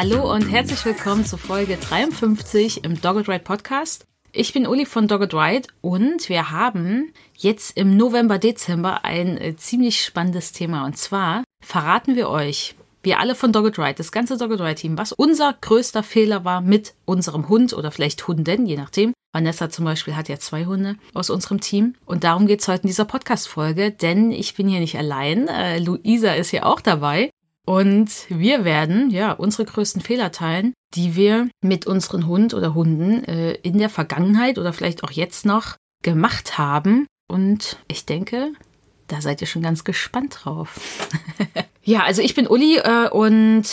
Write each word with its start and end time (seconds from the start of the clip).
Hallo 0.00 0.32
und 0.32 0.42
herzlich 0.42 0.84
willkommen 0.84 1.24
zu 1.24 1.36
Folge 1.36 1.76
53 1.76 2.84
im 2.84 3.00
Dogged 3.00 3.28
Ride 3.28 3.42
Podcast. 3.42 4.06
Ich 4.30 4.52
bin 4.52 4.68
Uli 4.68 4.86
von 4.86 5.08
Dogged 5.08 5.34
Ride 5.34 5.66
und 5.80 6.28
wir 6.28 6.52
haben 6.52 7.12
jetzt 7.36 7.76
im 7.76 7.96
November, 7.96 8.38
Dezember 8.38 9.04
ein 9.04 9.36
äh, 9.38 9.56
ziemlich 9.56 10.04
spannendes 10.04 10.52
Thema. 10.52 10.84
Und 10.84 10.96
zwar 10.96 11.42
verraten 11.60 12.14
wir 12.14 12.28
euch, 12.28 12.76
wir 13.02 13.18
alle 13.18 13.34
von 13.34 13.52
Dogged 13.52 13.76
Ride, 13.76 13.94
das 13.94 14.12
ganze 14.12 14.36
Dogged 14.36 14.60
Ride 14.60 14.76
Team, 14.76 14.96
was 14.96 15.10
unser 15.10 15.52
größter 15.60 16.04
Fehler 16.04 16.44
war 16.44 16.60
mit 16.60 16.94
unserem 17.04 17.48
Hund 17.48 17.72
oder 17.72 17.90
vielleicht 17.90 18.28
Hunden, 18.28 18.66
je 18.66 18.76
nachdem. 18.76 19.14
Vanessa 19.32 19.68
zum 19.68 19.84
Beispiel 19.84 20.14
hat 20.14 20.28
ja 20.28 20.38
zwei 20.38 20.66
Hunde 20.66 20.94
aus 21.12 21.28
unserem 21.28 21.60
Team. 21.60 21.96
Und 22.06 22.22
darum 22.22 22.46
geht 22.46 22.60
es 22.60 22.68
heute 22.68 22.82
in 22.82 22.88
dieser 22.88 23.04
Podcast-Folge, 23.04 23.90
denn 23.90 24.30
ich 24.30 24.54
bin 24.54 24.68
hier 24.68 24.78
nicht 24.78 24.96
allein. 24.96 25.48
Äh, 25.48 25.80
Luisa 25.80 26.34
ist 26.34 26.50
hier 26.50 26.66
auch 26.66 26.80
dabei. 26.80 27.30
Und 27.68 28.10
wir 28.30 28.64
werden 28.64 29.10
ja 29.10 29.32
unsere 29.32 29.66
größten 29.66 30.00
Fehler 30.00 30.32
teilen, 30.32 30.72
die 30.94 31.16
wir 31.16 31.50
mit 31.60 31.86
unseren 31.86 32.26
Hund 32.26 32.54
oder 32.54 32.72
Hunden 32.72 33.22
äh, 33.24 33.56
in 33.56 33.76
der 33.76 33.90
Vergangenheit 33.90 34.56
oder 34.56 34.72
vielleicht 34.72 35.04
auch 35.04 35.10
jetzt 35.10 35.44
noch 35.44 35.76
gemacht 36.02 36.56
haben. 36.56 37.06
Und 37.30 37.76
ich 37.86 38.06
denke, 38.06 38.52
da 39.06 39.20
seid 39.20 39.42
ihr 39.42 39.46
schon 39.46 39.60
ganz 39.60 39.84
gespannt 39.84 40.38
drauf. 40.40 41.10
ja, 41.84 42.04
also 42.04 42.22
ich 42.22 42.34
bin 42.34 42.46
Uli 42.46 42.78
äh, 42.78 43.10
und 43.10 43.66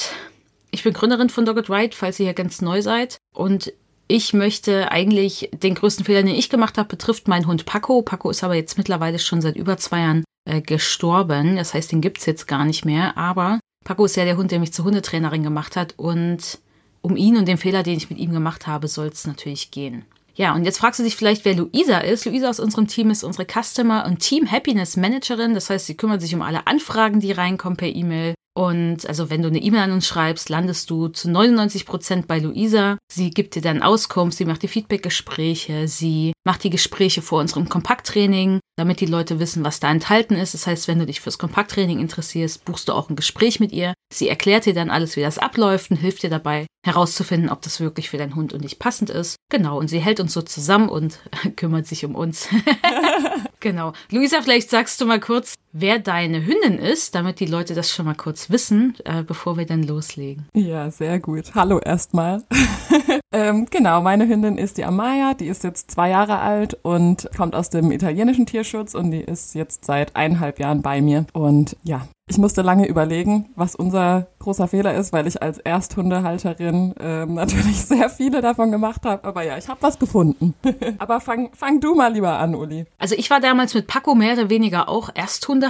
ich 0.72 0.84
bin 0.84 0.92
Gründerin 0.92 1.30
von 1.30 1.46
Dogged 1.46 1.70
Ride, 1.70 1.96
falls 1.96 2.20
ihr 2.20 2.26
hier 2.26 2.34
ganz 2.34 2.62
neu 2.62 2.82
seid. 2.82 3.18
Und 3.34 3.72
ich 4.10 4.34
möchte 4.34 4.92
eigentlich 4.92 5.52
den 5.54 5.74
größten 5.74 6.04
Fehler, 6.04 6.22
den 6.22 6.36
ich 6.36 6.50
gemacht 6.50 6.78
habe, 6.78 6.90
betrifft 6.90 7.30
meinen 7.30 7.48
Hund 7.48 7.66
Paco. 7.66 8.02
Paco 8.02 8.30
ist 8.30 8.44
aber 8.44 8.56
jetzt 8.56 8.78
mittlerweile 8.78 9.20
schon 9.20 9.40
seit 9.40 9.56
über 9.56 9.78
zwei 9.78 10.02
Jahren 10.02 10.26
äh, 10.44 10.60
gestorben. 10.60 11.56
Das 11.56 11.74
heißt, 11.74 11.94
den 11.94 12.02
gibt's 12.02 12.26
jetzt 12.26 12.46
gar 12.46 12.66
nicht 12.66 12.84
mehr. 12.84 13.18
Aber 13.18 13.62
Paco 13.86 14.04
ist 14.04 14.18
ja 14.18 14.26
der 14.26 14.36
Hund, 14.36 14.52
der 14.52 14.60
mich 14.60 14.74
zur 14.74 14.84
Hundetrainerin 14.84 15.44
gemacht 15.44 15.78
hat 15.78 15.94
und 15.96 16.60
um 17.02 17.16
ihn 17.16 17.38
und 17.38 17.48
den 17.48 17.58
Fehler, 17.58 17.84
den 17.84 17.96
ich 17.96 18.10
mit 18.10 18.18
ihm 18.18 18.34
gemacht 18.34 18.66
habe, 18.66 18.88
soll 18.88 19.08
es 19.08 19.28
natürlich 19.28 19.70
gehen. 19.70 20.06
Ja, 20.34 20.54
und 20.56 20.66
jetzt 20.66 20.80
fragst 20.80 21.00
du 21.00 21.04
dich 21.04 21.16
vielleicht, 21.16 21.46
wer 21.46 21.56
Luisa 21.56 22.00
ist. 22.00 22.26
Luisa 22.26 22.50
aus 22.50 22.60
unserem 22.60 22.88
Team 22.88 23.12
ist 23.12 23.24
unsere 23.24 23.46
Customer 23.46 24.06
und 24.06 24.20
Team 24.20 24.52
Happiness 24.52 24.98
Managerin. 24.98 25.54
Das 25.54 25.70
heißt, 25.70 25.86
sie 25.86 25.96
kümmert 25.96 26.22
sich 26.22 26.34
um 26.34 26.42
alle 26.42 26.66
Anfragen, 26.68 27.20
die 27.20 27.32
reinkommen 27.32 27.78
per 27.78 27.88
E-Mail. 27.88 28.34
Und 28.58 29.06
also 29.08 29.30
wenn 29.30 29.42
du 29.42 29.50
eine 29.50 29.62
E-Mail 29.62 29.82
an 29.82 29.92
uns 29.92 30.08
schreibst, 30.08 30.48
landest 30.48 30.90
du 30.90 31.10
zu 31.10 31.30
99 31.30 31.86
Prozent 31.86 32.28
bei 32.28 32.40
Luisa. 32.40 32.98
Sie 33.12 33.30
gibt 33.30 33.56
dir 33.56 33.62
dann 33.62 33.84
Auskunft, 33.84 34.38
sie 34.38 34.46
macht 34.46 34.64
die 34.64 34.70
Feedback-Gespräche, 34.70 35.90
sie 35.90 36.32
macht 36.46 36.64
die 36.64 36.70
Gespräche 36.70 37.22
vor 37.22 37.42
unserem 37.42 37.68
Kompakttraining, 37.68 38.60
damit 38.78 39.02
die 39.02 39.08
Leute 39.08 39.40
wissen, 39.40 39.66
was 39.66 39.82
da 39.82 39.92
enthalten 39.92 40.36
ist. 40.36 40.54
Das 40.54 40.68
heißt, 40.68 40.88
wenn 40.88 41.00
du 41.00 41.06
dich 41.06 41.20
fürs 41.20 41.38
Kompakttraining 41.38 42.00
interessierst, 42.00 42.64
buchst 42.64 42.88
du 42.88 42.94
auch 42.94 43.10
ein 43.10 43.18
Gespräch 43.18 43.60
mit 43.60 43.74
ihr. 43.74 43.94
Sie 44.14 44.30
erklärt 44.30 44.66
dir 44.66 44.74
dann 44.74 44.90
alles, 44.90 45.18
wie 45.18 45.22
das 45.22 45.38
abläuft 45.38 45.92
und 45.92 45.98
hilft 45.98 46.24
dir 46.24 46.30
dabei 46.30 46.66
herauszufinden, 46.86 47.50
ob 47.50 47.62
das 47.62 47.82
wirklich 47.82 48.10
für 48.10 48.18
deinen 48.18 48.36
Hund 48.36 48.54
und 48.54 48.64
dich 48.64 48.80
passend 48.80 49.10
ist. 49.10 49.36
Genau, 49.52 49.78
und 49.78 49.90
sie 49.90 50.00
hält 50.00 50.20
uns 50.22 50.34
so 50.34 50.42
zusammen 50.42 50.88
und 50.88 51.20
kümmert 51.58 51.88
sich 51.88 52.06
um 52.06 52.16
uns. 52.16 52.48
genau. 53.60 53.92
Luisa, 54.12 54.42
vielleicht 54.42 54.70
sagst 54.70 55.02
du 55.02 55.06
mal 55.06 55.20
kurz, 55.20 55.56
wer 55.78 56.00
deine 56.00 56.46
Hündin 56.46 56.80
ist, 56.80 57.16
damit 57.16 57.42
die 57.42 57.46
Leute 57.46 57.76
das 57.76 57.92
schon 57.92 58.06
mal 58.06 58.16
kurz 58.16 58.50
wissen, 58.50 58.96
äh, 59.04 59.24
bevor 59.24 59.58
wir 59.58 59.66
dann 59.66 59.84
loslegen. 59.84 60.48
Ja, 60.54 60.90
sehr 60.90 61.20
gut. 61.20 61.54
Hallo 61.54 61.80
erstmal. 61.80 62.44
ähm, 63.34 63.68
genau, 63.70 64.02
meine 64.02 64.28
Hündin 64.28 64.58
ist 64.58 64.78
die 64.78 64.86
Amaya, 64.86 65.34
die 65.34 65.48
ist 65.48 65.66
jetzt 65.66 65.92
zwei 65.92 66.10
Jahre 66.10 66.40
alt 66.40 66.78
und 66.82 67.30
kommt 67.36 67.56
aus 67.56 67.70
dem 67.70 67.92
italienischen 67.92 68.46
Tierschutz 68.46 68.96
und 68.96 69.12
die 69.12 69.22
ist 69.22 69.54
jetzt 69.54 69.84
seit 69.84 70.16
eineinhalb 70.16 70.60
Jahren 70.60 70.82
bei 70.82 71.02
mir. 71.02 71.26
Und 71.34 71.76
ja, 71.84 72.08
ich 72.28 72.40
musste 72.40 72.64
lange 72.64 72.88
überlegen, 72.88 73.50
was 73.56 73.76
unser 73.76 74.26
großer 74.40 74.68
Fehler 74.68 74.96
ist, 74.96 75.14
weil 75.14 75.28
ich 75.28 75.44
als 75.44 75.60
Ersthundehalterin 75.60 76.96
ähm, 77.00 77.34
natürlich 77.36 77.86
sehr 77.86 78.10
viele 78.10 78.42
davon 78.42 78.72
gemacht 78.72 79.06
habe. 79.06 79.24
Aber 79.24 79.44
ja, 79.44 79.58
ich 79.60 79.68
habe 79.68 79.84
was 79.84 80.00
gefunden. 80.00 80.56
aber 80.98 81.20
fang, 81.20 81.52
fang 81.54 81.80
du 81.80 81.94
mal 81.94 82.14
lieber 82.14 82.40
an, 82.40 82.56
Uli. 82.56 82.86
Also 82.98 83.14
ich 83.16 83.30
war 83.30 83.42
damals 83.42 83.76
mit 83.76 83.86
Paco 83.86 84.16
mehr 84.16 84.34
oder 84.34 84.50
weniger 84.50 84.90
auch 84.90 85.10
Ersthundehalterin, 85.14 85.65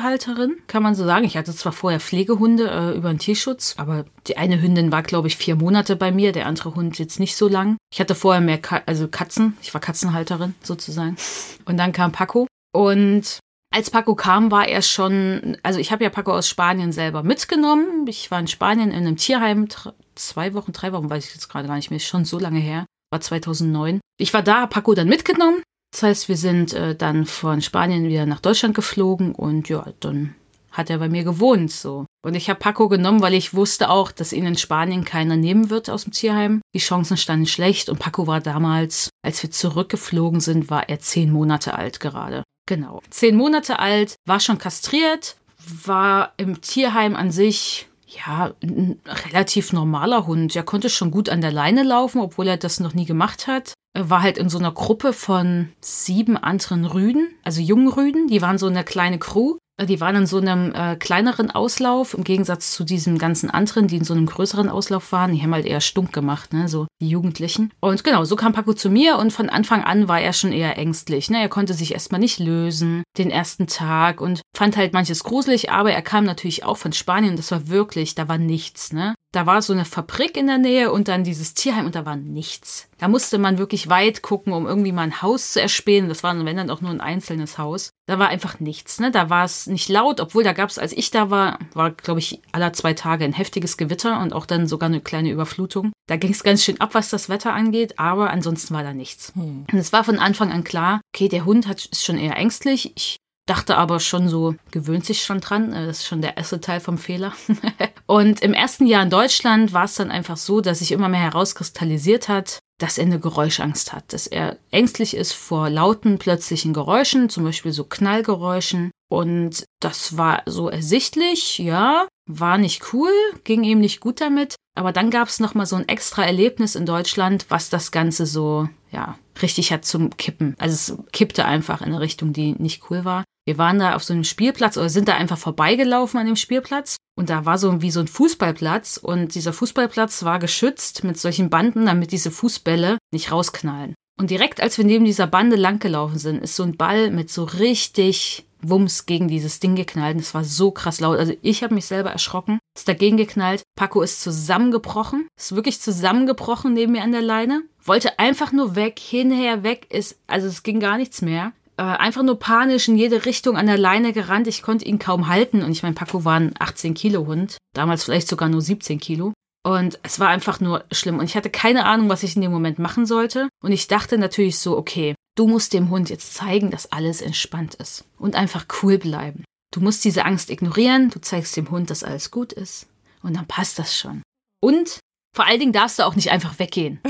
kann 0.67 0.83
man 0.83 0.95
so 0.95 1.05
sagen. 1.05 1.25
Ich 1.25 1.37
hatte 1.37 1.55
zwar 1.55 1.71
vorher 1.71 1.99
Pflegehunde 1.99 2.69
äh, 2.69 2.97
über 2.97 3.09
den 3.09 3.19
Tierschutz, 3.19 3.75
aber 3.77 4.05
die 4.27 4.37
eine 4.37 4.61
Hündin 4.61 4.91
war, 4.91 5.03
glaube 5.03 5.27
ich, 5.27 5.37
vier 5.37 5.55
Monate 5.55 5.95
bei 5.95 6.11
mir, 6.11 6.31
der 6.31 6.45
andere 6.45 6.75
Hund 6.75 6.97
jetzt 6.99 7.19
nicht 7.19 7.35
so 7.35 7.47
lang. 7.47 7.77
Ich 7.91 7.99
hatte 7.99 8.15
vorher 8.15 8.41
mehr 8.41 8.57
Ka 8.57 8.81
also 8.85 9.07
Katzen. 9.07 9.57
Ich 9.61 9.73
war 9.73 9.81
Katzenhalterin 9.81 10.55
sozusagen. 10.61 11.17
Und 11.65 11.77
dann 11.77 11.91
kam 11.91 12.11
Paco. 12.11 12.47
Und 12.73 13.39
als 13.75 13.89
Paco 13.89 14.15
kam, 14.15 14.51
war 14.51 14.67
er 14.67 14.81
schon, 14.81 15.57
also 15.61 15.79
ich 15.79 15.91
habe 15.91 16.03
ja 16.03 16.09
Paco 16.09 16.31
aus 16.31 16.47
Spanien 16.47 16.93
selber 16.93 17.23
mitgenommen. 17.23 18.05
Ich 18.07 18.31
war 18.31 18.39
in 18.39 18.47
Spanien 18.47 18.91
in 18.91 19.05
einem 19.05 19.17
Tierheim, 19.17 19.67
zwei 20.15 20.53
Wochen, 20.53 20.71
drei 20.71 20.93
Wochen, 20.93 21.09
weiß 21.09 21.27
ich 21.27 21.33
jetzt 21.33 21.49
gerade 21.49 21.67
gar 21.67 21.75
nicht 21.75 21.89
mehr, 21.89 21.97
ist 21.97 22.05
schon 22.05 22.23
so 22.23 22.39
lange 22.39 22.59
her, 22.59 22.85
war 23.11 23.19
2009. 23.19 23.99
Ich 24.17 24.33
war 24.33 24.43
da, 24.43 24.65
Paco 24.65 24.93
dann 24.93 25.09
mitgenommen. 25.09 25.61
Das 25.95 26.03
heißt, 26.03 26.27
wir 26.27 26.35
sind 26.35 26.73
äh, 26.73 26.93
dann 26.93 27.25
von 27.25 27.61
Spanien 27.61 28.09
wieder 28.09 28.25
nach 28.25 28.41
Deutschland 28.41 28.75
geflogen 28.75 29.33
und 29.33 29.69
ja, 29.69 29.85
dann 30.01 30.35
hat 30.69 30.89
er 30.89 30.97
bei 30.97 31.07
mir 31.07 31.23
gewohnt 31.23 31.71
so. 31.71 32.05
Und 32.21 32.35
ich 32.35 32.49
habe 32.49 32.59
Paco 32.59 32.89
genommen, 32.89 33.21
weil 33.21 33.33
ich 33.33 33.53
wusste 33.53 33.89
auch, 33.89 34.11
dass 34.11 34.33
ihn 34.33 34.45
in 34.45 34.57
Spanien 34.57 35.05
keiner 35.05 35.37
nehmen 35.37 35.69
wird 35.69 35.89
aus 35.89 36.03
dem 36.03 36.11
Tierheim. 36.11 36.59
Die 36.73 36.79
Chancen 36.79 37.15
standen 37.15 37.45
schlecht 37.45 37.87
und 37.87 37.97
Paco 37.97 38.27
war 38.27 38.41
damals, 38.41 39.09
als 39.25 39.41
wir 39.41 39.51
zurückgeflogen 39.51 40.41
sind, 40.41 40.69
war 40.69 40.89
er 40.89 40.99
zehn 40.99 41.31
Monate 41.31 41.75
alt 41.75 42.01
gerade. 42.01 42.43
Genau. 42.67 43.01
Zehn 43.09 43.37
Monate 43.37 43.79
alt, 43.79 44.15
war 44.27 44.41
schon 44.41 44.57
kastriert, 44.57 45.37
war 45.85 46.33
im 46.35 46.59
Tierheim 46.59 47.15
an 47.15 47.31
sich 47.31 47.87
ja, 48.05 48.53
ein 48.61 48.99
relativ 49.07 49.71
normaler 49.71 50.27
Hund. 50.27 50.57
Er 50.57 50.63
konnte 50.63 50.89
schon 50.89 51.11
gut 51.11 51.29
an 51.29 51.39
der 51.39 51.53
Leine 51.53 51.83
laufen, 51.83 52.19
obwohl 52.19 52.49
er 52.49 52.57
das 52.57 52.81
noch 52.81 52.93
nie 52.93 53.05
gemacht 53.05 53.47
hat. 53.47 53.71
War 53.97 54.21
halt 54.21 54.37
in 54.37 54.49
so 54.49 54.57
einer 54.57 54.71
Gruppe 54.71 55.13
von 55.13 55.69
sieben 55.79 56.37
anderen 56.37 56.85
Rüden, 56.85 57.29
also 57.43 57.61
jungen 57.61 57.87
Rüden. 57.87 58.27
Die 58.27 58.41
waren 58.41 58.57
so 58.57 58.67
eine 58.67 58.83
kleine 58.83 59.19
Crew. 59.19 59.55
Die 59.81 59.99
waren 59.99 60.15
in 60.15 60.25
so 60.25 60.37
einem 60.37 60.73
äh, 60.73 60.95
kleineren 60.95 61.51
Auslauf, 61.51 62.13
im 62.13 62.23
Gegensatz 62.23 62.71
zu 62.71 62.85
diesen 62.85 63.17
ganzen 63.17 63.49
anderen, 63.49 63.87
die 63.87 63.97
in 63.97 64.05
so 64.05 64.13
einem 64.13 64.25
größeren 64.25 64.69
Auslauf 64.69 65.11
waren. 65.11 65.33
Die 65.33 65.41
haben 65.41 65.53
halt 65.53 65.65
eher 65.65 65.81
stunk 65.81 66.13
gemacht, 66.13 66.53
ne, 66.53 66.69
so 66.69 66.87
die 67.01 67.09
Jugendlichen. 67.09 67.73
Und 67.81 68.05
genau, 68.05 68.23
so 68.23 68.37
kam 68.37 68.53
Paco 68.53 68.73
zu 68.73 68.89
mir 68.89 69.17
und 69.17 69.33
von 69.33 69.49
Anfang 69.49 69.83
an 69.83 70.07
war 70.07 70.21
er 70.21 70.31
schon 70.31 70.53
eher 70.53 70.77
ängstlich. 70.77 71.29
Ne? 71.29 71.41
Er 71.41 71.49
konnte 71.49 71.73
sich 71.73 71.93
erstmal 71.93 72.21
nicht 72.21 72.39
lösen, 72.39 73.03
den 73.17 73.29
ersten 73.29 73.67
Tag 73.67 74.21
und 74.21 74.39
fand 74.55 74.77
halt 74.77 74.93
manches 74.93 75.25
gruselig, 75.25 75.69
aber 75.71 75.91
er 75.91 76.01
kam 76.01 76.23
natürlich 76.23 76.63
auch 76.63 76.77
von 76.77 76.93
Spanien. 76.93 77.35
Das 77.35 77.51
war 77.51 77.67
wirklich, 77.67 78.15
da 78.15 78.29
war 78.29 78.37
nichts, 78.37 78.93
ne? 78.93 79.13
Da 79.35 79.45
war 79.45 79.61
so 79.61 79.73
eine 79.73 79.83
Fabrik 79.83 80.37
in 80.37 80.47
der 80.47 80.57
Nähe 80.57 80.93
und 80.93 81.09
dann 81.09 81.25
dieses 81.25 81.53
Tierheim 81.53 81.87
und 81.87 81.95
da 81.95 82.05
war 82.05 82.15
nichts. 82.15 82.87
Da 82.99 83.09
musste 83.09 83.37
man 83.37 83.57
wirklich 83.57 83.89
weit 83.89 84.21
gucken, 84.21 84.53
um 84.53 84.65
irgendwie 84.65 84.93
mal 84.93 85.01
ein 85.01 85.21
Haus 85.21 85.51
zu 85.51 85.61
erspähen. 85.61 86.07
Das 86.07 86.23
war, 86.23 86.33
wenn 86.45 86.55
dann 86.55 86.69
auch 86.69 86.79
nur 86.79 86.91
ein 86.91 87.01
einzelnes 87.01 87.57
Haus. 87.57 87.89
Da 88.05 88.17
war 88.17 88.29
einfach 88.29 88.61
nichts, 88.61 89.01
ne? 89.01 89.11
Da 89.11 89.29
war 89.29 89.43
es 89.43 89.67
nicht 89.67 89.89
laut, 89.89 90.21
obwohl 90.21 90.45
da 90.45 90.53
gab 90.53 90.69
es, 90.69 90.79
als 90.79 90.93
ich 90.93 91.11
da 91.11 91.31
war, 91.31 91.59
war, 91.73 91.91
glaube 91.91 92.21
ich, 92.21 92.39
aller 92.53 92.71
zwei 92.71 92.93
Tage 92.93 93.25
ein 93.25 93.33
heftiges 93.33 93.75
Gewitter 93.75 94.21
und 94.21 94.31
auch 94.31 94.45
dann 94.45 94.67
sogar 94.67 94.87
eine 94.87 95.01
kleine 95.01 95.31
Überflutung. 95.31 95.91
Da 96.07 96.15
ging 96.15 96.31
es 96.31 96.43
ganz 96.43 96.63
schön 96.63 96.79
ab, 96.79 96.93
was 96.93 97.09
das 97.09 97.27
Wetter 97.27 97.51
angeht, 97.51 97.99
aber 97.99 98.29
ansonsten 98.29 98.73
war 98.73 98.83
da 98.83 98.93
nichts. 98.93 99.33
Hm. 99.35 99.65
Und 99.69 99.77
es 99.77 99.91
war 99.91 100.05
von 100.05 100.17
Anfang 100.17 100.53
an 100.53 100.63
klar, 100.63 101.01
okay, 101.13 101.27
der 101.27 101.43
Hund 101.43 101.67
hat, 101.67 101.83
ist 101.83 102.05
schon 102.05 102.17
eher 102.17 102.37
ängstlich. 102.37 102.93
Ich 102.95 103.17
dachte 103.45 103.77
aber 103.77 103.99
schon 103.99 104.27
so, 104.27 104.55
gewöhnt 104.71 105.05
sich 105.05 105.23
schon 105.23 105.39
dran. 105.39 105.73
Äh, 105.73 105.85
das 105.85 105.99
ist 105.99 106.07
schon 106.07 106.21
der 106.21 106.37
erste 106.37 106.59
Teil 106.59 106.79
vom 106.79 106.97
Fehler. 106.97 107.33
und 108.05 108.41
im 108.41 108.53
ersten 108.53 108.87
Jahr 108.87 109.03
in 109.03 109.09
Deutschland 109.09 109.73
war 109.73 109.85
es 109.85 109.95
dann 109.95 110.11
einfach 110.11 110.37
so, 110.37 110.61
dass 110.61 110.79
sich 110.79 110.91
immer 110.91 111.09
mehr 111.09 111.21
herauskristallisiert 111.21 112.27
hat, 112.27 112.59
dass 112.79 112.97
er 112.97 113.05
eine 113.05 113.19
Geräuschangst 113.19 113.93
hat, 113.93 114.11
dass 114.11 114.27
er 114.27 114.57
ängstlich 114.71 115.15
ist 115.15 115.33
vor 115.33 115.69
lauten, 115.69 116.17
plötzlichen 116.17 116.73
Geräuschen, 116.73 117.29
zum 117.29 117.43
Beispiel 117.43 117.71
so 117.71 117.85
Knallgeräuschen. 117.85 118.91
Und 119.09 119.65
das 119.79 120.17
war 120.17 120.41
so 120.45 120.69
ersichtlich, 120.69 121.59
ja, 121.59 122.07
war 122.27 122.57
nicht 122.57 122.93
cool, 122.93 123.11
ging 123.43 123.63
ihm 123.63 123.79
nicht 123.79 123.99
gut 123.99 124.21
damit. 124.21 124.55
Aber 124.77 124.91
dann 124.91 125.09
gab 125.09 125.27
es 125.27 125.39
nochmal 125.39 125.65
so 125.65 125.75
ein 125.75 125.87
extra 125.87 126.23
Erlebnis 126.23 126.75
in 126.75 126.85
Deutschland, 126.85 127.45
was 127.49 127.69
das 127.69 127.91
Ganze 127.91 128.25
so, 128.25 128.67
ja, 128.91 129.17
richtig 129.41 129.71
hat 129.71 129.85
zum 129.85 130.15
Kippen. 130.17 130.55
Also 130.57 130.73
es 130.73 131.11
kippte 131.11 131.45
einfach 131.45 131.81
in 131.81 131.87
eine 131.87 132.01
Richtung, 132.01 132.33
die 132.33 132.53
nicht 132.53 132.89
cool 132.89 133.05
war. 133.05 133.23
Wir 133.45 133.57
waren 133.57 133.79
da 133.79 133.95
auf 133.95 134.03
so 134.03 134.13
einem 134.13 134.23
Spielplatz 134.23 134.75
oder 134.75 134.89
sind 134.89 135.07
da 135.07 135.15
einfach 135.15 135.37
vorbeigelaufen 135.37 136.19
an 136.19 136.25
dem 136.25 136.35
Spielplatz 136.35 136.97
Und 137.15 137.29
da 137.29 137.45
war 137.45 137.57
so 137.57 137.81
wie 137.81 137.91
so 137.91 137.99
ein 137.99 138.07
Fußballplatz 138.07 138.97
und 138.97 139.35
dieser 139.35 139.53
Fußballplatz 139.53 140.23
war 140.23 140.39
geschützt 140.39 141.03
mit 141.03 141.17
solchen 141.17 141.49
Banden, 141.49 141.85
damit 141.85 142.11
diese 142.11 142.31
Fußbälle 142.31 142.97
nicht 143.13 143.31
rausknallen. 143.31 143.93
Und 144.19 144.29
direkt 144.31 144.61
als 144.61 144.77
wir 144.77 144.85
neben 144.85 145.05
dieser 145.05 145.27
Bande 145.27 145.57
langgelaufen 145.57 146.17
sind, 146.17 146.41
ist 146.41 146.55
so 146.55 146.63
ein 146.63 146.77
Ball 146.77 147.11
mit 147.11 147.29
so 147.29 147.43
richtig 147.43 148.45
Wumms 148.69 149.05
gegen 149.05 149.27
dieses 149.27 149.59
Ding 149.59 149.75
geknallt. 149.75 150.15
Und 150.15 150.21
es 150.21 150.33
war 150.33 150.43
so 150.43 150.71
krass 150.71 150.99
laut. 150.99 151.17
Also 151.17 151.33
ich 151.41 151.63
habe 151.63 151.73
mich 151.73 151.85
selber 151.85 152.11
erschrocken, 152.11 152.59
ist 152.75 152.87
dagegen 152.87 153.17
geknallt. 153.17 153.63
Paco 153.75 154.01
ist 154.01 154.21
zusammengebrochen, 154.21 155.27
ist 155.37 155.55
wirklich 155.55 155.81
zusammengebrochen 155.81 156.73
neben 156.73 156.93
mir 156.93 157.03
an 157.03 157.11
der 157.11 157.21
Leine. 157.21 157.63
Wollte 157.83 158.19
einfach 158.19 158.51
nur 158.51 158.75
weg, 158.75 158.99
hinher, 158.99 159.63
weg, 159.63 159.87
ist, 159.91 160.19
also 160.27 160.47
es 160.47 160.63
ging 160.63 160.79
gar 160.79 160.97
nichts 160.97 161.21
mehr. 161.21 161.53
Äh, 161.77 161.83
einfach 161.83 162.23
nur 162.23 162.39
panisch 162.39 162.87
in 162.87 162.95
jede 162.95 163.25
Richtung 163.25 163.57
an 163.57 163.67
der 163.67 163.77
Leine 163.77 164.13
gerannt. 164.13 164.47
Ich 164.47 164.61
konnte 164.61 164.85
ihn 164.85 164.99
kaum 164.99 165.27
halten. 165.27 165.61
Und 165.61 165.71
ich 165.71 165.83
meine, 165.83 165.95
Paco 165.95 166.23
war 166.23 166.39
ein 166.39 166.53
18 166.57 166.93
Kilo 166.93 167.27
Hund. 167.27 167.57
Damals 167.73 168.05
vielleicht 168.05 168.27
sogar 168.27 168.49
nur 168.49 168.61
17 168.61 168.99
Kilo. 168.99 169.33
Und 169.65 169.99
es 170.03 170.19
war 170.19 170.29
einfach 170.29 170.59
nur 170.59 170.85
schlimm. 170.91 171.19
Und 171.19 171.25
ich 171.25 171.35
hatte 171.35 171.49
keine 171.49 171.85
Ahnung, 171.85 172.07
was 172.07 172.23
ich 172.23 172.35
in 172.35 172.43
dem 172.43 172.51
Moment 172.51 172.79
machen 172.79 173.05
sollte. 173.05 173.49
Und 173.63 173.71
ich 173.71 173.87
dachte 173.87 174.17
natürlich 174.17 174.59
so, 174.59 174.77
okay, 174.77 175.15
du 175.35 175.47
musst 175.47 175.73
dem 175.73 175.89
Hund 175.89 176.09
jetzt 176.09 176.33
zeigen, 176.33 176.71
dass 176.71 176.91
alles 176.91 177.21
entspannt 177.21 177.75
ist. 177.75 178.05
Und 178.17 178.35
einfach 178.35 178.65
cool 178.81 178.97
bleiben. 178.97 179.43
Du 179.71 179.81
musst 179.81 180.03
diese 180.05 180.25
Angst 180.25 180.49
ignorieren. 180.49 181.09
Du 181.09 181.19
zeigst 181.19 181.55
dem 181.57 181.69
Hund, 181.69 181.89
dass 181.89 182.03
alles 182.03 182.31
gut 182.31 182.53
ist. 182.53 182.87
Und 183.21 183.35
dann 183.35 183.47
passt 183.47 183.77
das 183.77 183.97
schon. 183.97 184.21
Und 184.61 184.99
vor 185.35 185.45
allen 185.45 185.59
Dingen 185.59 185.73
darfst 185.73 185.99
du 185.99 186.03
auch 186.03 186.15
nicht 186.15 186.31
einfach 186.31 186.59
weggehen. 186.59 186.99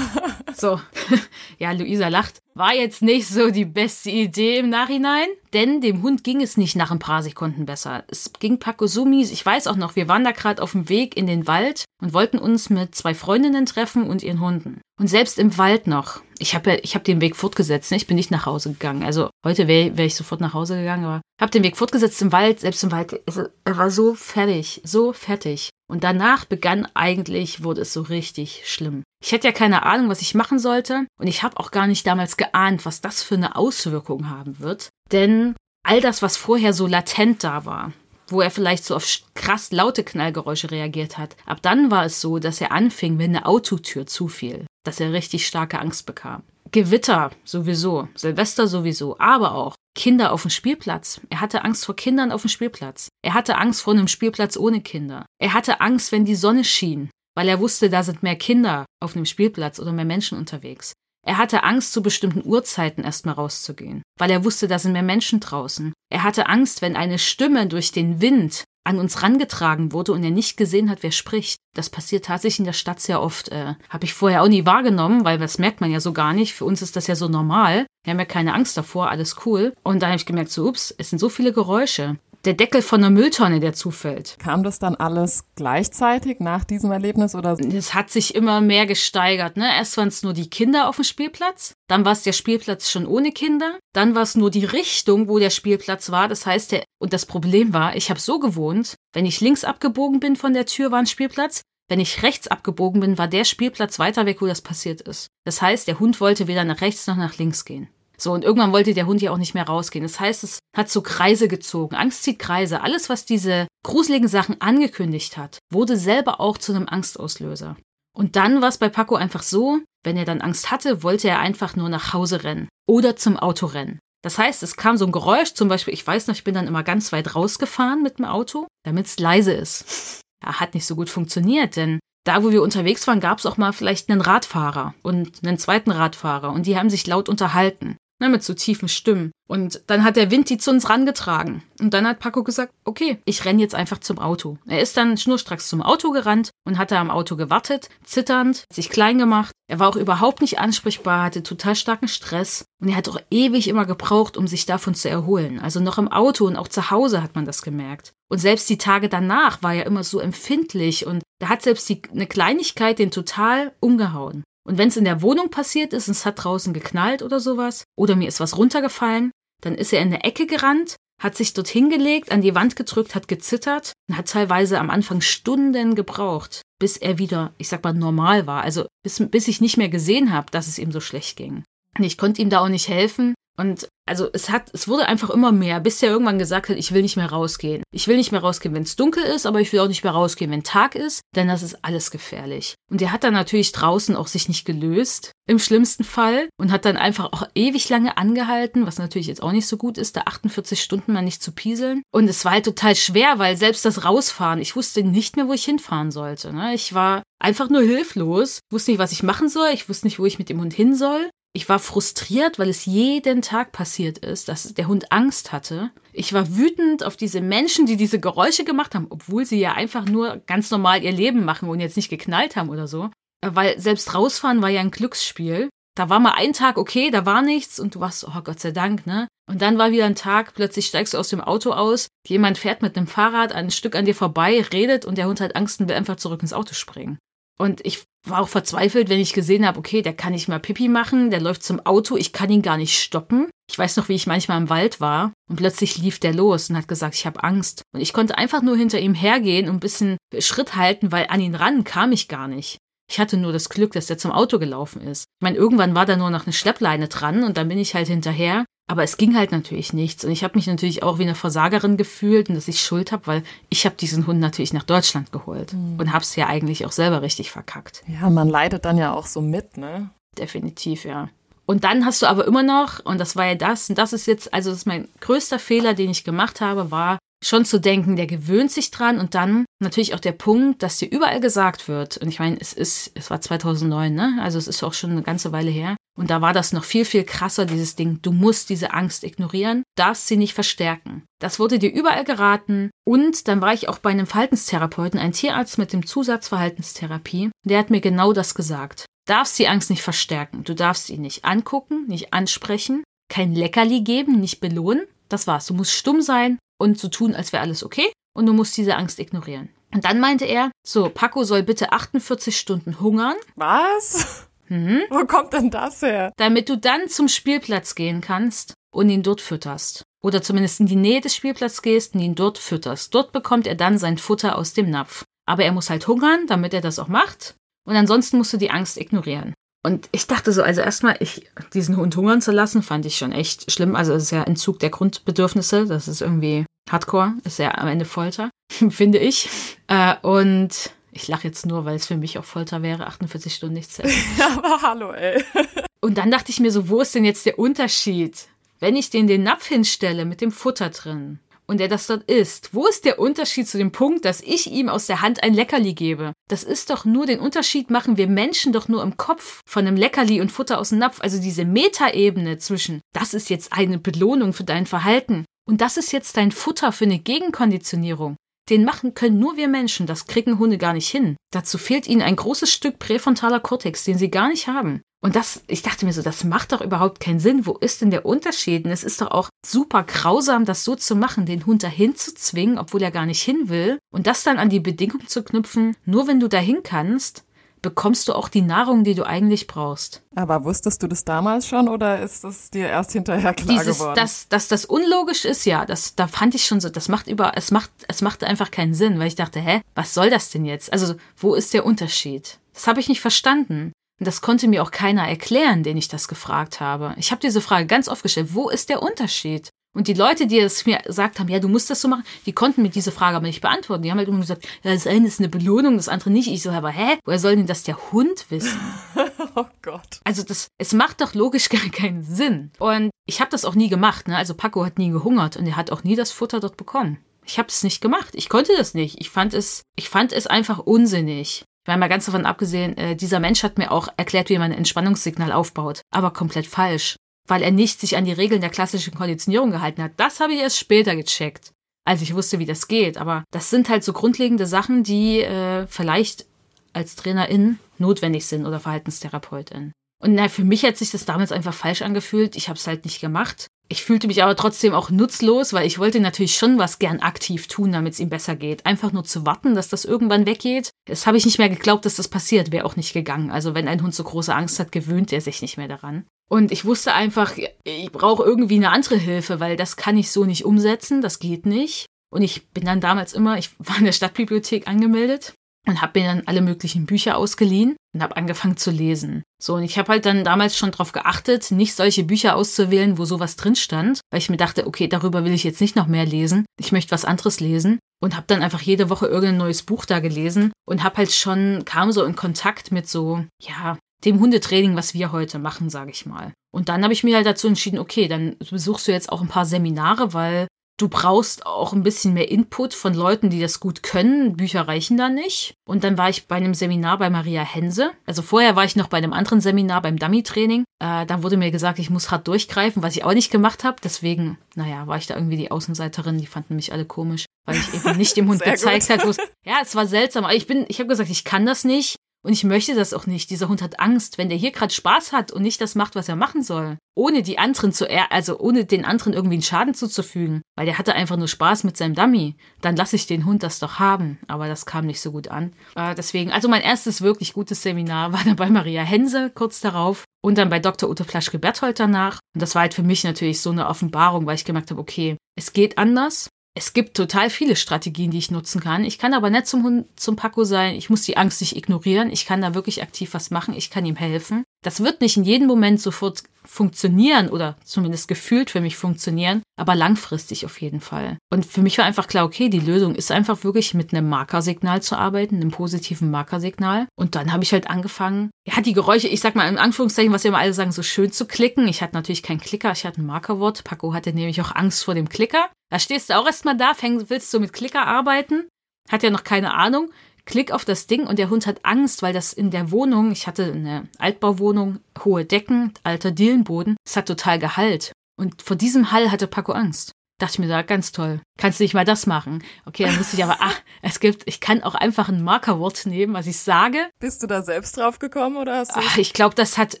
So, 0.54 0.80
ja, 1.58 1.72
Luisa 1.72 2.08
lacht. 2.08 2.38
War 2.54 2.74
jetzt 2.74 3.02
nicht 3.02 3.26
so 3.26 3.50
die 3.50 3.64
beste 3.64 4.10
Idee 4.10 4.58
im 4.58 4.68
Nachhinein, 4.68 5.26
denn 5.54 5.80
dem 5.80 6.02
Hund 6.02 6.22
ging 6.24 6.42
es 6.42 6.56
nicht 6.56 6.76
nach 6.76 6.90
ein 6.90 6.98
paar 6.98 7.22
Sekunden 7.22 7.64
besser. 7.64 8.04
Es 8.08 8.32
ging 8.38 8.58
Paco 8.58 8.86
so 8.86 9.04
mies. 9.04 9.30
Ich 9.30 9.44
weiß 9.44 9.66
auch 9.66 9.76
noch, 9.76 9.96
wir 9.96 10.08
waren 10.08 10.24
da 10.24 10.32
gerade 10.32 10.62
auf 10.62 10.72
dem 10.72 10.88
Weg 10.88 11.16
in 11.16 11.26
den 11.26 11.46
Wald 11.46 11.84
und 12.02 12.12
wollten 12.12 12.38
uns 12.38 12.68
mit 12.68 12.94
zwei 12.94 13.14
Freundinnen 13.14 13.66
treffen 13.66 14.08
und 14.08 14.22
ihren 14.22 14.40
Hunden. 14.40 14.80
Und 15.02 15.08
selbst 15.08 15.40
im 15.40 15.58
Wald 15.58 15.88
noch. 15.88 16.20
Ich 16.38 16.54
habe 16.54 16.76
ich 16.76 16.94
habe 16.94 17.02
den 17.02 17.20
Weg 17.20 17.34
fortgesetzt. 17.34 17.90
Ne? 17.90 17.96
Ich 17.96 18.06
bin 18.06 18.14
nicht 18.14 18.30
nach 18.30 18.46
Hause 18.46 18.68
gegangen. 18.68 19.02
Also 19.02 19.30
heute 19.44 19.66
wäre 19.66 19.96
wär 19.96 20.06
ich 20.06 20.14
sofort 20.14 20.40
nach 20.40 20.54
Hause 20.54 20.76
gegangen, 20.76 21.04
aber 21.04 21.22
habe 21.40 21.50
den 21.50 21.64
Weg 21.64 21.76
fortgesetzt 21.76 22.22
im 22.22 22.30
Wald. 22.30 22.60
Selbst 22.60 22.84
im 22.84 22.92
Wald, 22.92 23.20
also, 23.26 23.48
er 23.64 23.76
war 23.76 23.90
so 23.90 24.14
fertig, 24.14 24.80
so 24.84 25.12
fertig. 25.12 25.70
Und 25.90 26.04
danach 26.04 26.44
begann 26.44 26.86
eigentlich, 26.94 27.64
wurde 27.64 27.80
es 27.80 27.92
so 27.92 28.02
richtig 28.02 28.62
schlimm. 28.66 29.02
Ich 29.24 29.32
hätte 29.32 29.48
ja 29.48 29.52
keine 29.52 29.82
Ahnung, 29.82 30.08
was 30.08 30.22
ich 30.22 30.36
machen 30.36 30.60
sollte. 30.60 31.04
Und 31.18 31.26
ich 31.26 31.42
habe 31.42 31.56
auch 31.56 31.72
gar 31.72 31.88
nicht 31.88 32.06
damals 32.06 32.36
geahnt, 32.36 32.86
was 32.86 33.00
das 33.00 33.24
für 33.24 33.34
eine 33.34 33.56
Auswirkung 33.56 34.30
haben 34.30 34.60
wird. 34.60 34.90
Denn 35.10 35.56
all 35.84 36.00
das, 36.00 36.22
was 36.22 36.36
vorher 36.36 36.72
so 36.72 36.86
latent 36.86 37.42
da 37.42 37.64
war, 37.64 37.92
wo 38.32 38.40
er 38.40 38.50
vielleicht 38.50 38.84
so 38.84 38.96
auf 38.96 39.06
krass 39.34 39.72
laute 39.72 40.04
Knallgeräusche 40.04 40.70
reagiert 40.70 41.18
hat, 41.18 41.36
ab 41.46 41.58
dann 41.62 41.90
war 41.90 42.04
es 42.04 42.20
so, 42.20 42.38
dass 42.38 42.60
er 42.60 42.72
anfing, 42.72 43.18
wenn 43.18 43.36
eine 43.36 43.46
Autotür 43.46 44.06
zufiel, 44.06 44.66
dass 44.84 45.00
er 45.00 45.12
richtig 45.12 45.46
starke 45.46 45.78
Angst 45.78 46.06
bekam. 46.06 46.42
Gewitter 46.70 47.30
sowieso, 47.44 48.08
Silvester 48.14 48.66
sowieso, 48.66 49.18
aber 49.18 49.54
auch 49.54 49.74
Kinder 49.94 50.32
auf 50.32 50.42
dem 50.42 50.50
Spielplatz. 50.50 51.20
Er 51.28 51.42
hatte 51.42 51.64
Angst 51.64 51.84
vor 51.84 51.94
Kindern 51.94 52.32
auf 52.32 52.42
dem 52.42 52.48
Spielplatz. 52.48 53.08
Er 53.22 53.34
hatte 53.34 53.58
Angst 53.58 53.82
vor 53.82 53.92
einem 53.92 54.08
Spielplatz 54.08 54.56
ohne 54.56 54.80
Kinder. 54.80 55.26
Er 55.38 55.52
hatte 55.52 55.82
Angst, 55.82 56.12
wenn 56.12 56.24
die 56.24 56.34
Sonne 56.34 56.64
schien 56.64 57.10
weil 57.34 57.48
er 57.48 57.60
wusste, 57.60 57.90
da 57.90 58.02
sind 58.02 58.22
mehr 58.22 58.36
Kinder 58.36 58.84
auf 59.00 59.16
einem 59.16 59.24
Spielplatz 59.24 59.78
oder 59.78 59.92
mehr 59.92 60.04
Menschen 60.04 60.38
unterwegs. 60.38 60.92
Er 61.26 61.38
hatte 61.38 61.62
Angst, 61.62 61.92
zu 61.92 62.02
bestimmten 62.02 62.42
Uhrzeiten 62.44 63.04
erstmal 63.04 63.36
rauszugehen, 63.36 64.02
weil 64.18 64.30
er 64.30 64.44
wusste, 64.44 64.66
da 64.68 64.78
sind 64.78 64.92
mehr 64.92 65.02
Menschen 65.02 65.40
draußen. 65.40 65.92
Er 66.10 66.24
hatte 66.24 66.48
Angst, 66.48 66.82
wenn 66.82 66.96
eine 66.96 67.18
Stimme 67.18 67.66
durch 67.66 67.92
den 67.92 68.20
Wind 68.20 68.64
an 68.84 68.98
uns 68.98 69.22
rangetragen 69.22 69.92
wurde 69.92 70.12
und 70.12 70.24
er 70.24 70.30
nicht 70.30 70.56
gesehen 70.56 70.90
hat, 70.90 71.02
wer 71.02 71.12
spricht. 71.12 71.58
Das 71.74 71.88
passiert 71.88 72.24
tatsächlich 72.24 72.60
in 72.60 72.64
der 72.64 72.72
Stadt 72.72 73.00
sehr 73.00 73.22
oft. 73.22 73.48
Äh, 73.50 73.74
Habe 73.88 74.04
ich 74.04 74.14
vorher 74.14 74.42
auch 74.42 74.48
nie 74.48 74.66
wahrgenommen, 74.66 75.24
weil 75.24 75.38
das 75.38 75.58
merkt 75.58 75.80
man 75.80 75.92
ja 75.92 76.00
so 76.00 76.12
gar 76.12 76.32
nicht. 76.32 76.54
Für 76.54 76.64
uns 76.64 76.82
ist 76.82 76.96
das 76.96 77.06
ja 77.06 77.14
so 77.14 77.28
normal. 77.28 77.86
Wir 78.04 78.12
haben 78.12 78.18
ja 78.18 78.24
keine 78.24 78.54
Angst 78.54 78.76
davor, 78.76 79.08
alles 79.08 79.36
cool. 79.46 79.72
Und 79.84 80.02
da 80.02 80.06
habe 80.06 80.16
ich 80.16 80.26
gemerkt, 80.26 80.50
so, 80.50 80.66
ups, 80.66 80.92
es 80.98 81.10
sind 81.10 81.20
so 81.20 81.28
viele 81.28 81.52
Geräusche 81.52 82.18
der 82.44 82.54
Deckel 82.54 82.82
von 82.82 83.00
einer 83.00 83.10
Mülltonne, 83.10 83.60
der 83.60 83.72
zufällt. 83.72 84.36
Kam 84.38 84.62
das 84.62 84.78
dann 84.78 84.96
alles 84.96 85.44
gleichzeitig 85.54 86.40
nach 86.40 86.64
diesem 86.64 86.90
Erlebnis 86.90 87.34
oder? 87.34 87.52
Es 87.52 87.94
hat 87.94 88.10
sich 88.10 88.34
immer 88.34 88.60
mehr 88.60 88.86
gesteigert. 88.86 89.56
Ne? 89.56 89.68
Erst 89.76 89.96
waren 89.96 90.08
es 90.08 90.22
nur 90.22 90.32
die 90.32 90.50
Kinder 90.50 90.88
auf 90.88 90.96
dem 90.96 91.04
Spielplatz, 91.04 91.74
dann 91.88 92.04
war 92.04 92.12
es 92.12 92.22
der 92.22 92.32
Spielplatz 92.32 92.90
schon 92.90 93.06
ohne 93.06 93.32
Kinder, 93.32 93.78
dann 93.92 94.14
war 94.14 94.22
es 94.22 94.34
nur 94.34 94.50
die 94.50 94.64
Richtung, 94.64 95.28
wo 95.28 95.38
der 95.38 95.50
Spielplatz 95.50 96.10
war. 96.10 96.28
Das 96.28 96.46
heißt, 96.46 96.72
der 96.72 96.84
und 97.00 97.12
das 97.12 97.26
Problem 97.26 97.72
war, 97.72 97.96
ich 97.96 98.10
habe 98.10 98.20
so 98.20 98.38
gewohnt, 98.38 98.94
wenn 99.12 99.26
ich 99.26 99.40
links 99.40 99.64
abgebogen 99.64 100.20
bin 100.20 100.36
von 100.36 100.54
der 100.54 100.66
Tür, 100.66 100.90
war 100.92 100.98
ein 100.98 101.06
Spielplatz. 101.06 101.62
Wenn 101.88 102.00
ich 102.00 102.22
rechts 102.22 102.48
abgebogen 102.48 103.00
bin, 103.00 103.18
war 103.18 103.28
der 103.28 103.44
Spielplatz 103.44 103.98
weiter 103.98 104.24
weg, 104.24 104.40
wo 104.40 104.46
das 104.46 104.62
passiert 104.62 105.00
ist. 105.02 105.26
Das 105.44 105.60
heißt, 105.60 105.86
der 105.88 105.98
Hund 105.98 106.20
wollte 106.20 106.46
weder 106.46 106.64
nach 106.64 106.80
rechts 106.80 107.06
noch 107.06 107.16
nach 107.16 107.36
links 107.38 107.64
gehen. 107.64 107.88
So, 108.22 108.32
und 108.32 108.44
irgendwann 108.44 108.72
wollte 108.72 108.94
der 108.94 109.06
Hund 109.06 109.20
ja 109.20 109.32
auch 109.32 109.36
nicht 109.36 109.54
mehr 109.54 109.66
rausgehen. 109.66 110.04
Das 110.04 110.20
heißt, 110.20 110.44
es 110.44 110.60
hat 110.76 110.88
so 110.88 111.02
Kreise 111.02 111.48
gezogen. 111.48 111.96
Angst 111.96 112.22
zieht 112.22 112.38
Kreise. 112.38 112.80
Alles, 112.80 113.08
was 113.08 113.24
diese 113.24 113.66
gruseligen 113.84 114.28
Sachen 114.28 114.60
angekündigt 114.60 115.36
hat, 115.36 115.58
wurde 115.72 115.96
selber 115.96 116.40
auch 116.40 116.56
zu 116.56 116.72
einem 116.72 116.88
Angstauslöser. 116.88 117.76
Und 118.16 118.36
dann 118.36 118.62
war 118.62 118.68
es 118.68 118.78
bei 118.78 118.88
Paco 118.88 119.16
einfach 119.16 119.42
so, 119.42 119.80
wenn 120.04 120.16
er 120.16 120.24
dann 120.24 120.40
Angst 120.40 120.70
hatte, 120.70 121.02
wollte 121.02 121.28
er 121.28 121.40
einfach 121.40 121.74
nur 121.74 121.88
nach 121.88 122.12
Hause 122.12 122.44
rennen 122.44 122.68
oder 122.88 123.16
zum 123.16 123.36
Auto 123.36 123.66
rennen. 123.66 123.98
Das 124.22 124.38
heißt, 124.38 124.62
es 124.62 124.76
kam 124.76 124.96
so 124.96 125.04
ein 125.04 125.10
Geräusch, 125.10 125.54
zum 125.54 125.66
Beispiel, 125.66 125.94
ich 125.94 126.06
weiß 126.06 126.28
noch, 126.28 126.36
ich 126.36 126.44
bin 126.44 126.54
dann 126.54 126.68
immer 126.68 126.84
ganz 126.84 127.10
weit 127.10 127.34
rausgefahren 127.34 128.04
mit 128.04 128.20
dem 128.20 128.24
Auto, 128.24 128.68
damit 128.84 129.06
es 129.06 129.18
leise 129.18 129.52
ist. 129.52 130.20
Ja, 130.44 130.60
hat 130.60 130.74
nicht 130.74 130.86
so 130.86 130.94
gut 130.94 131.10
funktioniert, 131.10 131.74
denn 131.74 131.98
da, 132.24 132.44
wo 132.44 132.52
wir 132.52 132.62
unterwegs 132.62 133.04
waren, 133.08 133.18
gab 133.18 133.38
es 133.38 133.46
auch 133.46 133.56
mal 133.56 133.72
vielleicht 133.72 134.08
einen 134.08 134.20
Radfahrer 134.20 134.94
und 135.02 135.40
einen 135.42 135.58
zweiten 135.58 135.90
Radfahrer 135.90 136.52
und 136.52 136.66
die 136.66 136.78
haben 136.78 136.88
sich 136.88 137.04
laut 137.08 137.28
unterhalten 137.28 137.96
ne, 138.22 138.28
mit 138.28 138.42
so 138.42 138.54
tiefen 138.54 138.88
Stimmen. 138.88 139.32
Und 139.48 139.82
dann 139.88 140.04
hat 140.04 140.16
der 140.16 140.30
Wind 140.30 140.48
die 140.48 140.56
zu 140.56 140.70
uns 140.70 140.88
rangetragen. 140.88 141.62
Und 141.80 141.92
dann 141.92 142.06
hat 142.06 142.20
Paco 142.20 142.42
gesagt, 142.42 142.72
okay, 142.84 143.18
ich 143.26 143.44
renn 143.44 143.58
jetzt 143.58 143.74
einfach 143.74 143.98
zum 143.98 144.18
Auto. 144.18 144.56
Er 144.66 144.80
ist 144.80 144.96
dann 144.96 145.18
schnurstracks 145.18 145.68
zum 145.68 145.82
Auto 145.82 146.10
gerannt 146.10 146.50
und 146.64 146.78
hat 146.78 146.90
da 146.90 147.00
am 147.00 147.10
Auto 147.10 147.36
gewartet, 147.36 147.90
zitternd, 148.04 148.64
sich 148.72 148.88
klein 148.88 149.18
gemacht. 149.18 149.52
Er 149.68 149.78
war 149.78 149.88
auch 149.88 149.96
überhaupt 149.96 150.40
nicht 150.40 150.58
ansprechbar, 150.58 151.24
hatte 151.24 151.42
total 151.42 151.76
starken 151.76 152.08
Stress. 152.08 152.64
Und 152.80 152.88
er 152.88 152.96
hat 152.96 153.08
auch 153.08 153.20
ewig 153.30 153.68
immer 153.68 153.84
gebraucht, 153.84 154.36
um 154.36 154.46
sich 154.46 154.64
davon 154.64 154.94
zu 154.94 155.10
erholen. 155.10 155.60
Also 155.60 155.80
noch 155.80 155.98
im 155.98 156.08
Auto 156.08 156.46
und 156.46 156.56
auch 156.56 156.68
zu 156.68 156.90
Hause 156.90 157.22
hat 157.22 157.34
man 157.34 157.44
das 157.44 157.62
gemerkt. 157.62 158.12
Und 158.30 158.38
selbst 158.38 158.70
die 158.70 158.78
Tage 158.78 159.08
danach 159.08 159.62
war 159.62 159.74
er 159.74 159.84
immer 159.84 160.04
so 160.04 160.20
empfindlich 160.20 161.06
und 161.06 161.22
da 161.40 161.48
hat 161.48 161.62
selbst 161.62 161.88
die, 161.88 162.00
eine 162.10 162.26
Kleinigkeit 162.26 162.98
den 162.98 163.10
total 163.10 163.72
umgehauen. 163.80 164.44
Und 164.64 164.78
wenn 164.78 164.88
es 164.88 164.96
in 164.96 165.04
der 165.04 165.22
Wohnung 165.22 165.50
passiert 165.50 165.92
ist 165.92 166.08
und 166.08 166.12
es 166.12 166.24
hat 166.24 166.42
draußen 166.42 166.72
geknallt 166.72 167.22
oder 167.22 167.40
sowas, 167.40 167.84
oder 167.96 168.16
mir 168.16 168.28
ist 168.28 168.40
was 168.40 168.56
runtergefallen, 168.56 169.32
dann 169.62 169.74
ist 169.74 169.92
er 169.92 170.02
in 170.02 170.10
der 170.10 170.24
Ecke 170.24 170.46
gerannt, 170.46 170.96
hat 171.20 171.36
sich 171.36 171.54
dort 171.54 171.68
hingelegt, 171.68 172.32
an 172.32 172.42
die 172.42 172.54
Wand 172.54 172.76
gedrückt, 172.76 173.14
hat 173.14 173.28
gezittert 173.28 173.92
und 174.08 174.16
hat 174.16 174.28
teilweise 174.28 174.78
am 174.78 174.90
Anfang 174.90 175.20
Stunden 175.20 175.94
gebraucht, 175.94 176.62
bis 176.80 176.96
er 176.96 177.18
wieder, 177.18 177.54
ich 177.58 177.68
sag 177.68 177.84
mal, 177.84 177.94
normal 177.94 178.46
war. 178.46 178.62
Also 178.62 178.86
bis, 179.04 179.22
bis 179.30 179.48
ich 179.48 179.60
nicht 179.60 179.76
mehr 179.76 179.88
gesehen 179.88 180.32
habe, 180.32 180.50
dass 180.50 180.66
es 180.66 180.78
ihm 180.78 180.90
so 180.90 181.00
schlecht 181.00 181.36
ging. 181.36 181.64
Und 181.96 182.04
ich 182.04 182.18
konnte 182.18 182.42
ihm 182.42 182.50
da 182.50 182.60
auch 182.60 182.68
nicht 182.68 182.88
helfen. 182.88 183.34
Und 183.58 183.88
also 184.06 184.28
es 184.32 184.50
hat, 184.50 184.70
es 184.72 184.88
wurde 184.88 185.06
einfach 185.06 185.30
immer 185.30 185.52
mehr, 185.52 185.78
bis 185.78 186.02
er 186.02 186.10
irgendwann 186.10 186.38
gesagt 186.38 186.68
hat, 186.68 186.76
ich 186.76 186.92
will 186.92 187.02
nicht 187.02 187.16
mehr 187.16 187.30
rausgehen. 187.30 187.82
Ich 187.92 188.08
will 188.08 188.16
nicht 188.16 188.32
mehr 188.32 188.40
rausgehen, 188.40 188.74
wenn 188.74 188.82
es 188.82 188.96
dunkel 188.96 189.22
ist, 189.22 189.46
aber 189.46 189.60
ich 189.60 189.72
will 189.72 189.80
auch 189.80 189.88
nicht 189.88 190.02
mehr 190.02 190.12
rausgehen, 190.12 190.50
wenn 190.50 190.64
Tag 190.64 190.94
ist, 190.94 191.20
denn 191.36 191.48
das 191.48 191.62
ist 191.62 191.84
alles 191.84 192.10
gefährlich. 192.10 192.74
Und 192.90 193.00
er 193.00 193.12
hat 193.12 193.24
dann 193.24 193.34
natürlich 193.34 193.72
draußen 193.72 194.16
auch 194.16 194.26
sich 194.26 194.48
nicht 194.48 194.64
gelöst, 194.64 195.32
im 195.46 195.58
schlimmsten 195.58 196.02
Fall, 196.02 196.48
und 196.58 196.72
hat 196.72 196.84
dann 196.84 196.96
einfach 196.96 197.32
auch 197.32 197.46
ewig 197.54 197.88
lange 197.90 198.16
angehalten, 198.16 198.86
was 198.86 198.98
natürlich 198.98 199.28
jetzt 199.28 199.42
auch 199.42 199.52
nicht 199.52 199.66
so 199.66 199.76
gut 199.76 199.98
ist, 199.98 200.16
da 200.16 200.22
48 200.22 200.82
Stunden 200.82 201.12
mal 201.12 201.22
nicht 201.22 201.42
zu 201.42 201.52
pieseln. 201.52 202.02
Und 202.12 202.28
es 202.28 202.44
war 202.44 202.52
halt 202.52 202.64
total 202.64 202.96
schwer, 202.96 203.38
weil 203.38 203.56
selbst 203.56 203.84
das 203.84 204.04
Rausfahren, 204.04 204.60
ich 204.60 204.74
wusste 204.74 205.04
nicht 205.04 205.36
mehr, 205.36 205.46
wo 205.46 205.52
ich 205.52 205.64
hinfahren 205.64 206.10
sollte. 206.10 206.52
Ne? 206.52 206.74
Ich 206.74 206.94
war 206.94 207.22
einfach 207.38 207.68
nur 207.68 207.82
hilflos, 207.82 208.60
wusste 208.70 208.90
nicht, 208.90 208.98
was 208.98 209.12
ich 209.12 209.22
machen 209.22 209.48
soll, 209.48 209.70
ich 209.72 209.88
wusste 209.88 210.06
nicht, 210.06 210.18
wo 210.18 210.26
ich 210.26 210.38
mit 210.38 210.48
dem 210.48 210.60
Hund 210.60 210.72
hin 210.72 210.94
soll. 210.94 211.30
Ich 211.54 211.68
war 211.68 211.78
frustriert, 211.78 212.58
weil 212.58 212.70
es 212.70 212.86
jeden 212.86 213.42
Tag 213.42 213.72
passiert 213.72 214.18
ist, 214.18 214.48
dass 214.48 214.72
der 214.72 214.88
Hund 214.88 215.12
Angst 215.12 215.52
hatte. 215.52 215.90
Ich 216.14 216.32
war 216.32 216.56
wütend 216.56 217.04
auf 217.04 217.16
diese 217.16 217.42
Menschen, 217.42 217.84
die 217.84 217.98
diese 217.98 218.18
Geräusche 218.18 218.64
gemacht 218.64 218.94
haben, 218.94 219.06
obwohl 219.10 219.44
sie 219.44 219.60
ja 219.60 219.74
einfach 219.74 220.06
nur 220.06 220.38
ganz 220.46 220.70
normal 220.70 221.02
ihr 221.02 221.12
Leben 221.12 221.44
machen 221.44 221.68
und 221.68 221.80
jetzt 221.80 221.96
nicht 221.96 222.08
geknallt 222.08 222.56
haben 222.56 222.70
oder 222.70 222.88
so. 222.88 223.10
Weil 223.44 223.78
selbst 223.78 224.14
rausfahren 224.14 224.62
war 224.62 224.70
ja 224.70 224.80
ein 224.80 224.90
Glücksspiel. 224.90 225.68
Da 225.94 226.08
war 226.08 226.20
mal 226.20 226.32
ein 226.32 226.54
Tag 226.54 226.78
okay, 226.78 227.10
da 227.10 227.26
war 227.26 227.42
nichts 227.42 227.78
und 227.78 227.94
du 227.94 228.00
warst, 228.00 228.26
oh 228.26 228.40
Gott 228.42 228.60
sei 228.60 228.70
Dank, 228.70 229.06
ne? 229.06 229.28
Und 229.50 229.60
dann 229.60 229.76
war 229.76 229.90
wieder 229.90 230.06
ein 230.06 230.14
Tag, 230.14 230.54
plötzlich 230.54 230.86
steigst 230.86 231.12
du 231.12 231.18
aus 231.18 231.28
dem 231.28 231.42
Auto 231.42 231.72
aus, 231.72 232.06
jemand 232.26 232.56
fährt 232.56 232.80
mit 232.80 232.96
einem 232.96 233.06
Fahrrad 233.06 233.52
ein 233.52 233.70
Stück 233.70 233.94
an 233.94 234.06
dir 234.06 234.14
vorbei, 234.14 234.64
redet 234.72 235.04
und 235.04 235.18
der 235.18 235.26
Hund 235.26 235.42
hat 235.42 235.54
Angst 235.54 235.80
und 235.80 235.88
will 235.88 235.96
einfach 235.96 236.16
zurück 236.16 236.40
ins 236.40 236.54
Auto 236.54 236.72
springen. 236.72 237.18
Und 237.58 237.84
ich 237.84 238.04
war 238.26 238.40
auch 238.40 238.48
verzweifelt, 238.48 239.08
wenn 239.08 239.20
ich 239.20 239.32
gesehen 239.32 239.66
habe, 239.66 239.78
okay, 239.78 240.02
der 240.02 240.14
kann 240.14 240.32
nicht 240.32 240.48
mal 240.48 240.60
Pipi 240.60 240.88
machen, 240.88 241.30
der 241.30 241.40
läuft 241.40 241.62
zum 241.62 241.80
Auto, 241.84 242.16
ich 242.16 242.32
kann 242.32 242.50
ihn 242.50 242.62
gar 242.62 242.76
nicht 242.76 242.98
stoppen. 242.98 243.48
Ich 243.70 243.78
weiß 243.78 243.96
noch, 243.96 244.08
wie 244.08 244.14
ich 244.14 244.26
manchmal 244.26 244.60
im 244.60 244.68
Wald 244.68 245.00
war 245.00 245.32
Und 245.48 245.56
plötzlich 245.56 245.96
lief 245.98 246.18
der 246.18 246.34
los 246.34 246.68
und 246.68 246.76
hat 246.76 246.88
gesagt, 246.88 247.14
ich 247.14 247.26
habe 247.26 247.42
Angst. 247.42 247.82
Und 247.94 248.00
ich 248.00 248.12
konnte 248.12 248.36
einfach 248.36 248.62
nur 248.62 248.76
hinter 248.76 249.00
ihm 249.00 249.14
hergehen 249.14 249.68
und 249.68 249.76
ein 249.76 249.80
bisschen 249.80 250.18
Schritt 250.38 250.76
halten, 250.76 251.10
weil 251.10 251.26
an 251.28 251.40
ihn 251.40 251.54
ran 251.54 251.84
kam 251.84 252.12
ich 252.12 252.28
gar 252.28 252.48
nicht. 252.48 252.78
Ich 253.10 253.18
hatte 253.18 253.36
nur 253.36 253.52
das 253.52 253.68
Glück, 253.68 253.92
dass 253.92 254.06
der 254.06 254.18
zum 254.18 254.30
Auto 254.30 254.58
gelaufen 254.58 255.02
ist. 255.02 255.24
Ich 255.38 255.42
meine, 255.42 255.56
irgendwann 255.56 255.94
war 255.94 256.06
da 256.06 256.16
nur 256.16 256.30
noch 256.30 256.46
eine 256.46 256.52
Schleppleine 256.52 257.08
dran 257.08 257.42
und 257.42 257.56
dann 257.56 257.68
bin 257.68 257.78
ich 257.78 257.94
halt 257.94 258.08
hinterher. 258.08 258.64
Aber 258.92 259.04
es 259.04 259.16
ging 259.16 259.34
halt 259.34 259.52
natürlich 259.52 259.94
nichts. 259.94 260.22
Und 260.22 260.32
ich 260.32 260.44
habe 260.44 260.54
mich 260.54 260.66
natürlich 260.66 261.02
auch 261.02 261.18
wie 261.18 261.22
eine 261.22 261.34
Versagerin 261.34 261.96
gefühlt 261.96 262.50
und 262.50 262.56
dass 262.56 262.68
ich 262.68 262.82
Schuld 262.82 263.10
habe, 263.10 263.26
weil 263.26 263.42
ich 263.70 263.86
habe 263.86 263.96
diesen 263.96 264.26
Hund 264.26 264.38
natürlich 264.38 264.74
nach 264.74 264.82
Deutschland 264.82 265.32
geholt 265.32 265.72
mhm. 265.72 265.98
und 265.98 266.12
habe 266.12 266.24
es 266.24 266.36
ja 266.36 266.46
eigentlich 266.46 266.84
auch 266.84 266.92
selber 266.92 267.22
richtig 267.22 267.50
verkackt. 267.50 268.04
Ja, 268.06 268.28
man 268.28 268.50
leidet 268.50 268.84
dann 268.84 268.98
ja 268.98 269.14
auch 269.14 269.24
so 269.24 269.40
mit, 269.40 269.78
ne? 269.78 270.10
Definitiv, 270.36 271.06
ja. 271.06 271.30
Und 271.64 271.84
dann 271.84 272.04
hast 272.04 272.20
du 272.20 272.26
aber 272.26 272.46
immer 272.46 272.62
noch, 272.62 273.02
und 273.02 273.16
das 273.18 273.34
war 273.34 273.46
ja 273.46 273.54
das, 273.54 273.88
und 273.88 273.96
das 273.96 274.12
ist 274.12 274.26
jetzt, 274.26 274.52
also 274.52 274.68
das 274.68 274.80
ist 274.80 274.86
mein 274.86 275.08
größter 275.20 275.58
Fehler, 275.58 275.94
den 275.94 276.10
ich 276.10 276.22
gemacht 276.22 276.60
habe, 276.60 276.90
war 276.90 277.16
schon 277.42 277.64
zu 277.64 277.80
denken, 277.80 278.16
der 278.16 278.26
gewöhnt 278.26 278.72
sich 278.72 278.90
dran 278.90 279.18
und 279.18 279.34
dann 279.34 279.64
natürlich 279.80 280.14
auch 280.14 280.20
der 280.20 280.32
Punkt, 280.32 280.82
dass 280.82 280.98
dir 280.98 281.10
überall 281.10 281.40
gesagt 281.40 281.88
wird, 281.88 282.18
und 282.18 282.28
ich 282.28 282.40
meine, 282.40 282.60
es 282.60 282.74
ist, 282.74 283.12
es 283.14 283.30
war 283.30 283.40
2009, 283.40 284.12
ne? 284.12 284.38
Also 284.42 284.58
es 284.58 284.68
ist 284.68 284.82
auch 284.82 284.92
schon 284.92 285.12
eine 285.12 285.22
ganze 285.22 285.50
Weile 285.50 285.70
her. 285.70 285.96
Und 286.22 286.30
da 286.30 286.40
war 286.40 286.52
das 286.52 286.72
noch 286.72 286.84
viel, 286.84 287.04
viel 287.04 287.24
krasser, 287.24 287.66
dieses 287.66 287.96
Ding. 287.96 288.20
Du 288.22 288.30
musst 288.30 288.70
diese 288.70 288.94
Angst 288.94 289.24
ignorieren, 289.24 289.82
darfst 289.96 290.28
sie 290.28 290.36
nicht 290.36 290.54
verstärken. 290.54 291.24
Das 291.40 291.58
wurde 291.58 291.80
dir 291.80 291.92
überall 291.92 292.22
geraten. 292.22 292.90
Und 293.04 293.48
dann 293.48 293.60
war 293.60 293.74
ich 293.74 293.88
auch 293.88 293.98
bei 293.98 294.10
einem 294.10 294.26
Verhaltenstherapeuten, 294.26 295.18
ein 295.18 295.32
Tierarzt 295.32 295.78
mit 295.78 295.92
dem 295.92 296.06
Zusatz 296.06 296.46
Verhaltenstherapie. 296.46 297.50
Der 297.66 297.80
hat 297.80 297.90
mir 297.90 298.00
genau 298.00 298.32
das 298.32 298.54
gesagt 298.54 299.06
darfst 299.26 299.58
die 299.58 299.68
Angst 299.68 299.90
nicht 299.90 300.02
verstärken. 300.02 300.64
Du 300.64 300.74
darfst 300.74 301.06
sie 301.06 301.18
nicht 301.18 301.44
angucken, 301.44 302.06
nicht 302.06 302.32
ansprechen, 302.32 303.04
kein 303.28 303.54
Leckerli 303.54 304.02
geben, 304.02 304.40
nicht 304.40 304.60
belohnen. 304.60 305.06
Das 305.28 305.46
war's. 305.46 305.66
Du 305.66 305.74
musst 305.74 305.92
stumm 305.92 306.20
sein 306.20 306.58
und 306.78 306.98
so 306.98 307.08
tun, 307.08 307.34
als 307.34 307.52
wäre 307.52 307.62
alles 307.62 307.84
okay. 307.84 308.12
Und 308.34 308.46
du 308.46 308.52
musst 308.52 308.76
diese 308.76 308.96
Angst 308.96 309.18
ignorieren. 309.18 309.68
Und 309.94 310.04
dann 310.04 310.20
meinte 310.20 310.46
er, 310.46 310.70
so, 310.86 311.10
Paco 311.10 311.44
soll 311.44 311.62
bitte 311.62 311.92
48 311.92 312.56
Stunden 312.56 313.00
hungern. 313.00 313.36
Was? 313.56 314.48
Mhm. 314.72 315.02
Wo 315.10 315.26
kommt 315.26 315.52
denn 315.52 315.70
das 315.70 316.00
her? 316.00 316.32
Damit 316.38 316.70
du 316.70 316.78
dann 316.78 317.06
zum 317.08 317.28
Spielplatz 317.28 317.94
gehen 317.94 318.22
kannst 318.22 318.72
und 318.90 319.10
ihn 319.10 319.22
dort 319.22 319.42
fütterst. 319.42 320.02
Oder 320.22 320.40
zumindest 320.40 320.80
in 320.80 320.86
die 320.86 320.96
Nähe 320.96 321.20
des 321.20 321.36
Spielplatzes 321.36 321.82
gehst 321.82 322.14
und 322.14 322.20
ihn 322.20 322.34
dort 322.34 322.56
fütterst. 322.56 323.14
Dort 323.14 323.32
bekommt 323.32 323.66
er 323.66 323.74
dann 323.74 323.98
sein 323.98 324.16
Futter 324.16 324.56
aus 324.56 324.72
dem 324.72 324.88
Napf. 324.88 325.24
Aber 325.46 325.64
er 325.64 325.72
muss 325.72 325.90
halt 325.90 326.06
hungern, 326.08 326.46
damit 326.46 326.72
er 326.72 326.80
das 326.80 326.98
auch 326.98 327.08
macht. 327.08 327.54
Und 327.86 327.96
ansonsten 327.96 328.38
musst 328.38 328.52
du 328.54 328.56
die 328.56 328.70
Angst 328.70 328.96
ignorieren. 328.96 329.52
Und 329.84 330.08
ich 330.12 330.26
dachte 330.26 330.52
so, 330.52 330.62
also 330.62 330.80
erstmal, 330.80 331.16
ich, 331.20 331.50
diesen 331.74 331.96
Hund 331.96 332.16
hungern 332.16 332.40
zu 332.40 332.52
lassen, 332.52 332.82
fand 332.82 333.04
ich 333.04 333.18
schon 333.18 333.32
echt 333.32 333.70
schlimm. 333.70 333.94
Also 333.94 334.14
es 334.14 334.24
ist 334.24 334.30
ja 334.30 334.44
Entzug 334.44 334.78
der 334.78 334.90
Grundbedürfnisse. 334.90 335.86
Das 335.86 336.08
ist 336.08 336.22
irgendwie 336.22 336.64
Hardcore, 336.90 337.34
ist 337.44 337.58
ja 337.58 337.74
am 337.74 337.88
Ende 337.88 338.06
Folter, 338.06 338.48
finde 338.90 339.18
ich. 339.18 339.50
Äh, 339.88 340.14
und 340.22 340.92
ich 341.12 341.28
lache 341.28 341.46
jetzt 341.46 341.66
nur, 341.66 341.84
weil 341.84 341.96
es 341.96 342.06
für 342.06 342.16
mich 342.16 342.38
auch 342.38 342.44
Folter 342.44 342.82
wäre, 342.82 343.06
48 343.06 343.54
Stunden 343.54 343.74
nichts 343.74 343.94
zu 343.96 344.02
essen. 344.02 344.42
Aber 344.56 344.82
hallo, 344.82 345.12
ey. 345.12 345.44
Und 346.00 346.18
dann 346.18 346.30
dachte 346.30 346.50
ich 346.50 346.58
mir 346.58 346.72
so, 346.72 346.88
wo 346.88 347.00
ist 347.00 347.14
denn 347.14 347.24
jetzt 347.24 347.46
der 347.46 347.58
Unterschied? 347.58 348.48
Wenn 348.80 348.96
ich 348.96 349.10
den 349.10 349.28
den 349.28 349.44
Napf 349.44 349.66
hinstelle 349.66 350.24
mit 350.24 350.40
dem 350.40 350.50
Futter 350.50 350.90
drin 350.90 351.38
und 351.66 351.80
er 351.80 351.88
das 351.88 352.06
dort 352.06 352.28
isst. 352.28 352.74
Wo 352.74 352.86
ist 352.86 353.04
der 353.04 353.18
Unterschied 353.18 353.68
zu 353.68 353.78
dem 353.78 353.92
Punkt, 353.92 354.24
dass 354.24 354.40
ich 354.40 354.70
ihm 354.70 354.88
aus 354.88 355.06
der 355.06 355.22
Hand 355.22 355.42
ein 355.42 355.54
Leckerli 355.54 355.94
gebe? 355.94 356.32
Das 356.48 356.64
ist 356.64 356.90
doch 356.90 357.04
nur, 357.04 357.24
den 357.26 357.40
Unterschied 357.40 357.90
machen 357.90 358.16
wir 358.16 358.26
Menschen 358.26 358.72
doch 358.72 358.88
nur 358.88 359.02
im 359.02 359.16
Kopf 359.16 359.60
von 359.64 359.86
einem 359.86 359.96
Leckerli 359.96 360.40
und 360.40 360.50
Futter 360.50 360.78
aus 360.78 360.88
dem 360.88 360.98
Napf. 360.98 361.20
Also 361.20 361.40
diese 361.40 361.64
Metaebene 361.64 362.58
zwischen, 362.58 363.00
das 363.14 363.32
ist 363.32 363.48
jetzt 363.48 363.72
eine 363.72 363.98
Belohnung 363.98 364.52
für 364.52 364.64
dein 364.64 364.86
Verhalten 364.86 365.44
und 365.66 365.80
das 365.80 365.96
ist 365.96 366.12
jetzt 366.12 366.36
dein 366.36 366.52
Futter 366.52 366.92
für 366.92 367.04
eine 367.04 367.20
Gegenkonditionierung. 367.20 368.36
Den 368.72 368.84
machen 368.86 369.12
können 369.12 369.38
nur 369.38 369.58
wir 369.58 369.68
Menschen, 369.68 370.06
das 370.06 370.26
kriegen 370.26 370.58
Hunde 370.58 370.78
gar 370.78 370.94
nicht 370.94 371.10
hin. 371.10 371.36
Dazu 371.52 371.76
fehlt 371.76 372.06
ihnen 372.06 372.22
ein 372.22 372.36
großes 372.36 372.72
Stück 372.72 372.98
präfrontaler 372.98 373.60
Kortex, 373.60 374.04
den 374.04 374.16
sie 374.16 374.30
gar 374.30 374.48
nicht 374.48 374.66
haben. 374.66 375.02
Und 375.20 375.36
das, 375.36 375.62
ich 375.66 375.82
dachte 375.82 376.06
mir 376.06 376.14
so, 376.14 376.22
das 376.22 376.42
macht 376.42 376.72
doch 376.72 376.80
überhaupt 376.80 377.20
keinen 377.20 377.38
Sinn. 377.38 377.66
Wo 377.66 377.74
ist 377.74 378.00
denn 378.00 378.10
der 378.10 378.24
Unterschied? 378.24 378.86
Und 378.86 378.90
es 378.90 379.04
ist 379.04 379.20
doch 379.20 379.30
auch 379.30 379.50
super 379.62 380.04
grausam, 380.04 380.64
das 380.64 380.84
so 380.84 380.96
zu 380.96 381.14
machen, 381.14 381.44
den 381.44 381.66
Hund 381.66 381.82
dahin 381.82 382.16
zu 382.16 382.34
zwingen, 382.34 382.78
obwohl 382.78 383.02
er 383.02 383.10
gar 383.10 383.26
nicht 383.26 383.42
hin 383.42 383.68
will. 383.68 383.98
Und 384.10 384.26
das 384.26 384.42
dann 384.42 384.56
an 384.56 384.70
die 384.70 384.80
Bedingung 384.80 385.28
zu 385.28 385.42
knüpfen, 385.42 385.94
nur 386.06 386.26
wenn 386.26 386.40
du 386.40 386.48
dahin 386.48 386.82
kannst, 386.82 387.44
bekommst 387.82 388.28
du 388.28 388.34
auch 388.34 388.48
die 388.48 388.62
Nahrung, 388.62 389.04
die 389.04 389.14
du 389.14 389.24
eigentlich 389.24 389.66
brauchst. 389.66 390.22
Aber 390.34 390.64
wusstest 390.64 391.02
du 391.02 391.08
das 391.08 391.24
damals 391.24 391.66
schon 391.66 391.88
oder 391.88 392.20
ist 392.20 392.44
das 392.44 392.70
dir 392.70 392.88
erst 392.88 393.12
hinterher 393.12 393.52
klar 393.52 393.78
Dieses, 393.78 393.98
geworden? 393.98 394.14
Dass, 394.14 394.48
dass 394.48 394.68
das 394.68 394.84
unlogisch 394.84 395.44
ist, 395.44 395.66
ja, 395.66 395.84
das, 395.84 396.14
da 396.14 396.28
fand 396.28 396.54
ich 396.54 396.64
schon 396.64 396.80
so, 396.80 396.88
das 396.88 397.08
macht 397.08 397.26
über, 397.26 397.52
es 397.56 397.70
macht, 397.70 397.90
es 398.08 398.22
macht 398.22 398.44
einfach 398.44 398.70
keinen 398.70 398.94
Sinn, 398.94 399.18
weil 399.18 399.26
ich 399.26 399.34
dachte, 399.34 399.60
hä, 399.60 399.82
was 399.94 400.14
soll 400.14 400.30
das 400.30 400.50
denn 400.50 400.64
jetzt? 400.64 400.92
Also, 400.92 401.16
wo 401.36 401.54
ist 401.54 401.74
der 401.74 401.84
Unterschied? 401.84 402.58
Das 402.72 402.86
habe 402.86 403.00
ich 403.00 403.08
nicht 403.08 403.20
verstanden. 403.20 403.92
Und 404.20 404.26
das 404.26 404.40
konnte 404.40 404.68
mir 404.68 404.82
auch 404.82 404.92
keiner 404.92 405.28
erklären, 405.28 405.82
den 405.82 405.96
ich 405.96 406.06
das 406.06 406.28
gefragt 406.28 406.80
habe. 406.80 407.14
Ich 407.18 407.32
habe 407.32 407.40
diese 407.40 407.60
Frage 407.60 407.86
ganz 407.86 408.08
oft 408.08 408.22
gestellt, 408.22 408.54
wo 408.54 408.68
ist 408.68 408.88
der 408.88 409.02
Unterschied? 409.02 409.68
Und 409.94 410.08
die 410.08 410.14
Leute, 410.14 410.46
die 410.46 410.58
es 410.58 410.86
mir 410.86 410.98
gesagt 410.98 411.38
haben, 411.38 411.48
ja, 411.48 411.58
du 411.58 411.68
musst 411.68 411.90
das 411.90 412.00
so 412.00 412.08
machen, 412.08 412.24
die 412.46 412.52
konnten 412.52 412.82
mir 412.82 412.88
diese 412.88 413.12
Frage 413.12 413.36
aber 413.36 413.46
nicht 413.46 413.60
beantworten. 413.60 414.02
Die 414.02 414.10
haben 414.10 414.18
halt 414.18 414.28
immer 414.28 414.40
gesagt, 414.40 414.64
ja, 414.82 414.92
das 414.92 415.06
eine 415.06 415.26
ist 415.26 415.38
eine 415.38 415.50
Belohnung, 415.50 415.96
das 415.96 416.08
andere 416.08 416.30
nicht. 416.30 416.48
Ich 416.48 416.62
so, 416.62 416.70
aber 416.70 416.90
hä? 416.90 417.18
Woher 417.24 417.38
soll 417.38 417.56
denn 417.56 417.66
das 417.66 417.82
der 417.82 417.98
Hund 418.10 418.46
wissen? 418.50 418.80
oh 419.54 419.66
Gott. 419.82 420.20
Also 420.24 420.42
das, 420.42 420.68
es 420.78 420.94
macht 420.94 421.20
doch 421.20 421.34
logisch 421.34 421.68
gar 421.68 421.90
keinen 421.90 422.22
Sinn. 422.22 422.70
Und 422.78 423.10
ich 423.26 423.40
habe 423.40 423.50
das 423.50 423.64
auch 423.64 423.74
nie 423.74 423.88
gemacht. 423.88 424.28
Ne? 424.28 424.36
Also 424.36 424.54
Paco 424.54 424.84
hat 424.84 424.98
nie 424.98 425.10
gehungert 425.10 425.56
und 425.56 425.66
er 425.66 425.76
hat 425.76 425.92
auch 425.92 426.04
nie 426.04 426.16
das 426.16 426.32
Futter 426.32 426.60
dort 426.60 426.76
bekommen. 426.76 427.18
Ich 427.44 427.58
habe 427.58 427.68
es 427.68 427.82
nicht 427.82 428.00
gemacht. 428.00 428.30
Ich 428.34 428.48
konnte 428.48 428.72
das 428.76 428.94
nicht. 428.94 429.20
Ich 429.20 429.28
fand 429.28 429.52
es, 429.52 429.82
ich 429.96 430.08
fand 430.08 430.32
es 430.32 430.46
einfach 430.46 430.78
unsinnig. 430.78 431.64
Weil 431.84 431.98
mal 431.98 432.08
ganz 432.08 432.26
davon 432.26 432.46
abgesehen, 432.46 432.96
äh, 432.96 433.16
dieser 433.16 433.40
Mensch 433.40 433.62
hat 433.64 433.76
mir 433.76 433.90
auch 433.90 434.08
erklärt, 434.16 434.48
wie 434.48 434.58
man 434.58 434.70
ein 434.70 434.78
Entspannungssignal 434.78 435.52
aufbaut. 435.52 436.02
Aber 436.12 436.32
komplett 436.32 436.66
falsch. 436.66 437.16
Weil 437.48 437.62
er 437.62 437.70
nicht 437.70 438.00
sich 438.00 438.16
an 438.16 438.24
die 438.24 438.32
Regeln 438.32 438.60
der 438.60 438.70
klassischen 438.70 439.14
Konditionierung 439.14 439.70
gehalten 439.70 440.02
hat. 440.02 440.12
Das 440.16 440.40
habe 440.40 440.54
ich 440.54 440.60
erst 440.60 440.78
später 440.78 441.16
gecheckt. 441.16 441.72
Als 442.04 442.22
ich 442.22 442.34
wusste, 442.34 442.58
wie 442.58 442.66
das 442.66 442.88
geht. 442.88 443.18
Aber 443.18 443.44
das 443.50 443.70
sind 443.70 443.88
halt 443.88 444.04
so 444.04 444.12
grundlegende 444.12 444.66
Sachen, 444.66 445.04
die 445.04 445.40
äh, 445.40 445.86
vielleicht 445.86 446.46
als 446.92 447.16
Trainerin 447.16 447.78
notwendig 447.98 448.46
sind 448.46 448.66
oder 448.66 448.80
Verhaltenstherapeutin. 448.80 449.92
Und 450.22 450.34
na, 450.34 450.48
für 450.48 450.64
mich 450.64 450.84
hat 450.84 450.96
sich 450.96 451.10
das 451.10 451.24
damals 451.24 451.50
einfach 451.50 451.74
falsch 451.74 452.02
angefühlt. 452.02 452.54
Ich 452.54 452.68
habe 452.68 452.78
es 452.78 452.86
halt 452.86 453.04
nicht 453.04 453.20
gemacht. 453.20 453.66
Ich 453.92 454.04
fühlte 454.04 454.26
mich 454.26 454.42
aber 454.42 454.56
trotzdem 454.56 454.94
auch 454.94 455.10
nutzlos, 455.10 455.74
weil 455.74 455.86
ich 455.86 455.98
wollte 455.98 456.18
natürlich 456.18 456.54
schon 456.56 456.78
was 456.78 456.98
gern 456.98 457.20
aktiv 457.20 457.68
tun, 457.68 457.92
damit 457.92 458.14
es 458.14 458.20
ihm 458.20 458.30
besser 458.30 458.56
geht. 458.56 458.86
Einfach 458.86 459.12
nur 459.12 459.22
zu 459.22 459.44
warten, 459.44 459.74
dass 459.74 459.90
das 459.90 460.06
irgendwann 460.06 460.46
weggeht. 460.46 460.92
Das 461.04 461.26
habe 461.26 461.36
ich 461.36 461.44
nicht 461.44 461.58
mehr 461.58 461.68
geglaubt, 461.68 462.06
dass 462.06 462.16
das 462.16 462.28
passiert. 462.28 462.72
Wäre 462.72 462.86
auch 462.86 462.96
nicht 462.96 463.12
gegangen. 463.12 463.50
Also 463.50 463.74
wenn 463.74 463.88
ein 463.88 464.02
Hund 464.02 464.14
so 464.14 464.24
große 464.24 464.54
Angst 464.54 464.80
hat, 464.80 464.92
gewöhnt 464.92 465.30
er 465.30 465.42
sich 465.42 465.60
nicht 465.60 465.76
mehr 465.76 465.88
daran. 465.88 466.24
Und 466.48 466.72
ich 466.72 466.86
wusste 466.86 467.12
einfach, 467.12 467.52
ich 467.84 468.10
brauche 468.12 468.44
irgendwie 468.44 468.76
eine 468.76 468.92
andere 468.92 469.16
Hilfe, 469.16 469.60
weil 469.60 469.76
das 469.76 469.96
kann 469.96 470.16
ich 470.16 470.30
so 470.30 470.46
nicht 470.46 470.64
umsetzen. 470.64 471.20
Das 471.20 471.38
geht 471.38 471.66
nicht. 471.66 472.06
Und 472.32 472.40
ich 472.40 472.70
bin 472.70 472.86
dann 472.86 473.02
damals 473.02 473.34
immer, 473.34 473.58
ich 473.58 473.72
war 473.78 473.98
in 473.98 474.06
der 474.06 474.12
Stadtbibliothek 474.12 474.88
angemeldet 474.88 475.52
und 475.86 476.00
habe 476.00 476.20
mir 476.20 476.26
dann 476.26 476.42
alle 476.46 476.60
möglichen 476.60 477.06
Bücher 477.06 477.36
ausgeliehen 477.36 477.96
und 478.14 478.22
habe 478.22 478.36
angefangen 478.36 478.76
zu 478.76 478.90
lesen. 478.90 479.42
So, 479.60 479.74
und 479.74 479.82
ich 479.82 479.98
habe 479.98 480.12
halt 480.12 480.26
dann 480.26 480.44
damals 480.44 480.76
schon 480.76 480.90
darauf 480.90 481.12
geachtet, 481.12 481.70
nicht 481.70 481.94
solche 481.94 482.24
Bücher 482.24 482.56
auszuwählen, 482.56 483.18
wo 483.18 483.24
sowas 483.24 483.56
drin 483.56 483.76
stand, 483.76 484.20
weil 484.30 484.40
ich 484.40 484.50
mir 484.50 484.56
dachte, 484.56 484.86
okay, 484.86 485.08
darüber 485.08 485.44
will 485.44 485.52
ich 485.52 485.64
jetzt 485.64 485.80
nicht 485.80 485.96
noch 485.96 486.06
mehr 486.06 486.26
lesen. 486.26 486.64
Ich 486.78 486.92
möchte 486.92 487.12
was 487.12 487.24
anderes 487.24 487.60
lesen 487.60 487.98
und 488.20 488.36
habe 488.36 488.46
dann 488.46 488.62
einfach 488.62 488.80
jede 488.80 489.10
Woche 489.10 489.26
irgendein 489.26 489.58
neues 489.58 489.82
Buch 489.82 490.04
da 490.04 490.20
gelesen 490.20 490.72
und 490.86 491.02
habe 491.02 491.16
halt 491.16 491.32
schon 491.32 491.84
kam 491.84 492.12
so 492.12 492.24
in 492.24 492.36
Kontakt 492.36 492.92
mit 492.92 493.08
so, 493.08 493.44
ja, 493.60 493.98
dem 494.24 494.38
Hundetraining, 494.38 494.94
was 494.94 495.14
wir 495.14 495.32
heute 495.32 495.58
machen, 495.58 495.90
sage 495.90 496.12
ich 496.12 496.26
mal. 496.26 496.52
Und 496.72 496.88
dann 496.88 497.02
habe 497.02 497.12
ich 497.12 497.24
mir 497.24 497.36
halt 497.36 497.46
dazu 497.46 497.66
entschieden, 497.66 497.98
okay, 497.98 498.28
dann 498.28 498.56
besuchst 498.70 499.08
du 499.08 499.12
jetzt 499.12 499.30
auch 499.30 499.42
ein 499.42 499.48
paar 499.48 499.66
Seminare, 499.66 500.32
weil 500.32 500.68
Du 500.98 501.08
brauchst 501.08 501.66
auch 501.66 501.92
ein 501.92 502.02
bisschen 502.02 502.34
mehr 502.34 502.50
Input 502.50 502.94
von 502.94 503.14
Leuten, 503.14 503.50
die 503.50 503.60
das 503.60 503.80
gut 503.80 504.02
können. 504.02 504.56
Bücher 504.56 504.86
reichen 504.86 505.16
da 505.16 505.28
nicht. 505.28 505.74
Und 505.84 506.04
dann 506.04 506.18
war 506.18 506.28
ich 506.28 506.46
bei 506.46 506.56
einem 506.56 506.74
Seminar 506.74 507.18
bei 507.18 507.30
Maria 507.30 507.62
Hense. 507.62 508.12
Also 508.26 508.42
vorher 508.42 508.76
war 508.76 508.84
ich 508.84 508.94
noch 508.94 509.08
bei 509.08 509.16
einem 509.16 509.32
anderen 509.32 509.60
Seminar 509.60 510.02
beim 510.02 510.18
Dummy-Training. 510.18 510.84
Äh, 511.00 511.26
da 511.26 511.42
wurde 511.42 511.56
mir 511.56 511.70
gesagt, 511.70 511.98
ich 511.98 512.10
muss 512.10 512.30
hart 512.30 512.46
durchgreifen, 512.46 513.02
was 513.02 513.16
ich 513.16 513.24
auch 513.24 513.32
nicht 513.32 513.50
gemacht 513.50 513.84
habe. 513.84 513.96
Deswegen, 514.04 514.58
naja, 514.74 515.06
war 515.06 515.16
ich 515.16 515.26
da 515.26 515.34
irgendwie 515.34 515.56
die 515.56 515.70
Außenseiterin. 515.70 516.38
Die 516.38 516.46
fanden 516.46 516.76
mich 516.76 516.92
alle 516.92 517.04
komisch, 517.04 517.46
weil 517.64 517.76
ich 517.76 517.94
eben 517.94 518.16
nicht 518.16 518.36
dem 518.36 518.48
Hund 518.48 518.62
gezeigt 518.64 519.10
habe. 519.10 519.34
Ja, 519.64 519.78
es 519.82 519.96
war 519.96 520.06
seltsam. 520.06 520.44
Aber 520.44 520.54
ich 520.54 520.66
bin, 520.66 520.84
ich 520.88 520.98
habe 520.98 521.08
gesagt, 521.08 521.30
ich 521.30 521.44
kann 521.44 521.66
das 521.66 521.84
nicht. 521.84 522.16
Und 522.44 522.52
ich 522.52 522.64
möchte 522.64 522.94
das 522.94 523.14
auch 523.14 523.26
nicht. 523.26 523.50
Dieser 523.50 523.68
Hund 523.68 523.82
hat 523.82 524.00
Angst, 524.00 524.36
wenn 524.36 524.48
der 524.48 524.58
hier 524.58 524.72
gerade 524.72 524.92
Spaß 524.92 525.32
hat 525.32 525.52
und 525.52 525.62
nicht 525.62 525.80
das 525.80 525.94
macht, 525.94 526.16
was 526.16 526.28
er 526.28 526.36
machen 526.36 526.62
soll. 526.62 526.98
Ohne 527.14 527.42
die 527.42 527.58
anderen 527.58 527.92
zu, 527.92 528.08
also 528.30 528.58
ohne 528.58 528.84
den 528.84 529.04
anderen 529.04 529.32
irgendwie 529.32 529.54
einen 529.56 529.62
Schaden 529.62 529.94
zuzufügen. 529.94 530.62
Weil 530.76 530.86
der 530.86 530.98
hatte 530.98 531.14
einfach 531.14 531.36
nur 531.36 531.46
Spaß 531.46 531.84
mit 531.84 531.96
seinem 531.96 532.14
Dummy. 532.14 532.56
Dann 532.80 532.96
lasse 532.96 533.16
ich 533.16 533.26
den 533.26 533.44
Hund 533.44 533.62
das 533.62 533.78
doch 533.78 533.98
haben. 534.00 534.38
Aber 534.48 534.66
das 534.66 534.86
kam 534.86 535.06
nicht 535.06 535.20
so 535.20 535.30
gut 535.30 535.48
an. 535.48 535.72
Äh, 535.94 536.14
deswegen, 536.16 536.50
also 536.50 536.68
mein 536.68 536.82
erstes 536.82 537.22
wirklich 537.22 537.52
gutes 537.52 537.82
Seminar 537.82 538.32
war 538.32 538.42
dann 538.44 538.56
bei 538.56 538.70
Maria 538.70 539.02
Hense 539.02 539.50
kurz 539.54 539.80
darauf. 539.80 540.24
und 540.44 540.58
dann 540.58 540.70
bei 540.70 540.80
Dr. 540.80 541.08
Ute 541.08 541.22
Plaschke-Berthold 541.24 542.00
danach. 542.00 542.40
Und 542.54 542.62
das 542.62 542.74
war 542.74 542.82
halt 542.82 542.94
für 542.94 543.04
mich 543.04 543.22
natürlich 543.22 543.60
so 543.60 543.70
eine 543.70 543.86
Offenbarung, 543.86 544.44
weil 544.46 544.56
ich 544.56 544.64
gemerkt 544.64 544.90
habe, 544.90 545.00
okay, 545.00 545.36
es 545.56 545.72
geht 545.72 545.98
anders. 545.98 546.48
Es 546.74 546.94
gibt 546.94 547.16
total 547.16 547.50
viele 547.50 547.76
Strategien, 547.76 548.30
die 548.30 548.38
ich 548.38 548.50
nutzen 548.50 548.80
kann. 548.80 549.04
Ich 549.04 549.18
kann 549.18 549.34
aber 549.34 549.50
nicht 549.50 549.66
zum 549.66 549.84
Hund, 549.84 550.06
zum 550.16 550.36
Paco 550.36 550.64
sein. 550.64 550.94
Ich 550.94 551.10
muss 551.10 551.22
die 551.22 551.36
Angst 551.36 551.60
nicht 551.60 551.76
ignorieren. 551.76 552.30
Ich 552.30 552.46
kann 552.46 552.62
da 552.62 552.74
wirklich 552.74 553.02
aktiv 553.02 553.34
was 553.34 553.50
machen. 553.50 553.74
Ich 553.74 553.90
kann 553.90 554.06
ihm 554.06 554.16
helfen. 554.16 554.64
Das 554.82 555.04
wird 555.04 555.20
nicht 555.20 555.36
in 555.36 555.44
jedem 555.44 555.68
Moment 555.68 556.00
sofort 556.00 556.42
funktionieren 556.64 557.48
oder 557.48 557.76
zumindest 557.84 558.28
gefühlt 558.28 558.70
für 558.70 558.80
mich 558.80 558.96
funktionieren, 558.96 559.62
aber 559.76 559.94
langfristig 559.94 560.64
auf 560.64 560.80
jeden 560.80 561.00
Fall. 561.00 561.38
Und 561.52 561.66
für 561.66 561.82
mich 561.82 561.98
war 561.98 562.04
einfach 562.04 562.28
klar, 562.28 562.44
okay, 562.44 562.68
die 562.68 562.80
Lösung 562.80 563.14
ist 563.14 563.32
einfach 563.32 563.64
wirklich 563.64 563.94
mit 563.94 564.12
einem 564.12 564.28
Markersignal 564.28 565.02
zu 565.02 565.16
arbeiten, 565.16 565.56
einem 565.56 565.70
positiven 565.70 566.30
Markersignal. 566.30 567.06
Und 567.16 567.34
dann 567.34 567.52
habe 567.52 567.64
ich 567.64 567.72
halt 567.72 567.90
angefangen, 567.90 568.50
ja, 568.66 568.80
die 568.80 568.92
Geräusche, 568.92 569.28
ich 569.28 569.40
sag 569.40 569.54
mal 569.54 569.68
in 569.68 569.78
Anführungszeichen, 569.78 570.32
was 570.32 570.44
wir 570.44 570.50
immer 570.50 570.58
alle 570.58 570.72
sagen, 570.72 570.92
so 570.92 571.02
schön 571.02 571.32
zu 571.32 571.46
klicken. 571.46 571.88
Ich 571.88 572.02
hatte 572.02 572.14
natürlich 572.14 572.42
keinen 572.42 572.60
Klicker, 572.60 572.92
ich 572.92 573.04
hatte 573.04 573.20
ein 573.20 573.26
Markerwort. 573.26 573.84
Paco 573.84 574.14
hatte 574.14 574.32
nämlich 574.32 574.60
auch 574.60 574.74
Angst 574.74 575.04
vor 575.04 575.14
dem 575.14 575.28
Klicker. 575.28 575.68
Da 575.92 575.98
stehst 575.98 576.30
du 576.30 576.38
auch 576.38 576.46
erstmal 576.46 576.74
da, 576.74 576.94
fängst, 576.94 577.28
willst 577.28 577.52
du 577.52 577.60
mit 577.60 577.74
Klicker 577.74 578.06
arbeiten? 578.06 578.66
Hat 579.10 579.22
ja 579.22 579.28
noch 579.28 579.44
keine 579.44 579.74
Ahnung. 579.74 580.10
Klick 580.46 580.72
auf 580.72 580.86
das 580.86 581.06
Ding 581.06 581.26
und 581.26 581.38
der 581.38 581.50
Hund 581.50 581.66
hat 581.66 581.84
Angst, 581.84 582.22
weil 582.22 582.32
das 582.32 582.54
in 582.54 582.70
der 582.70 582.90
Wohnung, 582.90 583.30
ich 583.30 583.46
hatte 583.46 583.64
eine 583.64 584.08
Altbauwohnung, 584.16 585.00
hohe 585.22 585.44
Decken, 585.44 585.92
alter 586.02 586.30
Dielenboden, 586.30 586.96
es 587.06 587.14
hat 587.14 587.26
total 587.26 587.58
Gehalt. 587.58 588.12
Und 588.40 588.62
vor 588.62 588.74
diesem 588.74 589.12
Hall 589.12 589.30
hatte 589.30 589.46
Paco 589.46 589.72
Angst. 589.72 590.12
Dachte 590.40 590.54
ich 590.54 590.58
mir 590.60 590.68
da, 590.68 590.80
ganz 590.80 591.12
toll. 591.12 591.40
Kannst 591.58 591.78
du 591.78 591.84
nicht 591.84 591.92
mal 591.92 592.06
das 592.06 592.26
machen? 592.26 592.64
Okay, 592.86 593.04
dann 593.04 593.18
wusste 593.18 593.36
ich 593.36 593.44
aber, 593.44 593.58
ach, 593.60 593.78
es 594.00 594.18
gibt, 594.18 594.44
ich 594.46 594.60
kann 594.60 594.82
auch 594.82 594.94
einfach 594.94 595.28
ein 595.28 595.44
Markerwort 595.44 596.06
nehmen, 596.06 596.32
was 596.32 596.46
ich 596.46 596.56
sage. 596.58 597.10
Bist 597.20 597.42
du 597.42 597.46
da 597.46 597.60
selbst 597.60 597.98
drauf 597.98 598.18
gekommen 598.18 598.56
oder 598.56 598.78
hast 598.78 598.96
du? 598.96 599.00
Ach, 599.00 599.18
ich 599.18 599.34
glaube, 599.34 599.56
das 599.56 599.76
hat 599.76 600.00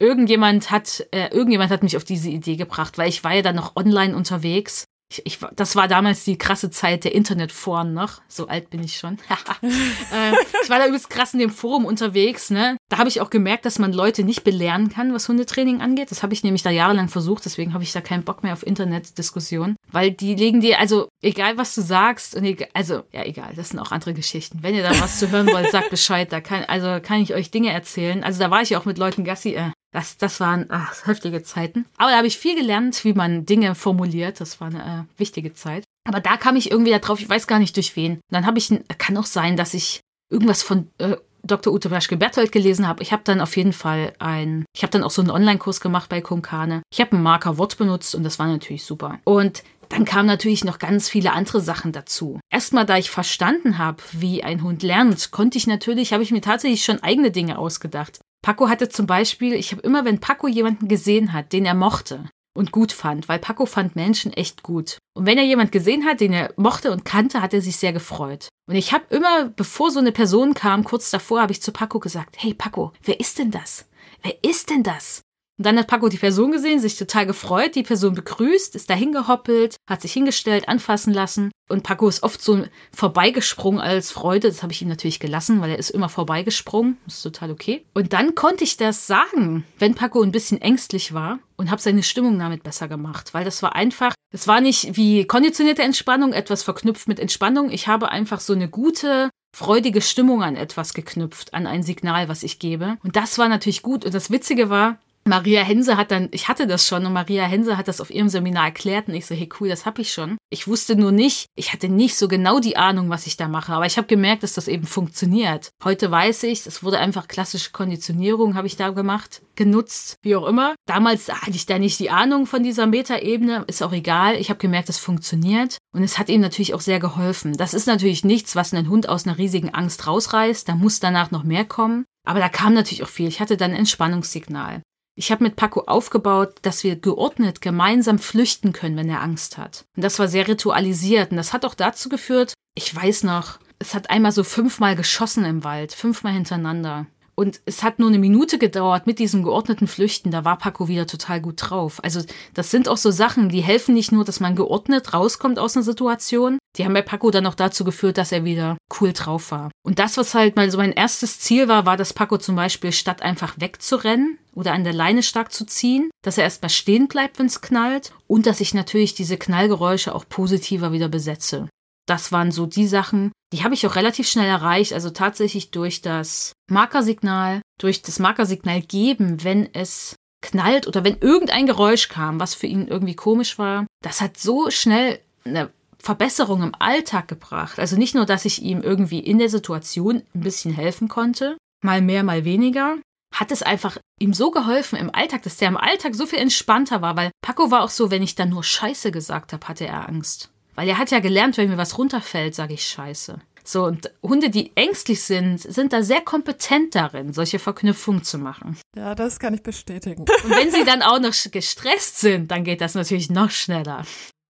irgendjemand 0.00 0.70
hat, 0.70 1.06
äh, 1.12 1.28
irgendjemand 1.28 1.70
hat 1.70 1.82
mich 1.82 1.96
auf 1.96 2.04
diese 2.04 2.28
Idee 2.28 2.56
gebracht, 2.56 2.98
weil 2.98 3.08
ich 3.08 3.24
war 3.24 3.32
ja 3.32 3.40
dann 3.40 3.56
noch 3.56 3.74
online 3.74 4.14
unterwegs 4.14 4.84
ich, 5.10 5.24
ich, 5.24 5.38
das 5.56 5.74
war 5.74 5.88
damals 5.88 6.24
die 6.24 6.36
krasse 6.36 6.70
Zeit 6.70 7.04
der 7.04 7.14
Internetforen 7.14 7.94
noch. 7.94 8.20
So 8.28 8.46
alt 8.46 8.68
bin 8.68 8.82
ich 8.84 8.96
schon. 8.96 9.14
äh, 10.12 10.32
ich 10.62 10.68
war 10.68 10.78
da 10.78 10.86
übelst 10.86 11.08
krass 11.08 11.32
in 11.32 11.40
dem 11.40 11.50
Forum 11.50 11.86
unterwegs. 11.86 12.50
Ne? 12.50 12.76
Da 12.90 12.98
habe 12.98 13.08
ich 13.08 13.22
auch 13.22 13.30
gemerkt, 13.30 13.64
dass 13.64 13.78
man 13.78 13.94
Leute 13.94 14.22
nicht 14.22 14.44
belehren 14.44 14.90
kann, 14.90 15.14
was 15.14 15.28
Hundetraining 15.28 15.80
angeht. 15.80 16.10
Das 16.10 16.22
habe 16.22 16.34
ich 16.34 16.44
nämlich 16.44 16.62
da 16.62 16.70
jahrelang 16.70 17.08
versucht. 17.08 17.46
Deswegen 17.46 17.72
habe 17.72 17.84
ich 17.84 17.92
da 17.92 18.02
keinen 18.02 18.24
Bock 18.24 18.42
mehr 18.42 18.52
auf 18.52 18.66
Internetdiskussionen. 18.66 19.76
Weil 19.90 20.10
die 20.10 20.34
legen 20.34 20.60
dir, 20.60 20.78
also 20.78 21.08
egal 21.22 21.56
was 21.56 21.74
du 21.74 21.80
sagst, 21.80 22.34
und 22.34 22.44
egal, 22.44 22.68
also 22.74 23.04
ja 23.12 23.24
egal, 23.24 23.54
das 23.56 23.70
sind 23.70 23.78
auch 23.78 23.92
andere 23.92 24.12
Geschichten. 24.12 24.58
Wenn 24.62 24.74
ihr 24.74 24.82
da 24.82 25.00
was 25.00 25.18
zu 25.18 25.30
hören 25.30 25.46
wollt, 25.46 25.70
sagt 25.70 25.88
Bescheid. 25.90 26.30
Da 26.30 26.42
kann, 26.42 26.64
also 26.64 27.00
kann 27.02 27.22
ich 27.22 27.34
euch 27.34 27.50
Dinge 27.50 27.72
erzählen. 27.72 28.22
Also 28.22 28.40
da 28.40 28.50
war 28.50 28.60
ich 28.60 28.70
ja 28.70 28.78
auch 28.78 28.84
mit 28.84 28.98
Leuten 28.98 29.24
Gassi. 29.24 29.54
Äh, 29.54 29.70
das, 29.92 30.18
das 30.18 30.40
waren 30.40 30.66
ach, 30.68 31.06
heftige 31.06 31.42
Zeiten. 31.42 31.86
Aber 31.96 32.10
da 32.10 32.18
habe 32.18 32.26
ich 32.26 32.38
viel 32.38 32.56
gelernt, 32.56 33.04
wie 33.04 33.14
man 33.14 33.46
Dinge 33.46 33.74
formuliert. 33.74 34.40
Das 34.40 34.60
war 34.60 34.68
eine 34.68 35.06
äh, 35.16 35.20
wichtige 35.20 35.54
Zeit. 35.54 35.84
Aber 36.06 36.20
da 36.20 36.36
kam 36.36 36.56
ich 36.56 36.70
irgendwie 36.70 36.90
darauf, 36.90 37.20
ich 37.20 37.28
weiß 37.28 37.46
gar 37.46 37.58
nicht 37.58 37.76
durch 37.76 37.96
wen. 37.96 38.14
Und 38.14 38.22
dann 38.30 38.46
habe 38.46 38.58
ich, 38.58 38.72
kann 38.98 39.16
auch 39.16 39.26
sein, 39.26 39.56
dass 39.56 39.74
ich 39.74 40.00
irgendwas 40.30 40.62
von 40.62 40.90
äh, 40.98 41.16
Dr. 41.42 41.72
Ute 41.72 41.88
Blaschke-Berthold 41.88 42.52
gelesen 42.52 42.86
habe. 42.86 43.02
Ich 43.02 43.12
habe 43.12 43.22
dann 43.24 43.40
auf 43.40 43.56
jeden 43.56 43.72
Fall 43.72 44.12
ein, 44.18 44.64
ich 44.74 44.82
habe 44.82 44.90
dann 44.90 45.02
auch 45.02 45.10
so 45.10 45.22
einen 45.22 45.30
Online-Kurs 45.30 45.80
gemacht 45.80 46.08
bei 46.08 46.20
Kunkane. 46.20 46.82
Ich 46.92 47.00
habe 47.00 47.16
ein 47.16 47.22
Markerwort 47.22 47.78
benutzt 47.78 48.14
und 48.14 48.24
das 48.24 48.38
war 48.38 48.46
natürlich 48.46 48.84
super. 48.84 49.18
Und 49.24 49.62
dann 49.88 50.04
kamen 50.04 50.26
natürlich 50.26 50.64
noch 50.64 50.78
ganz 50.78 51.08
viele 51.08 51.32
andere 51.32 51.60
Sachen 51.60 51.92
dazu. 51.92 52.40
Erstmal, 52.50 52.84
da 52.84 52.98
ich 52.98 53.10
verstanden 53.10 53.78
habe, 53.78 54.02
wie 54.12 54.44
ein 54.44 54.62
Hund 54.62 54.82
lernt, 54.82 55.30
konnte 55.30 55.56
ich 55.56 55.66
natürlich, 55.66 56.12
habe 56.12 56.22
ich 56.22 56.30
mir 56.30 56.42
tatsächlich 56.42 56.84
schon 56.84 57.02
eigene 57.02 57.30
Dinge 57.30 57.58
ausgedacht. 57.58 58.20
Paco 58.42 58.68
hatte 58.68 58.88
zum 58.88 59.06
Beispiel, 59.06 59.54
ich 59.54 59.72
habe 59.72 59.82
immer, 59.82 60.04
wenn 60.04 60.20
Paco 60.20 60.48
jemanden 60.48 60.88
gesehen 60.88 61.32
hat, 61.32 61.52
den 61.52 61.64
er 61.64 61.74
mochte 61.74 62.30
und 62.56 62.72
gut 62.72 62.92
fand, 62.92 63.28
weil 63.28 63.38
Paco 63.38 63.66
fand 63.66 63.96
Menschen 63.96 64.32
echt 64.32 64.62
gut. 64.62 64.98
Und 65.14 65.26
wenn 65.26 65.38
er 65.38 65.44
jemanden 65.44 65.70
gesehen 65.70 66.04
hat, 66.04 66.20
den 66.20 66.32
er 66.32 66.52
mochte 66.56 66.90
und 66.90 67.04
kannte, 67.04 67.40
hat 67.40 67.54
er 67.54 67.62
sich 67.62 67.76
sehr 67.76 67.92
gefreut. 67.92 68.48
Und 68.68 68.76
ich 68.76 68.92
habe 68.92 69.04
immer, 69.14 69.46
bevor 69.48 69.90
so 69.90 69.98
eine 70.00 70.12
Person 70.12 70.54
kam, 70.54 70.84
kurz 70.84 71.10
davor, 71.10 71.40
habe 71.40 71.52
ich 71.52 71.62
zu 71.62 71.72
Paco 71.72 72.00
gesagt, 72.00 72.36
hey 72.38 72.54
Paco, 72.54 72.92
wer 73.02 73.20
ist 73.20 73.38
denn 73.38 73.50
das? 73.50 73.86
Wer 74.22 74.42
ist 74.42 74.70
denn 74.70 74.82
das? 74.82 75.22
Und 75.58 75.66
dann 75.66 75.78
hat 75.78 75.88
Paco 75.88 76.08
die 76.08 76.18
Person 76.18 76.52
gesehen, 76.52 76.78
sich 76.78 76.96
total 76.96 77.26
gefreut, 77.26 77.74
die 77.74 77.82
Person 77.82 78.14
begrüßt, 78.14 78.76
ist 78.76 78.90
dahin 78.90 79.12
gehoppelt, 79.12 79.76
hat 79.88 80.02
sich 80.02 80.12
hingestellt, 80.12 80.68
anfassen 80.68 81.12
lassen. 81.12 81.50
Und 81.68 81.82
Paco 81.82 82.08
ist 82.08 82.22
oft 82.22 82.42
so 82.42 82.64
vorbeigesprungen 82.92 83.80
als 83.80 84.10
Freude. 84.10 84.48
Das 84.48 84.62
habe 84.62 84.72
ich 84.72 84.82
ihm 84.82 84.88
natürlich 84.88 85.20
gelassen, 85.20 85.60
weil 85.60 85.70
er 85.70 85.78
ist 85.78 85.90
immer 85.90 86.08
vorbeigesprungen. 86.08 86.96
Das 87.04 87.16
ist 87.16 87.22
total 87.22 87.50
okay. 87.50 87.84
Und 87.94 88.12
dann 88.12 88.34
konnte 88.34 88.64
ich 88.64 88.76
das 88.76 89.06
sagen, 89.06 89.64
wenn 89.78 89.94
Paco 89.94 90.22
ein 90.22 90.32
bisschen 90.32 90.60
ängstlich 90.60 91.12
war 91.12 91.38
und 91.56 91.70
habe 91.70 91.82
seine 91.82 92.02
Stimmung 92.02 92.38
damit 92.38 92.62
besser 92.62 92.88
gemacht, 92.88 93.34
weil 93.34 93.44
das 93.44 93.62
war 93.62 93.76
einfach, 93.76 94.14
es 94.32 94.48
war 94.48 94.60
nicht 94.60 94.96
wie 94.96 95.26
konditionierte 95.26 95.82
Entspannung, 95.82 96.32
etwas 96.32 96.62
verknüpft 96.62 97.06
mit 97.08 97.20
Entspannung. 97.20 97.70
Ich 97.70 97.86
habe 97.86 98.10
einfach 98.10 98.40
so 98.40 98.54
eine 98.54 98.68
gute, 98.68 99.30
freudige 99.54 100.00
Stimmung 100.00 100.42
an 100.42 100.56
etwas 100.56 100.94
geknüpft, 100.94 101.52
an 101.52 101.66
ein 101.66 101.82
Signal, 101.82 102.28
was 102.28 102.42
ich 102.42 102.58
gebe. 102.58 102.96
Und 103.02 103.16
das 103.16 103.38
war 103.38 103.48
natürlich 103.48 103.82
gut. 103.82 104.04
Und 104.04 104.14
das 104.14 104.30
Witzige 104.30 104.70
war, 104.70 104.98
Maria 105.28 105.62
Hense 105.62 105.96
hat 105.96 106.10
dann, 106.10 106.28
ich 106.32 106.48
hatte 106.48 106.66
das 106.66 106.86
schon 106.86 107.06
und 107.06 107.12
Maria 107.12 107.44
Hense 107.44 107.76
hat 107.76 107.86
das 107.86 108.00
auf 108.00 108.10
ihrem 108.10 108.28
Seminar 108.28 108.66
erklärt 108.66 109.08
und 109.08 109.14
ich 109.14 109.26
so, 109.26 109.34
hey 109.34 109.48
cool, 109.60 109.68
das 109.68 109.86
habe 109.86 110.00
ich 110.00 110.12
schon. 110.12 110.38
Ich 110.50 110.66
wusste 110.66 110.96
nur 110.96 111.12
nicht, 111.12 111.46
ich 111.54 111.72
hatte 111.72 111.88
nicht 111.88 112.16
so 112.16 112.28
genau 112.28 112.58
die 112.60 112.76
Ahnung, 112.76 113.10
was 113.10 113.26
ich 113.26 113.36
da 113.36 113.46
mache, 113.46 113.72
aber 113.72 113.86
ich 113.86 113.98
habe 113.98 114.06
gemerkt, 114.06 114.42
dass 114.42 114.54
das 114.54 114.68
eben 114.68 114.86
funktioniert. 114.86 115.70
Heute 115.84 116.10
weiß 116.10 116.44
ich, 116.44 116.66
es 116.66 116.82
wurde 116.82 116.98
einfach 116.98 117.28
klassische 117.28 117.70
Konditionierung, 117.72 118.54
habe 118.54 118.66
ich 118.66 118.76
da 118.76 118.90
gemacht, 118.90 119.42
genutzt, 119.54 120.16
wie 120.22 120.34
auch 120.34 120.46
immer. 120.46 120.74
Damals 120.86 121.28
hatte 121.28 121.50
ich 121.50 121.66
da 121.66 121.78
nicht 121.78 122.00
die 122.00 122.10
Ahnung 122.10 122.46
von 122.46 122.62
dieser 122.62 122.86
Metaebene, 122.86 123.64
ist 123.66 123.82
auch 123.82 123.92
egal. 123.92 124.36
Ich 124.36 124.50
habe 124.50 124.58
gemerkt, 124.58 124.88
es 124.88 124.98
funktioniert 124.98 125.78
und 125.94 126.02
es 126.02 126.18
hat 126.18 126.30
ihm 126.30 126.40
natürlich 126.40 126.74
auch 126.74 126.80
sehr 126.80 127.00
geholfen. 127.00 127.52
Das 127.52 127.74
ist 127.74 127.86
natürlich 127.86 128.24
nichts, 128.24 128.56
was 128.56 128.72
einen 128.72 128.88
Hund 128.88 129.08
aus 129.08 129.26
einer 129.26 129.36
riesigen 129.36 129.74
Angst 129.74 130.06
rausreißt, 130.06 130.68
da 130.68 130.74
muss 130.74 131.00
danach 131.00 131.30
noch 131.30 131.44
mehr 131.44 131.64
kommen. 131.64 132.04
Aber 132.26 132.40
da 132.40 132.48
kam 132.50 132.74
natürlich 132.74 133.02
auch 133.02 133.08
viel. 133.08 133.28
Ich 133.28 133.40
hatte 133.40 133.56
dann 133.56 133.70
ein 133.70 133.78
Entspannungssignal. 133.78 134.82
Ich 135.18 135.32
habe 135.32 135.42
mit 135.42 135.56
Paco 135.56 135.80
aufgebaut, 135.80 136.54
dass 136.62 136.84
wir 136.84 136.94
geordnet 136.94 137.60
gemeinsam 137.60 138.20
flüchten 138.20 138.72
können, 138.72 138.96
wenn 138.96 139.10
er 139.10 139.20
Angst 139.20 139.58
hat. 139.58 139.84
Und 139.96 140.04
das 140.04 140.20
war 140.20 140.28
sehr 140.28 140.46
ritualisiert. 140.46 141.32
Und 141.32 141.38
das 141.38 141.52
hat 141.52 141.64
auch 141.64 141.74
dazu 141.74 142.08
geführt, 142.08 142.54
ich 142.76 142.94
weiß 142.94 143.24
noch, 143.24 143.58
es 143.80 143.94
hat 143.94 144.10
einmal 144.10 144.30
so 144.30 144.44
fünfmal 144.44 144.94
geschossen 144.94 145.44
im 145.44 145.64
Wald, 145.64 145.92
fünfmal 145.92 146.34
hintereinander. 146.34 147.06
Und 147.34 147.60
es 147.66 147.82
hat 147.82 147.98
nur 147.98 148.10
eine 148.10 148.20
Minute 148.20 148.58
gedauert 148.58 149.08
mit 149.08 149.18
diesem 149.18 149.42
geordneten 149.42 149.88
Flüchten. 149.88 150.30
Da 150.30 150.44
war 150.44 150.56
Paco 150.56 150.86
wieder 150.86 151.08
total 151.08 151.40
gut 151.40 151.56
drauf. 151.58 151.98
Also 152.04 152.20
das 152.54 152.70
sind 152.70 152.88
auch 152.88 152.96
so 152.96 153.10
Sachen, 153.10 153.48
die 153.48 153.60
helfen 153.60 153.94
nicht 153.94 154.12
nur, 154.12 154.24
dass 154.24 154.38
man 154.38 154.54
geordnet 154.54 155.14
rauskommt 155.14 155.58
aus 155.58 155.76
einer 155.76 155.82
Situation. 155.82 156.57
Die 156.76 156.84
haben 156.84 156.94
bei 156.94 157.02
Paco 157.02 157.30
dann 157.30 157.46
auch 157.46 157.54
dazu 157.54 157.84
geführt, 157.84 158.18
dass 158.18 158.32
er 158.32 158.44
wieder 158.44 158.76
cool 159.00 159.12
drauf 159.12 159.50
war. 159.50 159.70
Und 159.82 159.98
das, 159.98 160.16
was 160.16 160.34
halt 160.34 160.56
mal 160.56 160.70
so 160.70 160.78
mein 160.78 160.92
erstes 160.92 161.40
Ziel 161.40 161.66
war, 161.68 161.86
war, 161.86 161.96
dass 161.96 162.12
Paco 162.12 162.38
zum 162.38 162.56
Beispiel 162.56 162.92
statt 162.92 163.22
einfach 163.22 163.54
wegzurennen 163.58 164.38
oder 164.54 164.72
an 164.72 164.84
der 164.84 164.92
Leine 164.92 165.22
stark 165.22 165.52
zu 165.52 165.64
ziehen, 165.64 166.10
dass 166.22 166.38
er 166.38 166.44
erstmal 166.44 166.70
stehen 166.70 167.08
bleibt, 167.08 167.38
wenn 167.38 167.46
es 167.46 167.60
knallt 167.60 168.12
und 168.26 168.46
dass 168.46 168.60
ich 168.60 168.74
natürlich 168.74 169.14
diese 169.14 169.38
Knallgeräusche 169.38 170.14
auch 170.14 170.28
positiver 170.28 170.92
wieder 170.92 171.08
besetze. 171.08 171.68
Das 172.06 172.32
waren 172.32 172.52
so 172.52 172.66
die 172.66 172.86
Sachen, 172.86 173.32
die 173.52 173.64
habe 173.64 173.74
ich 173.74 173.86
auch 173.86 173.96
relativ 173.96 174.28
schnell 174.28 174.48
erreicht. 174.48 174.92
Also 174.92 175.10
tatsächlich 175.10 175.70
durch 175.70 176.00
das 176.00 176.52
Markersignal, 176.70 177.60
durch 177.78 178.02
das 178.02 178.18
Markersignal 178.18 178.80
geben, 178.80 179.44
wenn 179.44 179.72
es 179.74 180.16
knallt 180.40 180.86
oder 180.86 181.04
wenn 181.04 181.18
irgendein 181.18 181.66
Geräusch 181.66 182.08
kam, 182.08 182.40
was 182.40 182.54
für 182.54 182.66
ihn 182.66 182.88
irgendwie 182.88 183.14
komisch 183.14 183.58
war. 183.58 183.86
Das 184.02 184.20
hat 184.20 184.38
so 184.38 184.70
schnell 184.70 185.20
eine 185.44 185.70
Verbesserung 186.00 186.62
im 186.62 186.74
Alltag 186.78 187.28
gebracht. 187.28 187.78
Also 187.78 187.96
nicht 187.96 188.14
nur, 188.14 188.26
dass 188.26 188.44
ich 188.44 188.62
ihm 188.62 188.82
irgendwie 188.82 189.20
in 189.20 189.38
der 189.38 189.48
Situation 189.48 190.22
ein 190.34 190.40
bisschen 190.40 190.72
helfen 190.72 191.08
konnte, 191.08 191.56
mal 191.82 192.00
mehr, 192.00 192.22
mal 192.22 192.44
weniger, 192.44 192.96
hat 193.32 193.52
es 193.52 193.62
einfach 193.62 193.98
ihm 194.18 194.32
so 194.32 194.50
geholfen 194.50 194.98
im 194.98 195.14
Alltag, 195.14 195.42
dass 195.42 195.58
der 195.58 195.68
im 195.68 195.76
Alltag 195.76 196.14
so 196.14 196.26
viel 196.26 196.38
entspannter 196.38 197.02
war, 197.02 197.16
weil 197.16 197.30
Paco 197.42 197.70
war 197.70 197.82
auch 197.82 197.90
so, 197.90 198.10
wenn 198.10 198.22
ich 198.22 198.34
dann 198.34 198.48
nur 198.50 198.64
Scheiße 198.64 199.10
gesagt 199.12 199.52
habe, 199.52 199.66
hatte 199.68 199.86
er 199.86 200.08
Angst. 200.08 200.50
Weil 200.74 200.88
er 200.88 200.98
hat 200.98 201.10
ja 201.10 201.20
gelernt, 201.20 201.56
wenn 201.56 201.68
mir 201.68 201.76
was 201.76 201.98
runterfällt, 201.98 202.54
sage 202.54 202.74
ich 202.74 202.84
Scheiße. 202.84 203.40
So, 203.64 203.84
und 203.84 204.10
Hunde, 204.22 204.48
die 204.48 204.74
ängstlich 204.76 205.22
sind, 205.22 205.60
sind 205.60 205.92
da 205.92 206.02
sehr 206.02 206.22
kompetent 206.22 206.94
darin, 206.94 207.34
solche 207.34 207.58
Verknüpfungen 207.58 208.24
zu 208.24 208.38
machen. 208.38 208.78
Ja, 208.96 209.14
das 209.14 209.38
kann 209.38 209.52
ich 209.52 209.62
bestätigen. 209.62 210.22
Und 210.22 210.50
wenn 210.50 210.70
sie 210.70 210.84
dann 210.86 211.02
auch 211.02 211.20
noch 211.20 211.34
gestresst 211.50 212.18
sind, 212.18 212.50
dann 212.50 212.64
geht 212.64 212.80
das 212.80 212.94
natürlich 212.94 213.28
noch 213.28 213.50
schneller. 213.50 214.06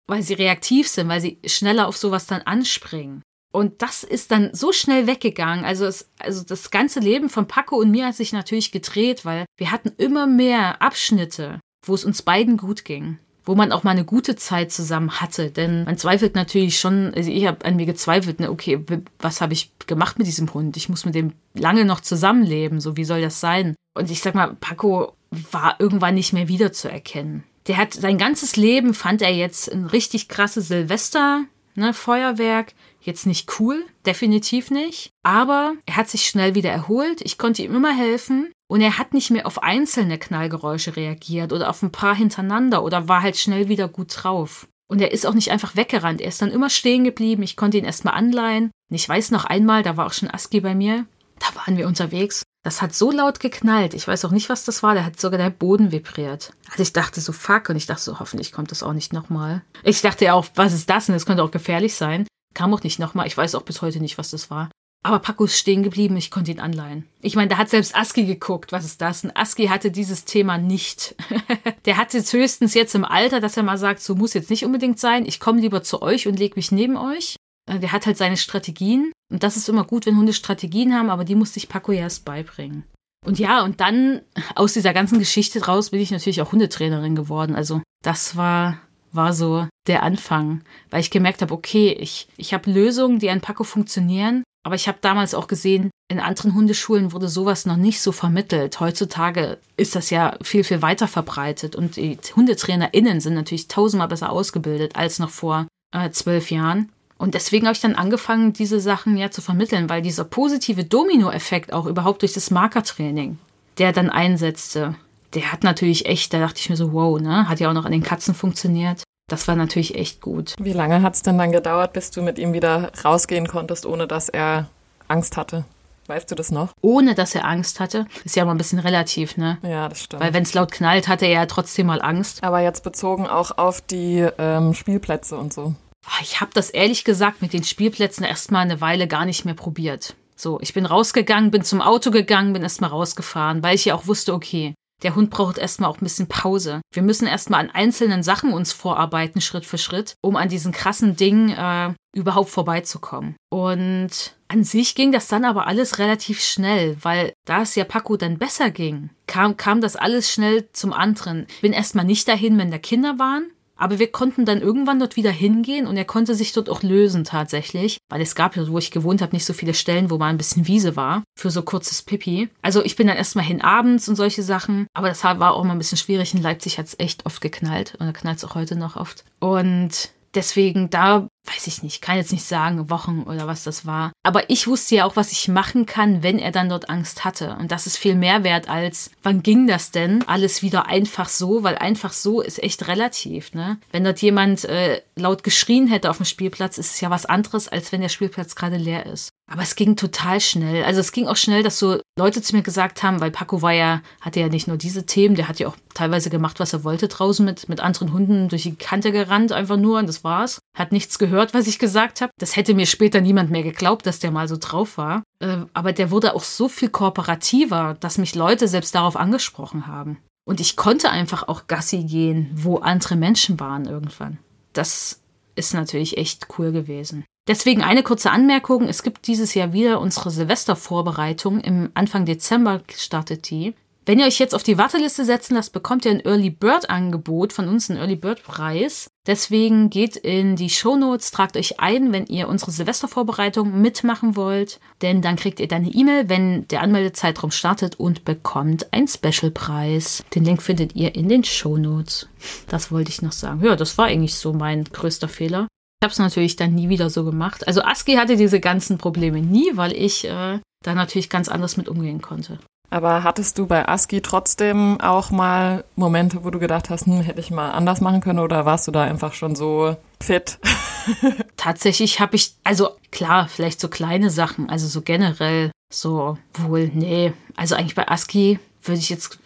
Weil 0.08 0.22
sie 0.22 0.34
reaktiv 0.34 0.88
sind, 0.88 1.08
weil 1.08 1.20
sie 1.20 1.38
schneller 1.44 1.88
auf 1.88 1.96
sowas 1.96 2.26
dann 2.26 2.42
anspringen. 2.42 3.22
Und 3.52 3.80
das 3.82 4.04
ist 4.04 4.30
dann 4.30 4.50
so 4.52 4.72
schnell 4.72 5.06
weggegangen. 5.06 5.64
Also, 5.64 5.86
es, 5.86 6.10
also 6.18 6.44
das 6.44 6.70
ganze 6.70 7.00
Leben 7.00 7.30
von 7.30 7.48
Paco 7.48 7.76
und 7.76 7.90
mir 7.90 8.06
hat 8.06 8.14
sich 8.14 8.32
natürlich 8.32 8.70
gedreht, 8.70 9.24
weil 9.24 9.46
wir 9.56 9.70
hatten 9.70 9.92
immer 9.96 10.26
mehr 10.26 10.82
Abschnitte, 10.82 11.60
wo 11.84 11.94
es 11.94 12.04
uns 12.04 12.22
beiden 12.22 12.56
gut 12.56 12.84
ging 12.84 13.18
wo 13.46 13.54
man 13.54 13.70
auch 13.70 13.84
mal 13.84 13.92
eine 13.92 14.04
gute 14.04 14.34
Zeit 14.34 14.72
zusammen 14.72 15.20
hatte. 15.20 15.52
Denn 15.52 15.84
man 15.84 15.96
zweifelt 15.96 16.34
natürlich 16.34 16.78
schon, 16.78 17.14
also 17.14 17.30
ich 17.30 17.46
habe 17.46 17.64
an 17.64 17.76
mir 17.76 17.86
gezweifelt, 17.86 18.40
ne, 18.40 18.50
okay, 18.50 18.84
was 19.20 19.40
habe 19.40 19.52
ich 19.52 19.70
gemacht 19.86 20.18
mit 20.18 20.26
diesem 20.26 20.52
Hund? 20.52 20.76
Ich 20.76 20.88
muss 20.88 21.06
mit 21.06 21.14
dem 21.14 21.32
lange 21.54 21.84
noch 21.84 22.00
zusammenleben, 22.00 22.80
so 22.80 22.96
wie 22.96 23.04
soll 23.04 23.22
das 23.22 23.40
sein? 23.40 23.76
Und 23.94 24.10
ich 24.10 24.20
sag 24.20 24.34
mal, 24.34 24.54
Paco 24.60 25.14
war 25.30 25.76
irgendwann 25.78 26.16
nicht 26.16 26.32
mehr 26.32 26.48
wiederzuerkennen. 26.48 27.44
Der 27.66 27.76
hat 27.76 27.94
sein 27.94 28.18
ganzes 28.18 28.56
Leben 28.56 28.94
fand 28.94 29.22
er 29.22 29.34
jetzt 29.34 29.72
ein 29.72 29.86
richtig 29.86 30.28
krasses 30.28 30.68
Silvester, 30.68 31.44
ne, 31.74 31.92
Feuerwerk. 31.92 32.74
Jetzt 33.00 33.26
nicht 33.26 33.60
cool, 33.60 33.84
definitiv 34.04 34.70
nicht. 34.70 35.10
Aber 35.22 35.74
er 35.86 35.96
hat 35.96 36.08
sich 36.08 36.26
schnell 36.26 36.54
wieder 36.54 36.70
erholt. 36.70 37.20
Ich 37.22 37.38
konnte 37.38 37.62
ihm 37.62 37.74
immer 37.74 37.96
helfen. 37.96 38.50
Und 38.68 38.80
er 38.80 38.98
hat 38.98 39.14
nicht 39.14 39.30
mehr 39.30 39.46
auf 39.46 39.62
einzelne 39.62 40.18
Knallgeräusche 40.18 40.96
reagiert 40.96 41.52
oder 41.52 41.70
auf 41.70 41.82
ein 41.82 41.92
paar 41.92 42.16
hintereinander 42.16 42.82
oder 42.82 43.08
war 43.08 43.22
halt 43.22 43.36
schnell 43.36 43.68
wieder 43.68 43.86
gut 43.86 44.08
drauf. 44.10 44.66
Und 44.88 45.00
er 45.00 45.12
ist 45.12 45.24
auch 45.24 45.34
nicht 45.34 45.52
einfach 45.52 45.76
weggerannt. 45.76 46.20
Er 46.20 46.28
ist 46.28 46.42
dann 46.42 46.50
immer 46.50 46.70
stehen 46.70 47.04
geblieben. 47.04 47.42
Ich 47.42 47.56
konnte 47.56 47.78
ihn 47.78 47.84
erstmal 47.84 48.14
anleihen. 48.14 48.70
Und 48.90 48.96
ich 48.96 49.08
weiß 49.08 49.30
noch 49.30 49.44
einmal, 49.44 49.82
da 49.82 49.96
war 49.96 50.06
auch 50.06 50.12
schon 50.12 50.30
Aski 50.30 50.60
bei 50.60 50.74
mir. 50.74 51.06
Da 51.38 51.46
waren 51.60 51.76
wir 51.76 51.86
unterwegs. 51.86 52.42
Das 52.66 52.82
hat 52.82 52.92
so 52.92 53.12
laut 53.12 53.38
geknallt. 53.38 53.94
Ich 53.94 54.08
weiß 54.08 54.24
auch 54.24 54.32
nicht, 54.32 54.48
was 54.48 54.64
das 54.64 54.82
war. 54.82 54.96
Da 54.96 55.04
hat 55.04 55.20
sogar 55.20 55.38
der 55.38 55.50
Boden 55.50 55.92
vibriert. 55.92 56.52
Also 56.68 56.82
ich 56.82 56.92
dachte 56.92 57.20
so, 57.20 57.30
fuck. 57.30 57.68
Und 57.68 57.76
ich 57.76 57.86
dachte 57.86 58.02
so, 58.02 58.18
hoffentlich 58.18 58.50
kommt 58.50 58.72
das 58.72 58.82
auch 58.82 58.92
nicht 58.92 59.12
nochmal. 59.12 59.62
Ich 59.84 60.02
dachte 60.02 60.24
ja 60.24 60.34
auch, 60.34 60.46
was 60.56 60.72
ist 60.72 60.90
das? 60.90 61.08
Und 61.08 61.14
das 61.14 61.26
könnte 61.26 61.44
auch 61.44 61.52
gefährlich 61.52 61.94
sein. 61.94 62.26
Kam 62.54 62.74
auch 62.74 62.82
nicht 62.82 62.98
nochmal. 62.98 63.28
Ich 63.28 63.36
weiß 63.36 63.54
auch 63.54 63.62
bis 63.62 63.82
heute 63.82 64.00
nicht, 64.00 64.18
was 64.18 64.32
das 64.32 64.50
war. 64.50 64.68
Aber 65.04 65.20
Paco 65.20 65.44
ist 65.44 65.56
stehen 65.56 65.84
geblieben, 65.84 66.16
ich 66.16 66.32
konnte 66.32 66.50
ihn 66.50 66.58
anleihen. 66.58 67.06
Ich 67.20 67.36
meine, 67.36 67.50
da 67.50 67.58
hat 67.58 67.70
selbst 67.70 67.94
Aski 67.94 68.24
geguckt, 68.24 68.72
was 68.72 68.84
ist 68.84 69.00
das? 69.00 69.22
Und 69.22 69.36
Aski 69.36 69.68
hatte 69.68 69.92
dieses 69.92 70.24
Thema 70.24 70.58
nicht. 70.58 71.14
der 71.84 71.98
hat 71.98 72.14
jetzt 72.14 72.32
höchstens 72.32 72.74
jetzt 72.74 72.96
im 72.96 73.04
Alter, 73.04 73.38
dass 73.38 73.56
er 73.56 73.62
mal 73.62 73.78
sagt, 73.78 74.00
so 74.00 74.16
muss 74.16 74.34
jetzt 74.34 74.50
nicht 74.50 74.64
unbedingt 74.64 74.98
sein, 74.98 75.24
ich 75.24 75.38
komme 75.38 75.60
lieber 75.60 75.84
zu 75.84 76.02
euch 76.02 76.26
und 76.26 76.40
lege 76.40 76.56
mich 76.56 76.72
neben 76.72 76.96
euch. 76.96 77.36
Äh, 77.70 77.78
der 77.78 77.92
hat 77.92 78.06
halt 78.06 78.16
seine 78.16 78.36
Strategien. 78.36 79.12
Und 79.32 79.42
das 79.42 79.56
ist 79.56 79.68
immer 79.68 79.84
gut, 79.84 80.06
wenn 80.06 80.16
Hunde 80.16 80.32
Strategien 80.32 80.94
haben, 80.94 81.10
aber 81.10 81.24
die 81.24 81.34
musste 81.34 81.58
ich 81.58 81.68
Paco 81.68 81.92
erst 81.92 82.24
beibringen. 82.24 82.84
Und 83.24 83.38
ja, 83.40 83.64
und 83.64 83.80
dann 83.80 84.20
aus 84.54 84.74
dieser 84.74 84.94
ganzen 84.94 85.18
Geschichte 85.18 85.58
draus 85.58 85.90
bin 85.90 86.00
ich 86.00 86.12
natürlich 86.12 86.40
auch 86.42 86.52
Hundetrainerin 86.52 87.16
geworden. 87.16 87.56
Also 87.56 87.82
das 88.04 88.36
war, 88.36 88.78
war 89.12 89.32
so 89.32 89.66
der 89.88 90.04
Anfang, 90.04 90.62
weil 90.90 91.00
ich 91.00 91.10
gemerkt 91.10 91.42
habe, 91.42 91.52
okay, 91.52 91.92
ich, 91.92 92.28
ich 92.36 92.54
habe 92.54 92.70
Lösungen, 92.70 93.18
die 93.18 93.30
an 93.30 93.40
Paco 93.40 93.64
funktionieren. 93.64 94.44
Aber 94.64 94.74
ich 94.74 94.88
habe 94.88 94.98
damals 95.00 95.32
auch 95.32 95.46
gesehen, 95.46 95.90
in 96.08 96.18
anderen 96.18 96.54
Hundeschulen 96.54 97.12
wurde 97.12 97.28
sowas 97.28 97.66
noch 97.66 97.76
nicht 97.76 98.00
so 98.00 98.10
vermittelt. 98.10 98.80
Heutzutage 98.80 99.58
ist 99.76 99.94
das 99.94 100.10
ja 100.10 100.36
viel, 100.42 100.64
viel 100.64 100.82
weiter 100.82 101.06
verbreitet 101.06 101.76
und 101.76 101.94
die 101.94 102.18
HundetrainerInnen 102.34 103.20
sind 103.20 103.34
natürlich 103.34 103.68
tausendmal 103.68 104.08
besser 104.08 104.30
ausgebildet 104.30 104.96
als 104.96 105.20
noch 105.20 105.30
vor 105.30 105.68
äh, 105.94 106.10
zwölf 106.10 106.50
Jahren. 106.50 106.90
Und 107.18 107.34
deswegen 107.34 107.66
habe 107.66 107.74
ich 107.74 107.80
dann 107.80 107.94
angefangen, 107.94 108.52
diese 108.52 108.80
Sachen 108.80 109.16
ja 109.16 109.30
zu 109.30 109.40
vermitteln, 109.40 109.88
weil 109.88 110.02
dieser 110.02 110.24
positive 110.24 110.84
Domino-Effekt 110.84 111.72
auch 111.72 111.86
überhaupt 111.86 112.22
durch 112.22 112.34
das 112.34 112.50
Markertraining, 112.50 113.38
der 113.78 113.92
dann 113.92 114.10
einsetzte, 114.10 114.96
der 115.34 115.52
hat 115.52 115.64
natürlich 115.64 116.06
echt, 116.06 116.32
da 116.32 116.40
dachte 116.40 116.60
ich 116.60 116.70
mir 116.70 116.76
so, 116.76 116.92
wow, 116.92 117.20
ne? 117.20 117.48
Hat 117.48 117.60
ja 117.60 117.68
auch 117.68 117.74
noch 117.74 117.84
an 117.84 117.92
den 117.92 118.02
Katzen 118.02 118.34
funktioniert. 118.34 119.02
Das 119.28 119.48
war 119.48 119.56
natürlich 119.56 119.96
echt 119.96 120.20
gut. 120.20 120.54
Wie 120.58 120.72
lange 120.72 121.02
hat 121.02 121.14
es 121.14 121.22
denn 121.22 121.36
dann 121.36 121.52
gedauert, 121.52 121.92
bis 121.92 122.10
du 122.10 122.22
mit 122.22 122.38
ihm 122.38 122.52
wieder 122.52 122.92
rausgehen 123.04 123.48
konntest, 123.48 123.84
ohne 123.84 124.06
dass 124.06 124.28
er 124.28 124.68
Angst 125.08 125.36
hatte? 125.36 125.64
Weißt 126.06 126.30
du 126.30 126.36
das 126.36 126.52
noch? 126.52 126.70
Ohne 126.80 127.16
dass 127.16 127.34
er 127.34 127.44
Angst 127.44 127.80
hatte. 127.80 128.06
Ist 128.24 128.36
ja 128.36 128.44
mal 128.44 128.52
ein 128.52 128.58
bisschen 128.58 128.78
relativ, 128.78 129.36
ne? 129.36 129.58
Ja, 129.62 129.88
das 129.88 130.02
stimmt. 130.02 130.22
Weil 130.22 130.32
wenn 130.32 130.44
es 130.44 130.54
laut 130.54 130.70
knallt, 130.70 131.08
hatte 131.08 131.26
er 131.26 131.32
ja 131.32 131.46
trotzdem 131.46 131.86
mal 131.86 132.00
Angst. 132.00 132.44
Aber 132.44 132.60
jetzt 132.60 132.84
bezogen 132.84 133.26
auch 133.26 133.58
auf 133.58 133.80
die 133.80 134.24
ähm, 134.38 134.72
Spielplätze 134.74 135.36
und 135.36 135.52
so. 135.52 135.74
Ah, 136.06 136.20
ich 136.22 136.40
habe 136.40 136.52
das 136.54 136.70
ehrlich 136.70 137.04
gesagt 137.04 137.42
mit 137.42 137.52
den 137.52 137.64
Spielplätzen 137.64 138.24
erstmal 138.24 138.62
eine 138.62 138.80
Weile 138.80 139.08
gar 139.08 139.24
nicht 139.24 139.44
mehr 139.44 139.54
probiert. 139.54 140.14
So, 140.36 140.60
ich 140.60 140.74
bin 140.74 140.86
rausgegangen, 140.86 141.50
bin 141.50 141.64
zum 141.64 141.80
Auto 141.80 142.10
gegangen, 142.10 142.52
bin 142.52 142.62
erstmal 142.62 142.90
rausgefahren, 142.90 143.62
weil 143.62 143.74
ich 143.74 143.86
ja 143.86 143.94
auch 143.94 144.06
wusste, 144.06 144.34
okay, 144.34 144.74
der 145.02 145.14
Hund 145.14 145.30
braucht 145.30 145.58
erstmal 145.58 145.90
auch 145.90 145.96
ein 146.00 146.04
bisschen 146.04 146.26
Pause. 146.26 146.80
Wir 146.92 147.02
müssen 147.02 147.26
erstmal 147.26 147.60
an 147.60 147.70
einzelnen 147.70 148.22
Sachen 148.22 148.52
uns 148.52 148.72
vorarbeiten, 148.72 149.40
Schritt 149.40 149.66
für 149.66 149.78
Schritt, 149.78 150.14
um 150.22 150.36
an 150.36 150.48
diesen 150.48 150.72
krassen 150.72 151.16
Dingen 151.16 151.50
äh, 151.50 151.92
überhaupt 152.14 152.48
vorbeizukommen. 152.48 153.36
Und 153.50 154.34
an 154.48 154.64
sich 154.64 154.94
ging 154.94 155.12
das 155.12 155.28
dann 155.28 155.44
aber 155.44 155.66
alles 155.66 155.98
relativ 155.98 156.40
schnell, 156.42 156.96
weil 157.02 157.32
da 157.44 157.62
es 157.62 157.74
ja 157.74 157.84
Paco 157.84 158.16
dann 158.16 158.38
besser 158.38 158.70
ging, 158.70 159.10
kam, 159.26 159.56
kam 159.56 159.80
das 159.80 159.96
alles 159.96 160.32
schnell 160.32 160.68
zum 160.72 160.92
anderen. 160.92 161.46
Bin 161.60 161.72
erstmal 161.72 162.04
nicht 162.06 162.26
dahin, 162.26 162.56
wenn 162.56 162.70
da 162.70 162.78
Kinder 162.78 163.18
waren. 163.18 163.50
Aber 163.76 163.98
wir 163.98 164.10
konnten 164.10 164.44
dann 164.44 164.60
irgendwann 164.60 164.98
dort 164.98 165.16
wieder 165.16 165.30
hingehen 165.30 165.86
und 165.86 165.96
er 165.96 166.04
konnte 166.04 166.34
sich 166.34 166.52
dort 166.52 166.68
auch 166.70 166.82
lösen 166.82 167.24
tatsächlich, 167.24 167.98
weil 168.08 168.20
es 168.20 168.34
gab 168.34 168.56
ja, 168.56 168.66
wo 168.68 168.78
ich 168.78 168.90
gewohnt 168.90 169.22
habe, 169.22 169.34
nicht 169.34 169.44
so 169.44 169.52
viele 169.52 169.74
Stellen, 169.74 170.10
wo 170.10 170.18
mal 170.18 170.28
ein 170.28 170.38
bisschen 170.38 170.66
Wiese 170.66 170.96
war 170.96 171.22
für 171.38 171.50
so 171.50 171.62
kurzes 171.62 172.02
Pipi. 172.02 172.48
Also 172.62 172.84
ich 172.84 172.96
bin 172.96 173.06
dann 173.06 173.16
erstmal 173.16 173.44
hin 173.44 173.60
abends 173.60 174.08
und 174.08 174.16
solche 174.16 174.42
Sachen, 174.42 174.86
aber 174.94 175.08
das 175.08 175.22
war 175.24 175.54
auch 175.54 175.64
mal 175.64 175.72
ein 175.72 175.78
bisschen 175.78 175.98
schwierig. 175.98 176.34
In 176.34 176.42
Leipzig 176.42 176.78
hat 176.78 176.86
es 176.86 176.98
echt 176.98 177.26
oft 177.26 177.40
geknallt 177.40 177.94
und 177.98 178.06
da 178.06 178.12
knallt 178.12 178.38
es 178.38 178.44
auch 178.44 178.54
heute 178.54 178.76
noch 178.76 178.96
oft. 178.96 179.24
Und 179.40 180.10
deswegen 180.36 180.90
da 180.90 181.28
weiß 181.46 181.66
ich 181.66 181.82
nicht, 181.82 182.02
kann 182.02 182.16
jetzt 182.16 182.32
nicht 182.32 182.44
sagen, 182.44 182.90
Wochen 182.90 183.22
oder 183.22 183.46
was 183.46 183.64
das 183.64 183.86
war. 183.86 184.12
Aber 184.22 184.50
ich 184.50 184.66
wusste 184.66 184.96
ja 184.96 185.04
auch, 185.04 185.16
was 185.16 185.32
ich 185.32 185.48
machen 185.48 185.86
kann, 185.86 186.22
wenn 186.22 186.38
er 186.38 186.50
dann 186.50 186.68
dort 186.68 186.90
Angst 186.90 187.24
hatte. 187.24 187.56
Und 187.58 187.70
das 187.70 187.86
ist 187.86 187.96
viel 187.96 188.14
mehr 188.14 188.44
wert 188.44 188.68
als, 188.68 189.10
wann 189.22 189.42
ging 189.42 189.66
das 189.66 189.90
denn? 189.90 190.26
Alles 190.26 190.62
wieder 190.62 190.86
einfach 190.86 191.28
so, 191.28 191.62
weil 191.62 191.76
einfach 191.76 192.12
so 192.12 192.40
ist 192.40 192.62
echt 192.62 192.88
relativ, 192.88 193.54
ne? 193.54 193.78
Wenn 193.92 194.04
dort 194.04 194.20
jemand 194.22 194.64
äh, 194.64 195.02
laut 195.14 195.44
geschrien 195.44 195.86
hätte 195.86 196.10
auf 196.10 196.16
dem 196.16 196.26
Spielplatz, 196.26 196.78
ist 196.78 196.94
es 196.94 197.00
ja 197.00 197.10
was 197.10 197.26
anderes, 197.26 197.68
als 197.68 197.92
wenn 197.92 198.00
der 198.00 198.08
Spielplatz 198.08 198.54
gerade 198.54 198.76
leer 198.76 199.06
ist. 199.06 199.30
Aber 199.50 199.62
es 199.62 199.76
ging 199.76 199.94
total 199.94 200.40
schnell. 200.40 200.82
Also 200.84 201.00
es 201.00 201.12
ging 201.12 201.28
auch 201.28 201.36
schnell, 201.36 201.62
dass 201.62 201.78
so 201.78 202.00
Leute 202.18 202.42
zu 202.42 202.56
mir 202.56 202.62
gesagt 202.62 203.02
haben, 203.04 203.20
weil 203.20 203.30
Paco 203.30 203.62
war 203.62 203.72
ja, 203.72 204.02
hatte 204.20 204.40
ja 204.40 204.48
nicht 204.48 204.66
nur 204.66 204.76
diese 204.76 205.06
Themen, 205.06 205.36
der 205.36 205.46
hat 205.46 205.60
ja 205.60 205.68
auch 205.68 205.76
teilweise 205.94 206.30
gemacht, 206.30 206.58
was 206.58 206.72
er 206.72 206.82
wollte 206.82 207.06
draußen 207.06 207.44
mit, 207.44 207.68
mit 207.68 207.80
anderen 207.80 208.12
Hunden 208.12 208.48
durch 208.48 208.64
die 208.64 208.74
Kante 208.74 209.12
gerannt, 209.12 209.52
einfach 209.52 209.76
nur 209.76 209.98
und 209.98 210.08
das 210.08 210.24
war's. 210.24 210.58
Hat 210.76 210.90
nichts 210.90 211.18
gehört 211.18 211.54
was 211.54 211.68
ich 211.68 211.78
gesagt 211.78 212.20
habe. 212.20 212.32
Das 212.38 212.56
hätte 212.56 212.74
mir 212.74 212.86
später 212.86 213.20
niemand 213.20 213.50
mehr 213.50 213.62
geglaubt, 213.62 214.04
dass 214.06 214.18
der 214.18 214.32
mal 214.32 214.48
so 214.48 214.56
drauf 214.58 214.98
war. 214.98 215.22
Äh, 215.38 215.58
aber 215.72 215.92
der 215.92 216.10
wurde 216.10 216.34
auch 216.34 216.42
so 216.42 216.68
viel 216.68 216.88
kooperativer, 216.88 217.96
dass 218.00 218.18
mich 218.18 218.34
Leute 218.34 218.66
selbst 218.66 218.94
darauf 218.94 219.16
angesprochen 219.16 219.86
haben. 219.86 220.18
Und 220.44 220.60
ich 220.60 220.76
konnte 220.76 221.10
einfach 221.10 221.46
auch 221.48 221.66
Gassi 221.66 222.04
gehen, 222.04 222.50
wo 222.54 222.76
andere 222.78 223.16
Menschen 223.16 223.58
waren 223.60 223.86
irgendwann. 223.86 224.38
Das 224.72 225.20
ist 225.54 225.74
natürlich 225.74 226.18
echt 226.18 226.46
cool 226.58 226.72
gewesen. 226.72 227.24
Deswegen 227.48 227.82
eine 227.82 228.02
kurze 228.02 228.30
Anmerkung. 228.30 228.88
Es 228.88 229.02
gibt 229.02 229.26
dieses 229.26 229.54
Jahr 229.54 229.72
wieder 229.72 230.00
unsere 230.00 230.30
Silvestervorbereitung. 230.30 231.60
Im 231.60 231.90
Anfang 231.94 232.24
Dezember 232.24 232.82
startet 232.96 233.50
die. 233.50 233.74
Wenn 234.08 234.20
ihr 234.20 234.26
euch 234.26 234.38
jetzt 234.38 234.54
auf 234.54 234.62
die 234.62 234.78
Warteliste 234.78 235.24
setzen 235.24 235.54
lasst, 235.54 235.72
bekommt 235.72 236.04
ihr 236.04 236.12
ein 236.12 236.24
Early 236.24 236.50
Bird 236.50 236.88
Angebot 236.88 237.52
von 237.52 237.68
uns, 237.68 237.90
einen 237.90 237.98
Early 237.98 238.14
Bird 238.14 238.44
Preis. 238.44 239.08
Deswegen 239.26 239.90
geht 239.90 240.14
in 240.14 240.54
die 240.54 240.70
Show 240.70 240.94
Notes, 240.94 241.32
tragt 241.32 241.56
euch 241.56 241.80
ein, 241.80 242.12
wenn 242.12 242.26
ihr 242.26 242.46
unsere 242.46 242.70
Silvestervorbereitung 242.70 243.80
mitmachen 243.80 244.36
wollt, 244.36 244.78
denn 245.02 245.22
dann 245.22 245.34
kriegt 245.34 245.58
ihr 245.58 245.66
dann 245.66 245.82
eine 245.82 245.92
E-Mail, 245.92 246.28
wenn 246.28 246.68
der 246.68 246.82
Anmeldezeitraum 246.82 247.50
startet 247.50 247.98
und 247.98 248.24
bekommt 248.24 248.92
einen 248.92 249.08
Special 249.08 249.50
Preis. 249.50 250.22
Den 250.36 250.44
Link 250.44 250.62
findet 250.62 250.94
ihr 250.94 251.16
in 251.16 251.28
den 251.28 251.42
Show 251.42 251.76
Notes. 251.76 252.28
Das 252.68 252.92
wollte 252.92 253.10
ich 253.10 253.22
noch 253.22 253.32
sagen. 253.32 253.64
Ja, 253.64 253.74
das 253.74 253.98
war 253.98 254.06
eigentlich 254.06 254.36
so 254.36 254.52
mein 254.52 254.84
größter 254.84 255.26
Fehler. 255.26 255.66
Ich 256.00 256.04
habe 256.04 256.12
es 256.12 256.18
natürlich 256.18 256.56
dann 256.56 256.74
nie 256.74 256.88
wieder 256.88 257.08
so 257.08 257.24
gemacht. 257.24 257.66
Also 257.66 257.82
Aski 257.82 258.14
hatte 258.14 258.36
diese 258.36 258.60
ganzen 258.60 258.98
Probleme 258.98 259.40
nie, 259.40 259.70
weil 259.74 259.92
ich 259.92 260.24
äh, 260.26 260.58
da 260.84 260.94
natürlich 260.94 261.30
ganz 261.30 261.48
anders 261.48 261.76
mit 261.76 261.88
umgehen 261.88 262.20
konnte. 262.20 262.58
Aber 262.90 263.24
hattest 263.24 263.58
du 263.58 263.66
bei 263.66 263.88
ASCII 263.88 264.20
trotzdem 264.20 265.00
auch 265.00 265.30
mal 265.30 265.84
Momente, 265.96 266.44
wo 266.44 266.50
du 266.50 266.58
gedacht 266.58 266.90
hast, 266.90 267.06
hm, 267.06 267.20
hätte 267.20 267.40
ich 267.40 267.50
mal 267.50 267.72
anders 267.72 268.00
machen 268.00 268.20
können 268.20 268.38
oder 268.38 268.64
warst 268.64 268.86
du 268.86 268.92
da 268.92 269.02
einfach 269.02 269.32
schon 269.32 269.56
so 269.56 269.96
fit? 270.22 270.58
Tatsächlich 271.56 272.20
habe 272.20 272.36
ich, 272.36 272.54
also 272.62 272.90
klar, 273.10 273.48
vielleicht 273.48 273.80
so 273.80 273.88
kleine 273.88 274.30
Sachen, 274.30 274.68
also 274.68 274.86
so 274.86 275.02
generell 275.02 275.70
so 275.92 276.38
wohl, 276.54 276.90
nee. 276.92 277.32
Also 277.56 277.74
eigentlich 277.74 277.94
bei 277.94 278.06
ASCII 278.06 278.58
würde 278.82 279.00
ich 279.00 279.08
jetzt 279.08 279.38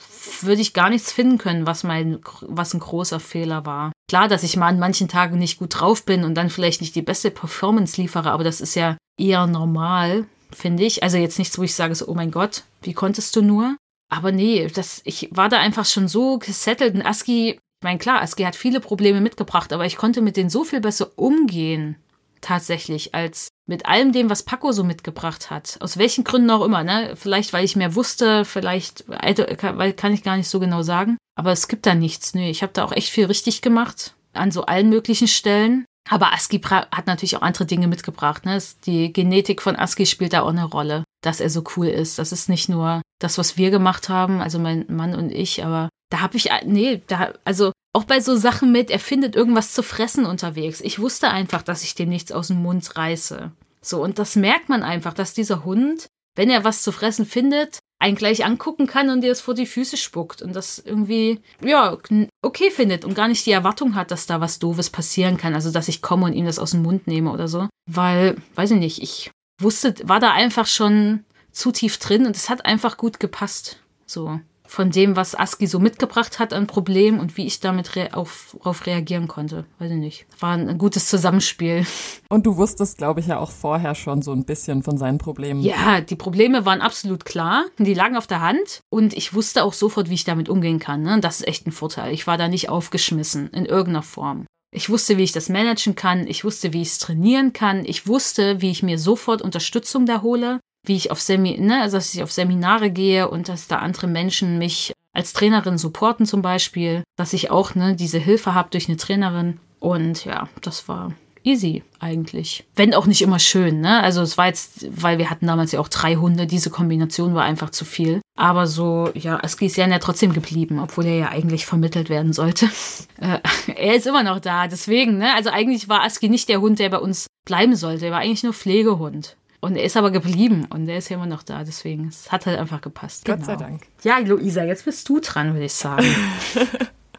würde 0.42 0.60
ich 0.60 0.74
gar 0.74 0.90
nichts 0.90 1.12
finden 1.12 1.38
können, 1.38 1.66
was 1.66 1.84
mein 1.84 2.20
was 2.42 2.74
ein 2.74 2.80
großer 2.80 3.20
Fehler 3.20 3.66
war. 3.66 3.92
Klar, 4.08 4.28
dass 4.28 4.42
ich 4.42 4.56
mal 4.56 4.68
an 4.68 4.78
manchen 4.78 5.08
Tagen 5.08 5.38
nicht 5.38 5.58
gut 5.58 5.80
drauf 5.80 6.04
bin 6.04 6.24
und 6.24 6.34
dann 6.34 6.50
vielleicht 6.50 6.80
nicht 6.80 6.94
die 6.94 7.02
beste 7.02 7.30
Performance 7.30 8.00
liefere, 8.00 8.30
aber 8.30 8.44
das 8.44 8.60
ist 8.60 8.74
ja 8.74 8.96
eher 9.18 9.46
normal 9.46 10.26
finde 10.54 10.84
ich. 10.84 11.02
Also 11.02 11.16
jetzt 11.16 11.38
nichts, 11.38 11.58
wo 11.58 11.62
ich 11.62 11.74
sage 11.74 11.94
so, 11.94 12.06
oh 12.08 12.14
mein 12.14 12.30
Gott, 12.30 12.64
wie 12.82 12.92
konntest 12.92 13.34
du 13.36 13.42
nur? 13.42 13.76
Aber 14.10 14.32
nee, 14.32 14.66
das, 14.68 15.02
ich 15.04 15.28
war 15.30 15.48
da 15.48 15.58
einfach 15.58 15.84
schon 15.84 16.08
so 16.08 16.38
gesettelt. 16.38 16.94
Und 16.94 17.02
Aski, 17.06 17.50
ich 17.52 17.84
meine, 17.84 17.98
klar, 17.98 18.22
Aski 18.22 18.42
hat 18.42 18.56
viele 18.56 18.80
Probleme 18.80 19.20
mitgebracht, 19.20 19.72
aber 19.72 19.86
ich 19.86 19.96
konnte 19.96 20.20
mit 20.20 20.36
denen 20.36 20.50
so 20.50 20.64
viel 20.64 20.80
besser 20.80 21.10
umgehen, 21.16 21.96
tatsächlich, 22.40 23.14
als 23.14 23.48
mit 23.66 23.86
allem 23.86 24.12
dem, 24.12 24.30
was 24.30 24.42
Paco 24.42 24.72
so 24.72 24.84
mitgebracht 24.84 25.50
hat. 25.50 25.76
Aus 25.80 25.96
welchen 25.96 26.24
Gründen 26.24 26.50
auch 26.50 26.64
immer, 26.64 26.82
ne? 26.82 27.14
Vielleicht, 27.16 27.52
weil 27.52 27.64
ich 27.64 27.76
mehr 27.76 27.94
wusste, 27.94 28.44
vielleicht, 28.44 29.04
weil 29.08 29.92
kann 29.92 30.12
ich 30.12 30.22
gar 30.22 30.36
nicht 30.36 30.48
so 30.48 30.58
genau 30.60 30.82
sagen. 30.82 31.16
Aber 31.36 31.52
es 31.52 31.68
gibt 31.68 31.86
da 31.86 31.94
nichts. 31.94 32.34
Nee, 32.34 32.50
ich 32.50 32.62
habe 32.62 32.72
da 32.72 32.84
auch 32.84 32.92
echt 32.92 33.10
viel 33.10 33.26
richtig 33.26 33.62
gemacht. 33.62 34.14
An 34.32 34.50
so 34.50 34.64
allen 34.66 34.88
möglichen 34.88 35.28
Stellen. 35.28 35.84
Aber 36.08 36.32
Aski 36.32 36.60
hat 36.60 37.06
natürlich 37.06 37.36
auch 37.36 37.42
andere 37.42 37.66
Dinge 37.66 37.86
mitgebracht. 37.86 38.44
Ne? 38.44 38.58
Die 38.86 39.12
Genetik 39.12 39.62
von 39.62 39.76
Aski 39.76 40.06
spielt 40.06 40.32
da 40.32 40.42
auch 40.42 40.48
eine 40.48 40.64
Rolle, 40.64 41.04
dass 41.22 41.40
er 41.40 41.50
so 41.50 41.62
cool 41.76 41.86
ist. 41.86 42.18
Das 42.18 42.32
ist 42.32 42.48
nicht 42.48 42.68
nur 42.68 43.02
das, 43.20 43.38
was 43.38 43.56
wir 43.56 43.70
gemacht 43.70 44.08
haben, 44.08 44.40
also 44.40 44.58
mein 44.58 44.86
Mann 44.88 45.14
und 45.14 45.30
ich, 45.30 45.64
aber 45.64 45.88
da 46.10 46.20
habe 46.20 46.36
ich, 46.36 46.48
nee, 46.64 47.02
da, 47.06 47.34
also 47.44 47.70
auch 47.92 48.04
bei 48.04 48.20
so 48.20 48.36
Sachen 48.36 48.72
mit, 48.72 48.90
er 48.90 49.00
findet 49.00 49.34
irgendwas 49.34 49.72
zu 49.72 49.82
fressen 49.82 50.26
unterwegs. 50.26 50.80
Ich 50.80 50.98
wusste 50.98 51.28
einfach, 51.30 51.62
dass 51.62 51.82
ich 51.82 51.94
dem 51.94 52.08
nichts 52.08 52.32
aus 52.32 52.48
dem 52.48 52.62
Mund 52.62 52.96
reiße. 52.96 53.50
So, 53.82 54.02
und 54.02 54.18
das 54.18 54.36
merkt 54.36 54.68
man 54.68 54.82
einfach, 54.82 55.14
dass 55.14 55.34
dieser 55.34 55.64
Hund, 55.64 56.06
wenn 56.36 56.50
er 56.50 56.64
was 56.64 56.82
zu 56.82 56.92
fressen 56.92 57.26
findet, 57.26 57.78
einen 57.98 58.16
gleich 58.16 58.44
angucken 58.44 58.86
kann 58.86 59.10
und 59.10 59.22
dir 59.22 59.32
es 59.32 59.40
vor 59.40 59.54
die 59.54 59.66
Füße 59.66 59.96
spuckt 59.96 60.40
und 60.40 60.54
das 60.54 60.78
irgendwie, 60.78 61.40
ja, 61.62 61.98
okay 62.42 62.70
findet 62.70 63.04
und 63.04 63.14
gar 63.14 63.28
nicht 63.28 63.44
die 63.44 63.52
Erwartung 63.52 63.94
hat, 63.94 64.10
dass 64.10 64.26
da 64.26 64.40
was 64.40 64.58
Doofes 64.58 64.90
passieren 64.90 65.36
kann. 65.36 65.54
Also, 65.54 65.70
dass 65.70 65.88
ich 65.88 66.00
komme 66.00 66.26
und 66.26 66.32
ihm 66.32 66.46
das 66.46 66.58
aus 66.58 66.70
dem 66.70 66.82
Mund 66.82 67.06
nehme 67.06 67.30
oder 67.30 67.48
so. 67.48 67.68
Weil, 67.90 68.36
weiß 68.54 68.70
ich 68.70 68.78
nicht, 68.78 69.02
ich 69.02 69.30
wusste, 69.60 69.94
war 70.04 70.20
da 70.20 70.32
einfach 70.32 70.66
schon 70.66 71.24
zu 71.52 71.72
tief 71.72 71.98
drin 71.98 72.26
und 72.26 72.36
es 72.36 72.48
hat 72.48 72.64
einfach 72.64 72.96
gut 72.96 73.20
gepasst. 73.20 73.80
So 74.06 74.40
von 74.70 74.90
dem, 74.90 75.16
was 75.16 75.34
Aski 75.34 75.66
so 75.66 75.80
mitgebracht 75.80 76.38
hat 76.38 76.52
an 76.52 76.68
Problemen 76.68 77.18
und 77.18 77.36
wie 77.36 77.44
ich 77.44 77.58
damit 77.58 77.96
rea 77.96 78.14
auf, 78.14 78.56
auf 78.60 78.86
reagieren 78.86 79.26
konnte. 79.26 79.64
Weiß 79.80 79.90
ich 79.90 79.96
nicht. 79.96 80.26
War 80.38 80.52
ein, 80.52 80.68
ein 80.68 80.78
gutes 80.78 81.08
Zusammenspiel. 81.08 81.84
Und 82.28 82.46
du 82.46 82.56
wusstest, 82.56 82.98
glaube 82.98 83.18
ich, 83.18 83.26
ja 83.26 83.38
auch 83.38 83.50
vorher 83.50 83.96
schon 83.96 84.22
so 84.22 84.32
ein 84.32 84.44
bisschen 84.44 84.84
von 84.84 84.96
seinen 84.96 85.18
Problemen. 85.18 85.60
Ja, 85.60 86.00
die 86.00 86.14
Probleme 86.14 86.64
waren 86.66 86.80
absolut 86.80 87.24
klar. 87.24 87.64
Die 87.78 87.94
lagen 87.94 88.16
auf 88.16 88.28
der 88.28 88.40
Hand. 88.40 88.80
Und 88.90 89.12
ich 89.12 89.34
wusste 89.34 89.64
auch 89.64 89.72
sofort, 89.72 90.08
wie 90.08 90.14
ich 90.14 90.24
damit 90.24 90.48
umgehen 90.48 90.78
kann. 90.78 91.02
Ne? 91.02 91.18
Das 91.20 91.40
ist 91.40 91.48
echt 91.48 91.66
ein 91.66 91.72
Vorteil. 91.72 92.12
Ich 92.12 92.28
war 92.28 92.38
da 92.38 92.46
nicht 92.46 92.68
aufgeschmissen 92.68 93.50
in 93.50 93.66
irgendeiner 93.66 94.02
Form. 94.02 94.46
Ich 94.72 94.88
wusste, 94.88 95.16
wie 95.16 95.24
ich 95.24 95.32
das 95.32 95.48
managen 95.48 95.96
kann. 95.96 96.28
Ich 96.28 96.44
wusste, 96.44 96.72
wie 96.72 96.82
ich 96.82 96.88
es 96.88 96.98
trainieren 96.98 97.52
kann. 97.52 97.84
Ich 97.84 98.06
wusste, 98.06 98.60
wie 98.60 98.70
ich 98.70 98.84
mir 98.84 99.00
sofort 99.00 99.42
Unterstützung 99.42 100.06
da 100.06 100.22
hole 100.22 100.60
wie 100.84 100.96
ich 100.96 101.10
auf 101.10 101.20
Semi 101.20 101.58
ne, 101.58 101.82
also 101.82 101.96
dass 101.96 102.14
ich 102.14 102.22
auf 102.22 102.32
Seminare 102.32 102.90
gehe 102.90 103.28
und 103.28 103.48
dass 103.48 103.68
da 103.68 103.78
andere 103.78 104.06
Menschen 104.06 104.58
mich 104.58 104.92
als 105.12 105.32
Trainerin 105.32 105.78
supporten 105.78 106.26
zum 106.26 106.42
Beispiel, 106.42 107.02
dass 107.16 107.32
ich 107.32 107.50
auch 107.50 107.74
ne, 107.74 107.96
diese 107.96 108.18
Hilfe 108.18 108.54
habe 108.54 108.70
durch 108.70 108.88
eine 108.88 108.96
Trainerin. 108.96 109.58
Und 109.80 110.24
ja, 110.24 110.48
das 110.60 110.88
war 110.88 111.12
easy 111.42 111.82
eigentlich. 111.98 112.64
Wenn 112.76 112.94
auch 112.94 113.06
nicht 113.06 113.22
immer 113.22 113.38
schön, 113.38 113.80
ne? 113.80 114.02
Also 114.02 114.22
es 114.22 114.38
war 114.38 114.46
jetzt, 114.46 114.86
weil 114.90 115.18
wir 115.18 115.30
hatten 115.30 115.46
damals 115.46 115.72
ja 115.72 115.80
auch 115.80 115.88
drei 115.88 116.16
Hunde, 116.16 116.46
diese 116.46 116.70
Kombination 116.70 117.34
war 117.34 117.44
einfach 117.44 117.70
zu 117.70 117.84
viel. 117.84 118.20
Aber 118.36 118.66
so, 118.66 119.10
ja, 119.14 119.42
Aski 119.42 119.66
ist 119.66 119.76
ja, 119.76 119.98
trotzdem 119.98 120.32
geblieben, 120.32 120.78
obwohl 120.78 121.06
er 121.06 121.16
ja 121.16 121.28
eigentlich 121.28 121.66
vermittelt 121.66 122.08
werden 122.08 122.32
sollte. 122.32 122.68
Äh, 123.20 123.40
er 123.76 123.96
ist 123.96 124.06
immer 124.06 124.22
noch 124.22 124.40
da, 124.40 124.66
deswegen, 124.66 125.18
ne? 125.18 125.34
Also 125.34 125.50
eigentlich 125.50 125.90
war 125.90 126.04
Aski 126.04 126.30
nicht 126.30 126.48
der 126.48 126.62
Hund, 126.62 126.78
der 126.78 126.88
bei 126.88 126.96
uns 126.96 127.26
bleiben 127.44 127.76
sollte. 127.76 128.06
Er 128.06 128.12
war 128.12 128.20
eigentlich 128.20 128.44
nur 128.44 128.54
Pflegehund. 128.54 129.36
Und 129.60 129.76
er 129.76 129.84
ist 129.84 129.96
aber 129.96 130.10
geblieben 130.10 130.66
und 130.70 130.88
er 130.88 130.96
ist 130.96 131.10
ja 131.10 131.16
immer 131.16 131.26
noch 131.26 131.42
da, 131.42 131.64
deswegen. 131.64 132.08
Es 132.08 132.32
hat 132.32 132.46
halt 132.46 132.58
einfach 132.58 132.80
gepasst. 132.80 133.26
Gott 133.26 133.36
genau. 133.36 133.46
sei 133.46 133.56
Dank. 133.56 133.82
Ja, 134.02 134.18
Luisa, 134.18 134.64
jetzt 134.64 134.86
bist 134.86 135.06
du 135.08 135.20
dran, 135.20 135.52
würde 135.52 135.66
ich 135.66 135.74
sagen. 135.74 136.06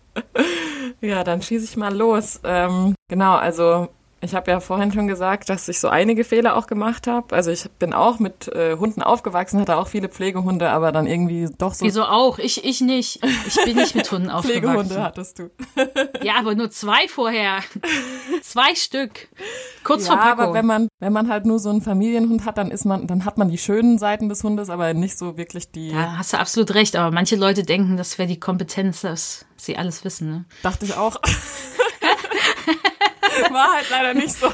ja, 1.02 1.24
dann 1.24 1.44
schieße 1.44 1.66
ich 1.66 1.78
mal 1.78 1.96
los. 1.96 2.40
Ähm, 2.44 2.96
genau, 3.08 3.36
also 3.36 3.90
ich 4.24 4.36
habe 4.36 4.52
ja 4.52 4.60
vorhin 4.60 4.92
schon 4.92 5.08
gesagt, 5.08 5.50
dass 5.50 5.68
ich 5.68 5.80
so 5.80 5.88
einige 5.90 6.24
Fehler 6.24 6.56
auch 6.56 6.68
gemacht 6.68 7.08
habe. 7.08 7.36
Also 7.36 7.50
ich 7.50 7.70
bin 7.80 7.94
auch 7.94 8.20
mit 8.20 8.48
äh, 8.50 8.78
Hunden 8.78 9.02
aufgewachsen, 9.02 9.60
hatte 9.60 9.78
auch 9.78 9.88
viele 9.88 10.10
Pflegehunde, 10.10 10.70
aber 10.70 10.92
dann 10.92 11.08
irgendwie 11.08 11.50
doch 11.58 11.74
so. 11.74 11.86
Wieso 11.86 12.04
auch? 12.04 12.38
Ich, 12.38 12.64
ich 12.64 12.82
nicht. 12.82 13.20
Ich 13.48 13.56
bin 13.66 13.76
nicht 13.76 13.96
mit 13.96 14.12
Hunden 14.12 14.30
aufgewachsen. 14.30 14.62
Pflegehunde 14.62 15.04
hattest 15.04 15.40
du. 15.40 15.50
ja, 16.24 16.34
aber 16.38 16.54
nur 16.54 16.70
zwei 16.70 17.08
vorher. 17.08 17.60
zwei 18.44 18.76
Stück. 18.76 19.28
Kurz 19.84 20.08
ja, 20.08 20.14
vor 20.14 20.22
Paco. 20.22 20.42
aber 20.44 20.54
wenn 20.54 20.68
man, 20.68 20.88
wenn 21.00 21.14
man 21.14 21.28
halt 21.28 21.46
nur 21.46 21.58
so 21.58 21.72
einen 21.72 21.82
Familienhund 21.82 22.46
hat, 22.46 22.60
dann 22.60 22.70
ist 22.70 22.86
man, 22.86 23.08
dann 23.08 23.26
hat 23.26 23.40
man 23.40 23.50
die 23.50 23.58
schönen 23.58 23.98
Seiten 23.98 24.30
des 24.30 24.44
Hundes, 24.44 24.70
aber 24.70 24.94
nicht 24.94 25.18
so 25.18 25.36
wirklich 25.36 25.72
die. 25.72 25.90
Ja, 25.90 26.18
hast 26.20 26.34
du 26.34 26.38
absolut 26.38 26.76
recht. 26.76 26.96
Aber 26.96 27.10
manche 27.10 27.36
Leute 27.36 27.64
denken, 27.64 27.98
das 27.98 28.20
wäre 28.20 28.28
die 28.28 28.40
Kompetenz, 28.40 29.02
dass 29.02 29.46
sie 29.58 29.78
alles 29.78 30.06
wissen. 30.06 30.30
Ne? 30.30 30.46
Dachte 30.62 30.86
ich 30.86 30.96
auch. 30.96 31.20
War 33.52 33.74
halt 33.74 33.90
leider 33.90 34.14
nicht 34.14 34.34
so. 34.34 34.48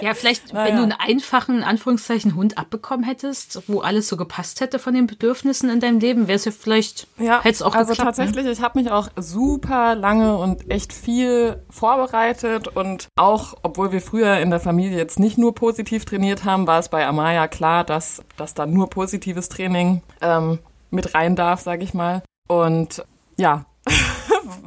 Ja, 0.00 0.14
vielleicht, 0.14 0.52
naja. 0.52 0.68
wenn 0.68 0.76
du 0.76 0.82
einen 0.82 0.92
einfachen, 0.92 1.62
Anführungszeichen, 1.62 2.34
Hund 2.34 2.58
abbekommen 2.58 3.04
hättest, 3.04 3.62
wo 3.68 3.80
alles 3.80 4.08
so 4.08 4.16
gepasst 4.16 4.60
hätte 4.60 4.78
von 4.78 4.94
den 4.94 5.06
Bedürfnissen 5.06 5.70
in 5.70 5.80
deinem 5.80 5.98
Leben, 5.98 6.28
wäre 6.28 6.36
es 6.36 6.44
ja 6.44 6.52
vielleicht, 6.52 7.06
ja, 7.18 7.38
hätte 7.38 7.54
es 7.54 7.62
auch 7.62 7.74
Also 7.74 7.90
geklappt, 7.90 8.18
ne? 8.18 8.24
tatsächlich, 8.24 8.44
ne? 8.44 8.52
ich 8.52 8.60
habe 8.60 8.78
mich 8.78 8.90
auch 8.90 9.08
super 9.16 9.94
lange 9.94 10.36
und 10.36 10.70
echt 10.70 10.92
viel 10.92 11.62
vorbereitet 11.70 12.68
und 12.68 13.08
auch, 13.16 13.54
obwohl 13.62 13.92
wir 13.92 14.00
früher 14.00 14.38
in 14.38 14.50
der 14.50 14.60
Familie 14.60 14.96
jetzt 14.96 15.18
nicht 15.18 15.38
nur 15.38 15.54
positiv 15.54 16.04
trainiert 16.04 16.44
haben, 16.44 16.66
war 16.66 16.78
es 16.78 16.88
bei 16.88 17.06
Amaya 17.06 17.48
klar, 17.48 17.84
dass, 17.84 18.22
dass 18.36 18.54
da 18.54 18.66
nur 18.66 18.90
positives 18.90 19.48
Training 19.48 20.02
ähm, 20.20 20.58
mit 20.90 21.14
rein 21.14 21.36
darf, 21.36 21.60
sage 21.60 21.84
ich 21.84 21.94
mal. 21.94 22.22
Und 22.48 23.04
ja, 23.36 23.66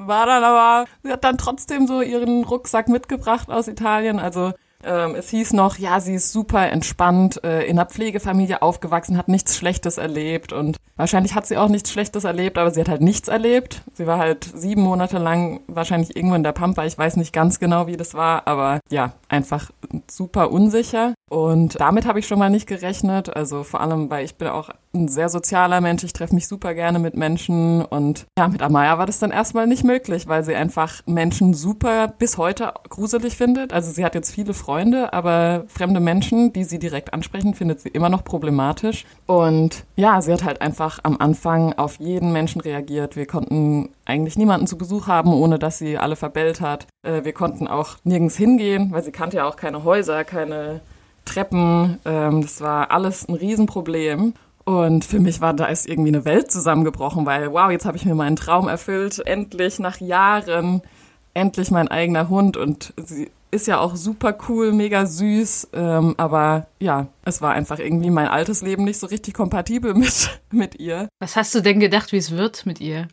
war 0.08 0.26
dann 0.26 0.44
aber, 0.44 0.86
sie 1.04 1.12
hat 1.12 1.24
dann 1.24 1.38
trotzdem 1.38 1.88
so 1.88 2.02
ihren 2.02 2.44
Rucksack 2.44 2.90
mitgebracht 2.90 3.50
aus 3.50 3.68
Italien. 3.68 4.20
Also 4.20 4.54
ähm, 4.84 5.16
es 5.16 5.30
hieß 5.30 5.54
noch, 5.54 5.78
ja, 5.78 6.00
sie 6.00 6.16
ist 6.16 6.32
super 6.32 6.70
entspannt, 6.70 7.44
äh, 7.44 7.64
in 7.64 7.78
einer 7.78 7.88
Pflegefamilie 7.88 8.62
aufgewachsen, 8.62 9.18
hat 9.18 9.28
nichts 9.28 9.56
Schlechtes 9.56 9.98
erlebt 9.98 10.54
und 10.54 10.78
wahrscheinlich 10.96 11.36
hat 11.36 11.46
sie 11.46 11.58
auch 11.58 11.70
nichts 11.70 11.92
Schlechtes 11.92 12.24
erlebt, 12.24 12.58
aber 12.58 12.72
sie 12.72 12.82
hat 12.82 12.90
halt 12.90 13.02
nichts 13.02 13.28
erlebt. 13.28 13.82
Sie 13.94 14.08
war 14.08 14.18
halt 14.18 14.50
sieben 14.56 14.82
Monate 14.82 15.18
lang 15.18 15.62
wahrscheinlich 15.68 16.16
irgendwo 16.16 16.36
in 16.36 16.44
der 16.44 16.52
Pampa. 16.52 16.86
Ich 16.86 16.98
weiß 16.98 17.18
nicht 17.18 17.34
ganz 17.34 17.60
genau, 17.60 17.88
wie 17.88 17.98
das 17.98 18.14
war, 18.14 18.48
aber 18.48 18.80
ja, 18.90 19.14
einfach 19.30 19.72
super 20.10 20.52
unsicher. 20.52 21.14
Und 21.32 21.80
damit 21.80 22.06
habe 22.06 22.20
ich 22.20 22.28
schon 22.28 22.40
mal 22.40 22.50
nicht 22.50 22.68
gerechnet. 22.68 23.34
Also 23.34 23.64
vor 23.64 23.80
allem, 23.80 24.10
weil 24.10 24.26
ich 24.26 24.36
bin 24.36 24.50
auch 24.50 24.70
ein 24.94 25.08
sehr 25.08 25.30
sozialer 25.30 25.80
Mensch. 25.80 26.04
Ich 26.04 26.12
treffe 26.12 26.36
mich 26.36 26.46
super 26.46 26.74
gerne 26.74 27.00
mit 27.00 27.16
Menschen. 27.16 27.86
Und 27.86 28.26
ja, 28.38 28.50
mit 28.50 28.62
Amaya 28.62 28.98
war 28.98 29.06
das 29.06 29.20
dann 29.20 29.32
erstmal 29.32 29.66
nicht 29.66 29.86
möglich, 29.86 30.28
weil 30.28 30.44
sie 30.44 30.54
einfach 30.54 31.02
Menschen 31.06 31.54
super 31.54 32.10
bis 32.10 32.38
heute 32.38 32.74
gruselig 32.90 33.38
findet. 33.38 33.72
Also 33.72 33.92
sie 33.92 34.04
hat 34.04 34.14
jetzt 34.14 34.34
viele 34.34 34.54
Freunde, 34.54 35.14
aber 35.14 35.64
fremde 35.68 36.02
Menschen, 36.02 36.52
die 36.52 36.66
sie 36.66 36.80
direkt 36.80 37.14
ansprechen, 37.14 37.54
findet 37.54 37.80
sie 37.80 37.90
immer 37.90 38.10
noch 38.10 38.26
problematisch. 38.26 39.06
Und 39.26 39.86
ja, 39.96 40.22
sie 40.22 40.34
hat 40.34 40.44
halt 40.44 40.60
einfach 40.60 41.00
am 41.04 41.16
Anfang 41.16 41.72
auf 41.78 41.98
jeden 42.02 42.34
Menschen 42.34 42.60
reagiert. 42.60 43.16
Wir 43.16 43.26
konnten 43.26 43.88
eigentlich 44.04 44.38
niemanden 44.38 44.68
zu 44.68 44.78
Besuch 44.78 45.08
haben, 45.08 45.32
ohne 45.32 45.60
dass 45.60 45.78
sie 45.78 45.98
alle 45.98 46.18
verbellt 46.18 46.60
hat. 46.60 46.88
Äh, 47.04 47.24
wir 47.24 47.32
konnten 47.32 47.70
auch 47.70 48.00
nirgends 48.04 48.36
hingehen, 48.36 48.92
weil 48.92 49.02
sie 49.02 49.14
kannte 49.14 49.38
ja 49.38 49.48
auch 49.48 49.56
keine 49.56 49.86
Häuser, 49.86 50.26
keine 50.26 50.82
Treppen. 51.26 52.00
Ähm, 52.06 52.42
das 52.42 52.62
war 52.62 52.92
alles 52.92 53.28
ein 53.28 53.36
Riesenproblem. 53.36 54.34
Und 54.64 55.06
für 55.06 55.20
mich 55.20 55.42
war 55.42 55.54
da 55.54 55.66
ist 55.66 55.88
irgendwie 55.88 56.10
eine 56.10 56.26
Welt 56.26 56.52
zusammengebrochen, 56.52 57.26
weil 57.26 57.52
wow, 57.52 57.72
jetzt 57.72 57.86
habe 57.86 57.98
ich 57.98 58.06
mir 58.06 58.16
meinen 58.16 58.36
Traum 58.36 58.68
erfüllt, 58.68 59.20
endlich 59.26 59.80
nach 59.80 60.00
Jahren, 60.00 60.82
endlich 61.34 61.72
mein 61.72 61.88
eigener 61.88 62.30
Hund 62.30 62.58
und 62.58 62.94
sie 62.98 63.32
ist 63.52 63.68
ja 63.68 63.80
auch 63.80 63.96
super 63.96 64.36
cool, 64.48 64.72
mega 64.72 65.06
süß, 65.06 65.70
ähm, 65.74 66.16
aber 66.18 66.68
ja, 66.80 67.08
es 67.26 67.42
war 67.42 67.52
einfach 67.52 67.80
irgendwie 67.80 68.10
mein 68.10 68.28
altes 68.28 68.62
Leben 68.62 68.86
nicht 68.86 68.98
so 68.98 69.08
richtig 69.08 69.34
kompatibel 69.34 69.94
mit, 69.96 70.40
mit 70.52 70.80
ihr. 70.80 71.10
Was 71.20 71.36
hast 71.36 71.54
du 71.54 71.62
denn 71.62 71.80
gedacht, 71.80 72.14
wie 72.14 72.18
es 72.18 72.32
wird 72.32 72.66
mit 72.66 72.80
ihr? 72.80 73.10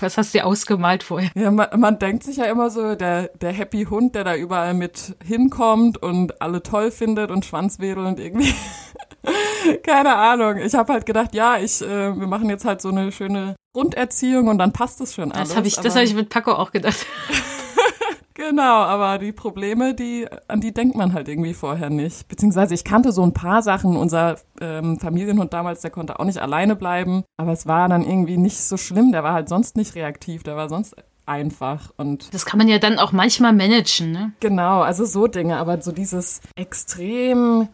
Was 0.00 0.16
hast 0.16 0.34
du 0.34 0.38
dir 0.38 0.46
ausgemalt 0.46 1.02
vorher? 1.02 1.30
Ja, 1.34 1.50
man, 1.50 1.68
man 1.78 1.98
denkt 1.98 2.24
sich 2.24 2.38
ja 2.38 2.46
immer 2.46 2.70
so, 2.70 2.94
der, 2.94 3.28
der 3.40 3.52
Happy 3.52 3.84
Hund, 3.84 4.14
der 4.14 4.24
da 4.24 4.34
überall 4.34 4.74
mit 4.74 5.16
hinkommt 5.22 6.02
und 6.02 6.40
alle 6.40 6.62
toll 6.62 6.90
findet 6.90 7.30
und 7.30 7.44
schwanzwedelnd 7.44 8.18
irgendwie. 8.18 8.54
Keine 9.82 10.16
Ahnung. 10.16 10.58
Ich 10.58 10.74
habe 10.74 10.92
halt 10.92 11.06
gedacht, 11.06 11.34
ja, 11.34 11.58
ich, 11.58 11.82
äh, 11.82 12.18
wir 12.18 12.26
machen 12.26 12.48
jetzt 12.48 12.64
halt 12.64 12.80
so 12.80 12.88
eine 12.88 13.12
schöne 13.12 13.54
Grunderziehung 13.74 14.48
und 14.48 14.58
dann 14.58 14.72
passt 14.72 15.00
es 15.00 15.14
schon 15.14 15.32
alles. 15.32 15.48
Das 15.48 15.56
habe 15.56 15.66
ich, 15.66 15.76
das 15.76 15.94
hab 15.94 16.02
ich 16.02 16.14
mit 16.14 16.28
Paco 16.28 16.52
auch 16.52 16.72
gedacht. 16.72 17.06
Genau, 18.34 18.82
aber 18.82 19.18
die 19.18 19.32
Probleme, 19.32 19.94
die, 19.94 20.26
an 20.48 20.60
die 20.60 20.74
denkt 20.74 20.96
man 20.96 21.12
halt 21.14 21.28
irgendwie 21.28 21.54
vorher 21.54 21.88
nicht. 21.88 22.26
Beziehungsweise 22.26 22.74
ich 22.74 22.84
kannte 22.84 23.12
so 23.12 23.22
ein 23.22 23.32
paar 23.32 23.62
Sachen. 23.62 23.96
Unser 23.96 24.36
ähm, 24.60 24.98
Familienhund 24.98 25.52
damals, 25.52 25.82
der 25.82 25.92
konnte 25.92 26.18
auch 26.18 26.24
nicht 26.24 26.38
alleine 26.38 26.74
bleiben. 26.74 27.22
Aber 27.36 27.52
es 27.52 27.66
war 27.66 27.88
dann 27.88 28.04
irgendwie 28.04 28.36
nicht 28.36 28.60
so 28.60 28.76
schlimm. 28.76 29.12
Der 29.12 29.22
war 29.22 29.34
halt 29.34 29.48
sonst 29.48 29.76
nicht 29.76 29.94
reaktiv. 29.94 30.42
Der 30.42 30.56
war 30.56 30.68
sonst 30.68 30.96
einfach 31.26 31.90
und 31.96 32.34
das 32.34 32.44
kann 32.44 32.58
man 32.58 32.68
ja 32.68 32.78
dann 32.78 32.98
auch 32.98 33.12
manchmal 33.12 33.54
managen, 33.54 34.12
ne? 34.12 34.32
Genau, 34.40 34.82
also 34.82 35.06
so 35.06 35.26
Dinge, 35.26 35.56
aber 35.56 35.80
so 35.80 35.90
dieses 35.90 36.42
extrem 36.54 37.68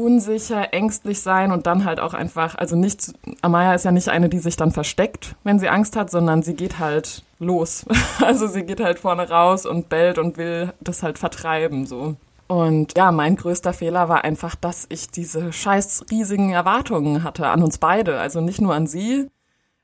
unsicher, 0.00 0.72
ängstlich 0.72 1.20
sein 1.20 1.52
und 1.52 1.66
dann 1.66 1.84
halt 1.84 2.00
auch 2.00 2.14
einfach, 2.14 2.56
also 2.56 2.74
nicht, 2.74 3.12
Amaya 3.42 3.74
ist 3.74 3.84
ja 3.84 3.92
nicht 3.92 4.08
eine, 4.08 4.28
die 4.28 4.38
sich 4.38 4.56
dann 4.56 4.72
versteckt, 4.72 5.36
wenn 5.44 5.58
sie 5.58 5.68
Angst 5.68 5.94
hat, 5.94 6.10
sondern 6.10 6.42
sie 6.42 6.54
geht 6.54 6.78
halt 6.78 7.22
los. 7.38 7.86
Also 8.20 8.46
sie 8.46 8.62
geht 8.62 8.80
halt 8.80 8.98
vorne 8.98 9.28
raus 9.28 9.66
und 9.66 9.88
bellt 9.88 10.18
und 10.18 10.36
will 10.36 10.72
das 10.80 11.02
halt 11.02 11.18
vertreiben, 11.18 11.86
so. 11.86 12.16
Und 12.48 12.96
ja, 12.96 13.12
mein 13.12 13.36
größter 13.36 13.72
Fehler 13.72 14.08
war 14.08 14.24
einfach, 14.24 14.56
dass 14.56 14.86
ich 14.88 15.10
diese 15.10 15.52
scheiß 15.52 16.06
riesigen 16.10 16.50
Erwartungen 16.50 17.22
hatte 17.22 17.46
an 17.46 17.62
uns 17.62 17.78
beide. 17.78 18.18
Also 18.18 18.40
nicht 18.40 18.60
nur 18.60 18.74
an 18.74 18.88
sie, 18.88 19.28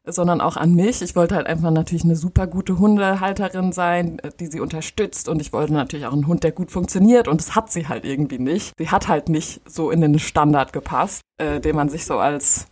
sondern 0.07 0.40
auch 0.40 0.57
an 0.57 0.75
mich. 0.75 1.03
Ich 1.03 1.16
wollte 1.16 1.35
halt 1.35 1.47
einfach 1.47 1.71
natürlich 1.71 2.05
eine 2.05 2.16
super 2.16 2.47
gute 2.47 2.79
Hundehalterin 2.79 3.73
sein, 3.73 4.21
die 4.40 4.47
sie 4.47 4.61
unterstützt 4.61 5.29
und 5.29 5.40
ich 5.40 5.53
wollte 5.53 5.73
natürlich 5.73 6.07
auch 6.07 6.12
einen 6.12 6.27
Hund, 6.27 6.45
der 6.45 6.53
gut 6.53 6.71
funktioniert 6.71 7.29
und 7.29 7.40
das 7.40 7.55
hat 7.55 7.71
sie 7.71 7.88
halt 7.88 8.05
irgendwie 8.05 8.38
nicht. 8.38 8.73
Sie 8.79 8.90
hat 8.90 9.09
halt 9.09 9.29
nicht 9.29 9.61
so 9.69 9.90
in 9.90 10.01
den 10.01 10.19
Standard 10.19 10.73
gepasst, 10.73 11.23
äh, 11.38 11.61
den 11.61 11.77
man 11.77 11.88
sich 11.88 12.07
so 12.07 12.19
als 12.19 12.66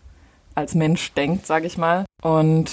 als 0.55 0.75
Mensch 0.75 1.13
denkt, 1.15 1.47
sage 1.47 1.67
ich 1.67 1.79
mal. 1.79 2.05
Und 2.23 2.71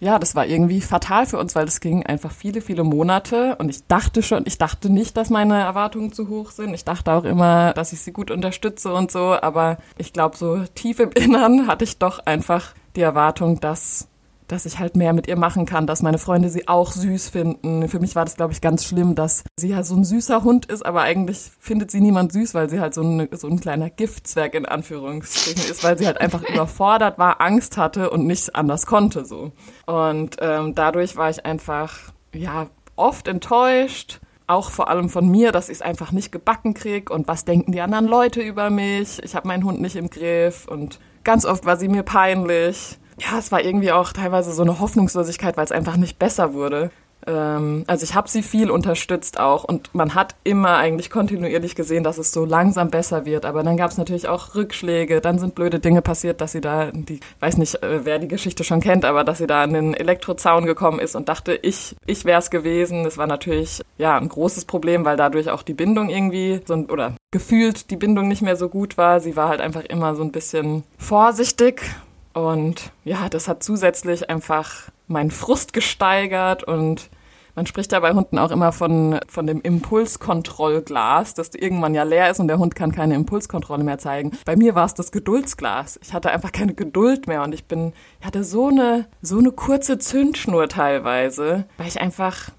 ja, 0.00 0.18
das 0.18 0.36
war 0.36 0.46
irgendwie 0.46 0.80
fatal 0.80 1.26
für 1.26 1.38
uns, 1.38 1.56
weil 1.56 1.64
das 1.64 1.80
ging 1.80 2.06
einfach 2.06 2.30
viele, 2.30 2.60
viele 2.60 2.84
Monate 2.84 3.56
und 3.56 3.68
ich 3.68 3.84
dachte 3.86 4.22
schon, 4.22 4.44
ich 4.46 4.56
dachte 4.56 4.90
nicht, 4.90 5.16
dass 5.16 5.28
meine 5.28 5.58
Erwartungen 5.58 6.12
zu 6.12 6.28
hoch 6.28 6.52
sind. 6.52 6.72
Ich 6.72 6.84
dachte 6.84 7.12
auch 7.12 7.24
immer, 7.24 7.72
dass 7.72 7.92
ich 7.92 8.00
sie 8.00 8.12
gut 8.12 8.30
unterstütze 8.30 8.92
und 8.92 9.10
so, 9.10 9.34
aber 9.40 9.78
ich 9.96 10.12
glaube, 10.12 10.36
so 10.36 10.64
tief 10.74 11.00
im 11.00 11.10
Innern 11.10 11.66
hatte 11.66 11.84
ich 11.84 11.98
doch 11.98 12.20
einfach 12.20 12.74
die 12.98 13.02
Erwartung, 13.02 13.60
dass 13.60 14.08
dass 14.48 14.64
ich 14.64 14.78
halt 14.78 14.96
mehr 14.96 15.12
mit 15.12 15.28
ihr 15.28 15.36
machen 15.36 15.66
kann, 15.66 15.86
dass 15.86 16.02
meine 16.02 16.16
Freunde 16.16 16.48
sie 16.48 16.68
auch 16.68 16.92
süß 16.92 17.28
finden. 17.28 17.86
Für 17.86 18.00
mich 18.00 18.16
war 18.16 18.24
das, 18.24 18.36
glaube 18.36 18.54
ich, 18.54 18.62
ganz 18.62 18.84
schlimm, 18.84 19.14
dass 19.14 19.44
sie 19.60 19.76
halt 19.76 19.84
so 19.84 19.94
ein 19.94 20.04
süßer 20.04 20.42
Hund 20.42 20.64
ist, 20.64 20.86
aber 20.86 21.02
eigentlich 21.02 21.50
findet 21.60 21.90
sie 21.90 22.00
niemand 22.00 22.32
süß, 22.32 22.54
weil 22.54 22.70
sie 22.70 22.80
halt 22.80 22.94
so 22.94 23.02
ein, 23.02 23.28
so 23.32 23.46
ein 23.46 23.60
kleiner 23.60 23.90
Giftzwerg 23.90 24.54
in 24.54 24.64
Anführungsstrichen 24.64 25.70
ist, 25.70 25.84
weil 25.84 25.98
sie 25.98 26.06
halt 26.06 26.20
einfach 26.20 26.42
überfordert 26.48 27.18
war, 27.18 27.42
Angst 27.42 27.76
hatte 27.76 28.08
und 28.10 28.26
nicht 28.26 28.56
anders 28.56 28.86
konnte 28.86 29.26
so. 29.26 29.52
Und 29.84 30.36
ähm, 30.40 30.74
dadurch 30.74 31.16
war 31.16 31.28
ich 31.28 31.44
einfach, 31.44 32.14
ja, 32.32 32.68
oft 32.96 33.28
enttäuscht 33.28 34.20
auch 34.46 34.70
vor 34.70 34.88
allem 34.88 35.10
von 35.10 35.28
mir, 35.28 35.52
dass 35.52 35.68
ich 35.68 35.76
es 35.76 35.82
einfach 35.82 36.10
nicht 36.10 36.32
gebacken 36.32 36.72
krieg 36.72 37.10
und 37.10 37.28
was 37.28 37.44
denken 37.44 37.70
die 37.70 37.82
anderen 37.82 38.06
Leute 38.06 38.40
über 38.40 38.70
mich. 38.70 39.22
Ich 39.22 39.34
habe 39.34 39.46
meinen 39.46 39.62
Hund 39.62 39.78
nicht 39.78 39.94
im 39.94 40.08
Griff 40.08 40.66
und 40.66 40.98
ganz 41.28 41.44
oft 41.44 41.66
war 41.66 41.76
sie 41.76 41.88
mir 41.88 42.02
peinlich 42.02 42.98
ja, 43.20 43.38
es 43.38 43.50
war 43.50 43.64
irgendwie 43.64 43.92
auch 43.92 44.12
teilweise 44.12 44.52
so 44.52 44.62
eine 44.62 44.78
Hoffnungslosigkeit, 44.78 45.56
weil 45.56 45.64
es 45.64 45.72
einfach 45.72 45.96
nicht 45.96 46.18
besser 46.18 46.54
wurde. 46.54 46.90
Ähm, 47.28 47.84
also 47.86 48.04
ich 48.04 48.14
habe 48.14 48.28
sie 48.28 48.42
viel 48.42 48.70
unterstützt 48.70 49.38
auch 49.38 49.64
und 49.64 49.94
man 49.94 50.14
hat 50.14 50.34
immer 50.44 50.76
eigentlich 50.76 51.10
kontinuierlich 51.10 51.74
gesehen, 51.74 52.02
dass 52.02 52.18
es 52.18 52.32
so 52.32 52.44
langsam 52.44 52.90
besser 52.90 53.26
wird. 53.26 53.44
Aber 53.44 53.62
dann 53.62 53.76
gab 53.76 53.90
es 53.90 53.98
natürlich 53.98 54.28
auch 54.28 54.54
Rückschläge, 54.54 55.20
dann 55.20 55.38
sind 55.38 55.54
blöde 55.54 55.78
Dinge 55.78 56.02
passiert, 56.02 56.40
dass 56.40 56.52
sie 56.52 56.60
da, 56.60 56.90
die 56.92 57.20
weiß 57.40 57.58
nicht, 57.58 57.82
äh, 57.82 58.04
wer 58.04 58.18
die 58.18 58.28
Geschichte 58.28 58.64
schon 58.64 58.80
kennt, 58.80 59.04
aber 59.04 59.24
dass 59.24 59.38
sie 59.38 59.46
da 59.46 59.62
an 59.62 59.74
den 59.74 59.94
Elektrozaun 59.94 60.64
gekommen 60.64 60.98
ist 60.98 61.14
und 61.14 61.28
dachte, 61.28 61.54
ich, 61.54 61.94
ich 62.06 62.24
wäre 62.24 62.40
es 62.40 62.50
gewesen. 62.50 63.04
Das 63.04 63.18
war 63.18 63.26
natürlich 63.26 63.82
ja 63.98 64.16
ein 64.16 64.28
großes 64.28 64.64
Problem, 64.64 65.04
weil 65.04 65.16
dadurch 65.16 65.50
auch 65.50 65.62
die 65.62 65.74
Bindung 65.74 66.08
irgendwie 66.08 66.60
so 66.64 66.74
oder 66.74 67.14
gefühlt 67.30 67.90
die 67.90 67.96
Bindung 67.96 68.28
nicht 68.28 68.42
mehr 68.42 68.56
so 68.56 68.68
gut 68.68 68.96
war. 68.96 69.20
Sie 69.20 69.36
war 69.36 69.48
halt 69.48 69.60
einfach 69.60 69.84
immer 69.84 70.14
so 70.14 70.22
ein 70.22 70.32
bisschen 70.32 70.84
vorsichtig 70.96 71.82
und 72.32 72.92
ja, 73.04 73.28
das 73.28 73.48
hat 73.48 73.62
zusätzlich 73.62 74.30
einfach 74.30 74.90
meinen 75.08 75.30
Frust 75.30 75.72
gesteigert 75.72 76.62
und 76.62 77.10
man 77.58 77.66
spricht 77.66 77.90
ja 77.90 77.98
bei 77.98 78.12
Hunden 78.12 78.38
auch 78.38 78.52
immer 78.52 78.70
von, 78.70 79.18
von 79.26 79.48
dem 79.48 79.60
Impulskontrollglas, 79.60 81.34
das 81.34 81.56
irgendwann 81.56 81.92
ja 81.92 82.04
leer 82.04 82.30
ist 82.30 82.38
und 82.38 82.46
der 82.46 82.60
Hund 82.60 82.76
kann 82.76 82.92
keine 82.92 83.16
Impulskontrolle 83.16 83.82
mehr 83.82 83.98
zeigen. 83.98 84.30
Bei 84.44 84.54
mir 84.54 84.76
war 84.76 84.84
es 84.84 84.94
das 84.94 85.10
Geduldsglas. 85.10 85.98
Ich 86.00 86.12
hatte 86.12 86.30
einfach 86.30 86.52
keine 86.52 86.74
Geduld 86.74 87.26
mehr 87.26 87.42
und 87.42 87.52
ich 87.52 87.64
bin, 87.64 87.94
ich 88.20 88.26
hatte 88.26 88.44
so 88.44 88.68
eine, 88.68 89.06
so 89.22 89.38
eine 89.38 89.50
kurze 89.50 89.98
Zündschnur 89.98 90.68
teilweise, 90.68 91.64
weil 91.78 91.88
ich 91.88 92.00
einfach, 92.00 92.50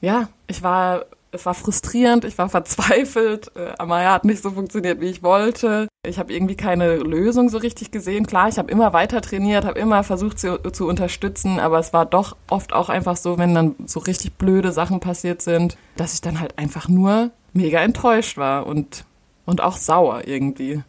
ja, 0.00 0.28
ich 0.46 0.62
war 0.62 1.06
es 1.34 1.44
war 1.46 1.54
frustrierend, 1.54 2.24
ich 2.24 2.38
war 2.38 2.48
verzweifelt. 2.48 3.50
Äh, 3.56 3.72
Amaya 3.78 4.12
hat 4.12 4.24
nicht 4.24 4.42
so 4.42 4.50
funktioniert, 4.50 5.00
wie 5.00 5.10
ich 5.10 5.22
wollte. 5.22 5.88
Ich 6.06 6.18
habe 6.18 6.32
irgendwie 6.32 6.56
keine 6.56 6.96
Lösung 6.96 7.48
so 7.48 7.58
richtig 7.58 7.90
gesehen. 7.90 8.26
Klar, 8.26 8.48
ich 8.48 8.58
habe 8.58 8.70
immer 8.70 8.92
weiter 8.92 9.20
trainiert, 9.20 9.64
habe 9.64 9.78
immer 9.78 10.04
versucht 10.04 10.38
zu, 10.38 10.58
zu 10.58 10.86
unterstützen, 10.86 11.58
aber 11.58 11.78
es 11.78 11.92
war 11.92 12.06
doch 12.06 12.36
oft 12.48 12.72
auch 12.72 12.88
einfach 12.88 13.16
so, 13.16 13.38
wenn 13.38 13.54
dann 13.54 13.74
so 13.86 14.00
richtig 14.00 14.34
blöde 14.34 14.72
Sachen 14.72 15.00
passiert 15.00 15.42
sind, 15.42 15.76
dass 15.96 16.14
ich 16.14 16.20
dann 16.20 16.40
halt 16.40 16.58
einfach 16.58 16.88
nur 16.88 17.30
mega 17.52 17.80
enttäuscht 17.80 18.36
war 18.36 18.66
und, 18.66 19.04
und 19.46 19.62
auch 19.62 19.76
sauer 19.76 20.22
irgendwie. 20.26 20.82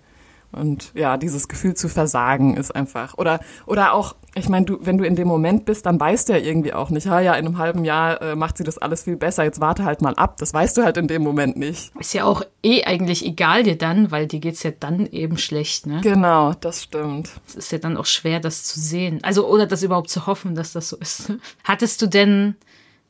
Und 0.55 0.91
ja, 0.95 1.17
dieses 1.17 1.47
Gefühl 1.47 1.75
zu 1.75 1.89
versagen 1.89 2.55
ist 2.55 2.75
einfach. 2.75 3.17
Oder, 3.17 3.39
oder 3.65 3.93
auch, 3.93 4.15
ich 4.35 4.47
meine, 4.49 4.65
du, 4.65 4.77
wenn 4.81 4.97
du 4.97 5.05
in 5.05 5.15
dem 5.15 5.27
Moment 5.27 5.65
bist, 5.65 5.85
dann 5.85 5.99
weißt 5.99 6.29
du 6.29 6.33
ja 6.33 6.39
irgendwie 6.39 6.73
auch 6.73 6.89
nicht, 6.89 7.05
ja, 7.05 7.19
ja, 7.19 7.33
in 7.33 7.45
einem 7.45 7.57
halben 7.57 7.83
Jahr 7.83 8.21
äh, 8.21 8.35
macht 8.35 8.57
sie 8.57 8.63
das 8.63 8.77
alles 8.77 9.03
viel 9.03 9.17
besser, 9.17 9.43
jetzt 9.43 9.59
warte 9.59 9.83
halt 9.83 10.01
mal 10.01 10.15
ab. 10.15 10.37
Das 10.37 10.53
weißt 10.53 10.77
du 10.77 10.83
halt 10.83 10.97
in 10.97 11.07
dem 11.07 11.23
Moment 11.23 11.57
nicht. 11.57 11.91
Ist 11.99 12.13
ja 12.13 12.23
auch 12.23 12.41
eh 12.63 12.83
eigentlich 12.85 13.25
egal 13.25 13.63
dir 13.63 13.77
dann, 13.77 14.11
weil 14.11 14.27
dir 14.27 14.39
geht's 14.39 14.63
ja 14.63 14.71
dann 14.71 15.05
eben 15.07 15.37
schlecht, 15.37 15.87
ne? 15.87 15.99
Genau, 16.01 16.53
das 16.53 16.83
stimmt. 16.83 17.31
Es 17.47 17.55
ist 17.55 17.71
ja 17.71 17.77
dann 17.77 17.97
auch 17.97 18.05
schwer, 18.05 18.39
das 18.39 18.63
zu 18.63 18.79
sehen. 18.79 19.19
Also, 19.23 19.47
oder 19.47 19.65
das 19.65 19.83
überhaupt 19.83 20.09
zu 20.09 20.25
hoffen, 20.25 20.55
dass 20.55 20.71
das 20.71 20.89
so 20.89 20.97
ist. 20.97 21.33
Hattest 21.63 22.01
du 22.01 22.07
denn 22.07 22.55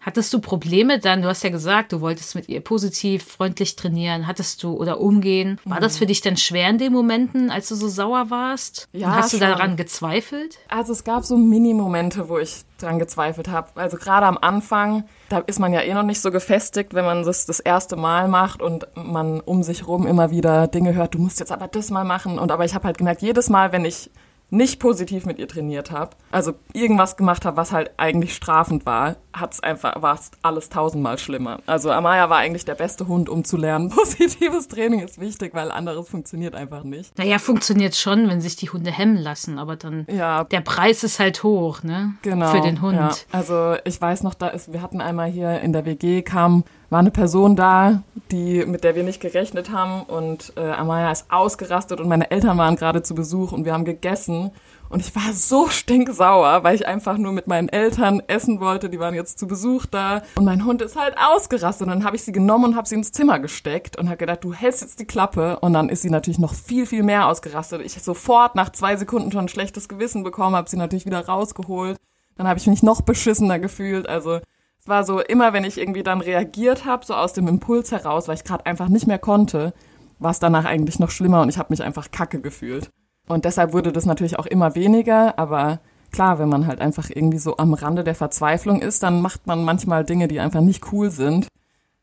Hattest 0.05 0.31
du 0.35 0.39
Probleme 0.39 0.99
dann? 0.99 1.23
Du 1.23 1.27
hast 1.27 1.43
ja 1.43 1.49
gesagt, 1.49 1.91
du 1.91 1.99
wolltest 1.99 2.35
mit 2.35 2.47
ihr 2.47 2.61
positiv, 2.61 3.23
freundlich 3.23 3.75
trainieren. 3.75 4.27
Hattest 4.27 4.61
du 4.61 4.73
oder 4.73 5.01
umgehen? 5.01 5.59
War 5.65 5.79
das 5.79 5.95
mhm. 5.95 5.97
für 5.97 6.05
dich 6.05 6.21
dann 6.21 6.37
schwer 6.37 6.69
in 6.69 6.77
den 6.77 6.93
Momenten, 6.93 7.49
als 7.49 7.69
du 7.69 7.75
so 7.75 7.87
sauer 7.87 8.29
warst? 8.29 8.87
Ja. 8.93 9.07
Und 9.07 9.15
hast 9.15 9.33
du 9.33 9.39
schon. 9.39 9.47
daran 9.47 9.77
gezweifelt? 9.77 10.59
Also 10.67 10.91
es 10.91 11.05
gab 11.05 11.25
so 11.25 11.37
Mini-Momente, 11.37 12.29
wo 12.29 12.37
ich 12.37 12.65
daran 12.77 12.99
gezweifelt 12.99 13.47
habe. 13.47 13.69
Also 13.73 13.97
gerade 13.97 14.27
am 14.27 14.37
Anfang, 14.37 15.05
da 15.29 15.39
ist 15.39 15.57
man 15.57 15.73
ja 15.73 15.81
eh 15.81 15.95
noch 15.95 16.03
nicht 16.03 16.21
so 16.21 16.29
gefestigt, 16.29 16.93
wenn 16.93 17.05
man 17.05 17.23
das 17.23 17.47
das 17.47 17.59
erste 17.59 17.95
Mal 17.95 18.27
macht 18.27 18.61
und 18.61 18.85
man 18.93 19.41
um 19.41 19.63
sich 19.63 19.87
rum 19.87 20.05
immer 20.05 20.29
wieder 20.29 20.67
Dinge 20.67 20.93
hört, 20.93 21.15
du 21.15 21.17
musst 21.17 21.39
jetzt 21.39 21.51
aber 21.51 21.67
das 21.67 21.89
mal 21.89 22.03
machen. 22.03 22.37
Und 22.37 22.51
aber 22.51 22.63
ich 22.63 22.75
habe 22.75 22.83
halt 22.85 22.99
gemerkt, 22.99 23.23
jedes 23.23 23.49
Mal, 23.49 23.71
wenn 23.71 23.85
ich 23.85 24.11
nicht 24.49 24.79
positiv 24.79 25.25
mit 25.25 25.39
ihr 25.39 25.47
trainiert 25.47 25.91
habe, 25.91 26.11
also 26.31 26.53
irgendwas 26.73 27.17
gemacht 27.17 27.45
habe, 27.45 27.57
was 27.57 27.71
halt 27.71 27.91
eigentlich 27.97 28.35
strafend 28.35 28.85
war, 28.85 29.15
hat's 29.33 29.59
einfach 29.59 30.01
war 30.01 30.15
es 30.15 30.31
alles 30.41 30.69
tausendmal 30.69 31.17
schlimmer. 31.17 31.59
Also 31.65 31.91
Amaya 31.91 32.29
war 32.29 32.37
eigentlich 32.37 32.65
der 32.65 32.75
beste 32.75 33.07
Hund, 33.07 33.27
um 33.27 33.43
zu 33.43 33.57
lernen. 33.57 33.89
Positives 33.95 34.67
Training 34.67 35.01
ist 35.01 35.19
wichtig, 35.19 35.53
weil 35.53 35.71
anderes 35.71 36.07
funktioniert 36.07 36.55
einfach 36.55 36.83
nicht. 36.83 37.17
Naja, 37.17 37.39
funktioniert 37.39 37.95
schon, 37.95 38.29
wenn 38.29 38.41
sich 38.41 38.55
die 38.55 38.69
Hunde 38.69 38.91
hemmen 38.91 39.17
lassen, 39.17 39.59
aber 39.59 39.75
dann 39.75 40.05
ja. 40.09 40.43
der 40.43 40.61
Preis 40.61 41.03
ist 41.03 41.19
halt 41.19 41.43
hoch, 41.43 41.83
ne? 41.83 42.13
Genau. 42.21 42.51
Für 42.51 42.61
den 42.61 42.81
Hund. 42.81 42.95
Ja. 42.95 43.11
Also 43.31 43.75
ich 43.83 43.99
weiß 43.99 44.23
noch, 44.23 44.33
da 44.33 44.47
ist, 44.47 44.71
wir 44.71 44.81
hatten 44.81 45.01
einmal 45.01 45.29
hier 45.29 45.61
in 45.61 45.73
der 45.73 45.85
WG 45.85 46.21
kam 46.21 46.63
war 46.89 46.99
eine 46.99 47.11
Person 47.11 47.55
da, 47.55 48.03
die, 48.31 48.65
mit 48.65 48.83
der 48.83 48.95
wir 48.95 49.03
nicht 49.03 49.21
gerechnet 49.21 49.71
haben 49.71 50.03
und 50.03 50.53
äh, 50.55 50.71
Amaya 50.71 51.11
ist 51.11 51.31
ausgerastet 51.31 51.99
und 51.99 52.07
meine 52.07 52.31
Eltern 52.31 52.57
waren 52.57 52.75
gerade 52.75 53.03
zu 53.03 53.15
Besuch 53.15 53.51
und 53.51 53.65
wir 53.65 53.73
haben 53.73 53.85
gegessen 53.85 54.51
und 54.89 54.99
ich 54.99 55.15
war 55.15 55.33
so 55.33 55.67
stinksauer, 55.67 56.63
weil 56.63 56.75
ich 56.75 56.87
einfach 56.87 57.17
nur 57.17 57.31
mit 57.31 57.47
meinen 57.47 57.69
Eltern 57.69 58.21
essen 58.27 58.59
wollte. 58.59 58.89
Die 58.89 58.99
waren 58.99 59.15
jetzt 59.15 59.39
zu 59.39 59.47
Besuch 59.47 59.85
da. 59.85 60.21
Und 60.35 60.45
mein 60.45 60.63
Hund 60.63 60.81
ist 60.81 60.95
halt 60.95 61.15
ausgerastet. 61.17 61.87
Und 61.87 61.93
dann 61.93 62.05
habe 62.05 62.15
ich 62.15 62.23
sie 62.23 62.31
genommen 62.31 62.65
und 62.65 62.75
habe 62.75 62.87
sie 62.87 62.95
ins 62.95 63.11
Zimmer 63.11 63.39
gesteckt 63.39 63.97
und 63.97 64.07
habe 64.07 64.17
gedacht, 64.17 64.43
du 64.43 64.53
hältst 64.53 64.81
jetzt 64.81 64.99
die 64.99 65.05
Klappe. 65.05 65.59
Und 65.59 65.73
dann 65.73 65.89
ist 65.89 66.03
sie 66.03 66.09
natürlich 66.09 66.39
noch 66.39 66.53
viel, 66.53 66.85
viel 66.85 67.03
mehr 67.03 67.27
ausgerastet. 67.27 67.81
Ich 67.81 68.01
sofort 68.01 68.55
nach 68.55 68.71
zwei 68.71 68.95
Sekunden 68.95 69.31
schon 69.31 69.45
ein 69.45 69.49
schlechtes 69.49 69.89
Gewissen 69.89 70.23
bekommen, 70.23 70.55
habe 70.55 70.69
sie 70.69 70.77
natürlich 70.77 71.05
wieder 71.05 71.25
rausgeholt. 71.25 71.97
Dann 72.37 72.47
habe 72.47 72.59
ich 72.59 72.67
mich 72.67 72.83
noch 72.83 73.01
beschissener 73.01 73.59
gefühlt. 73.59 74.07
Also 74.07 74.39
war 74.85 75.03
so, 75.03 75.19
immer 75.19 75.53
wenn 75.53 75.63
ich 75.63 75.79
irgendwie 75.79 76.03
dann 76.03 76.21
reagiert 76.21 76.85
habe, 76.85 77.05
so 77.05 77.15
aus 77.15 77.33
dem 77.33 77.47
Impuls 77.47 77.91
heraus, 77.91 78.27
weil 78.27 78.35
ich 78.35 78.43
gerade 78.43 78.65
einfach 78.65 78.87
nicht 78.87 79.07
mehr 79.07 79.19
konnte, 79.19 79.73
war 80.19 80.31
es 80.31 80.39
danach 80.39 80.65
eigentlich 80.65 80.99
noch 80.99 81.09
schlimmer 81.09 81.41
und 81.41 81.49
ich 81.49 81.57
habe 81.57 81.71
mich 81.71 81.83
einfach 81.83 82.11
kacke 82.11 82.39
gefühlt. 82.39 82.89
Und 83.27 83.45
deshalb 83.45 83.73
wurde 83.73 83.91
das 83.91 84.05
natürlich 84.05 84.37
auch 84.37 84.45
immer 84.45 84.75
weniger, 84.75 85.37
aber 85.39 85.79
klar, 86.11 86.39
wenn 86.39 86.49
man 86.49 86.67
halt 86.67 86.79
einfach 86.79 87.09
irgendwie 87.09 87.39
so 87.39 87.57
am 87.57 87.73
Rande 87.73 88.03
der 88.03 88.15
Verzweiflung 88.15 88.81
ist, 88.81 89.01
dann 89.03 89.21
macht 89.21 89.47
man 89.47 89.63
manchmal 89.63 90.05
Dinge, 90.05 90.27
die 90.27 90.39
einfach 90.39 90.61
nicht 90.61 90.91
cool 90.93 91.09
sind. 91.09 91.47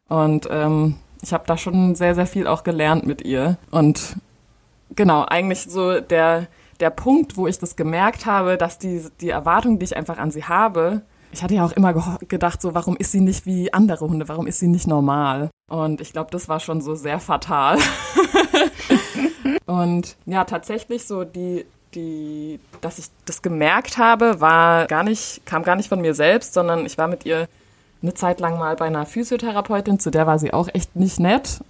Und 0.09 0.49
ähm, 0.51 0.97
ich 1.23 1.33
habe 1.33 1.45
da 1.47 1.57
schon 1.57 1.95
sehr, 1.95 2.15
sehr 2.15 2.27
viel 2.27 2.47
auch 2.47 2.65
gelernt 2.65 3.07
mit 3.07 3.23
ihr. 3.23 3.57
Und 3.71 4.17
genau, 4.95 5.25
eigentlich 5.25 5.63
so 5.63 6.01
der, 6.01 6.49
der 6.81 6.91
Punkt, 6.91 7.37
wo 7.37 7.47
ich 7.47 7.59
das 7.59 7.77
gemerkt 7.77 8.27
habe, 8.27 8.59
dass 8.59 8.79
die, 8.79 9.07
die 9.21 9.31
Erwartung, 9.31 9.79
die 9.79 9.85
ich 9.85 9.97
einfach 9.97 10.19
an 10.19 10.33
sie 10.33 10.45
habe, 10.45 11.03
ich 11.33 11.43
hatte 11.43 11.55
ja 11.55 11.65
auch 11.65 11.73
immer 11.73 12.19
gedacht, 12.29 12.61
so, 12.61 12.75
warum 12.75 12.97
ist 12.97 13.13
sie 13.13 13.21
nicht 13.21 13.47
wie 13.47 13.73
andere 13.73 14.07
Hunde? 14.07 14.29
Warum 14.29 14.47
ist 14.47 14.59
sie 14.59 14.69
nicht 14.69 14.87
normal? 14.87 15.51
Und 15.71 16.01
ich 16.01 16.13
glaube, 16.13 16.31
das 16.31 16.49
war 16.49 16.61
schon 16.61 16.81
so 16.81 16.95
sehr 16.95 17.19
fatal. 17.19 17.79
Und 19.67 20.17
ja, 20.27 20.45
tatsächlich 20.45 21.07
so 21.07 21.25
die, 21.25 21.65
die, 21.95 22.61
dass 22.83 22.99
ich 22.99 23.07
das 23.25 23.41
gemerkt 23.41 23.97
habe, 23.97 24.41
war 24.41 24.87
gar 24.87 25.03
nicht, 25.03 25.45
kam 25.47 25.63
gar 25.63 25.77
nicht 25.77 25.89
von 25.89 26.01
mir 26.01 26.15
selbst, 26.15 26.53
sondern 26.53 26.85
ich 26.85 26.99
war 26.99 27.09
mit 27.09 27.25
ihr 27.25 27.49
eine 28.03 28.15
Zeit 28.15 28.41
lang 28.41 28.59
mal 28.59 28.77
bei 28.77 28.87
einer 28.87 29.07
Physiotherapeutin, 29.07 29.99
zu 29.99 30.11
der 30.11 30.27
war 30.27 30.39
sie 30.39 30.53
auch 30.53 30.69
echt 30.73 30.97
nicht 30.97 31.21
nett. 31.21 31.61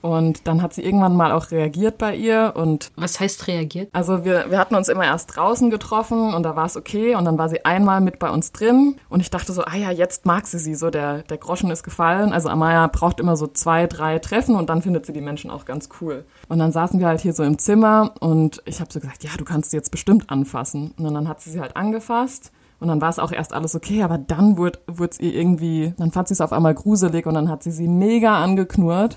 Und 0.00 0.46
dann 0.46 0.62
hat 0.62 0.72
sie 0.72 0.82
irgendwann 0.82 1.16
mal 1.16 1.32
auch 1.32 1.50
reagiert 1.50 1.98
bei 1.98 2.14
ihr 2.14 2.52
und. 2.54 2.92
Was 2.96 3.18
heißt 3.18 3.48
reagiert? 3.48 3.88
Also 3.92 4.24
wir, 4.24 4.50
wir 4.50 4.58
hatten 4.58 4.74
uns 4.74 4.88
immer 4.88 5.04
erst 5.04 5.36
draußen 5.36 5.70
getroffen 5.70 6.34
und 6.34 6.42
da 6.44 6.54
war 6.54 6.66
es 6.66 6.76
okay 6.76 7.16
und 7.16 7.24
dann 7.24 7.38
war 7.38 7.48
sie 7.48 7.64
einmal 7.64 8.00
mit 8.00 8.18
bei 8.18 8.30
uns 8.30 8.52
drin 8.52 8.96
und 9.08 9.20
ich 9.20 9.30
dachte 9.30 9.52
so, 9.52 9.62
ah 9.64 9.76
ja, 9.76 9.90
jetzt 9.90 10.24
mag 10.24 10.46
sie 10.46 10.58
sie 10.58 10.74
so, 10.74 10.90
der, 10.90 11.22
der 11.22 11.38
Groschen 11.38 11.70
ist 11.70 11.82
gefallen. 11.82 12.32
Also 12.32 12.48
Amaya 12.48 12.86
braucht 12.86 13.18
immer 13.18 13.36
so 13.36 13.48
zwei, 13.48 13.86
drei 13.86 14.18
Treffen 14.18 14.54
und 14.54 14.70
dann 14.70 14.82
findet 14.82 15.06
sie 15.06 15.12
die 15.12 15.20
Menschen 15.20 15.50
auch 15.50 15.64
ganz 15.64 15.88
cool. 16.00 16.24
Und 16.48 16.58
dann 16.58 16.70
saßen 16.70 17.00
wir 17.00 17.06
halt 17.08 17.20
hier 17.20 17.32
so 17.32 17.42
im 17.42 17.58
Zimmer 17.58 18.14
und 18.20 18.62
ich 18.66 18.80
habe 18.80 18.92
so 18.92 19.00
gesagt, 19.00 19.24
ja, 19.24 19.30
du 19.36 19.44
kannst 19.44 19.70
sie 19.70 19.76
jetzt 19.76 19.90
bestimmt 19.90 20.30
anfassen. 20.30 20.94
Und 20.98 21.12
dann 21.12 21.28
hat 21.28 21.40
sie 21.40 21.50
sie 21.50 21.60
halt 21.60 21.76
angefasst. 21.76 22.52
Und 22.80 22.88
dann 22.88 23.00
war 23.00 23.08
es 23.08 23.18
auch 23.18 23.32
erst 23.32 23.52
alles 23.52 23.74
okay, 23.74 24.02
aber 24.04 24.18
dann 24.18 24.56
wurde 24.56 24.78
es 25.10 25.18
ihr 25.18 25.34
irgendwie, 25.34 25.94
dann 25.96 26.12
fand 26.12 26.28
sie 26.28 26.34
es 26.34 26.40
auf 26.40 26.52
einmal 26.52 26.74
gruselig 26.74 27.26
und 27.26 27.34
dann 27.34 27.48
hat 27.48 27.64
sie 27.64 27.72
sie 27.72 27.88
mega 27.88 28.40
angeknurrt. 28.42 29.16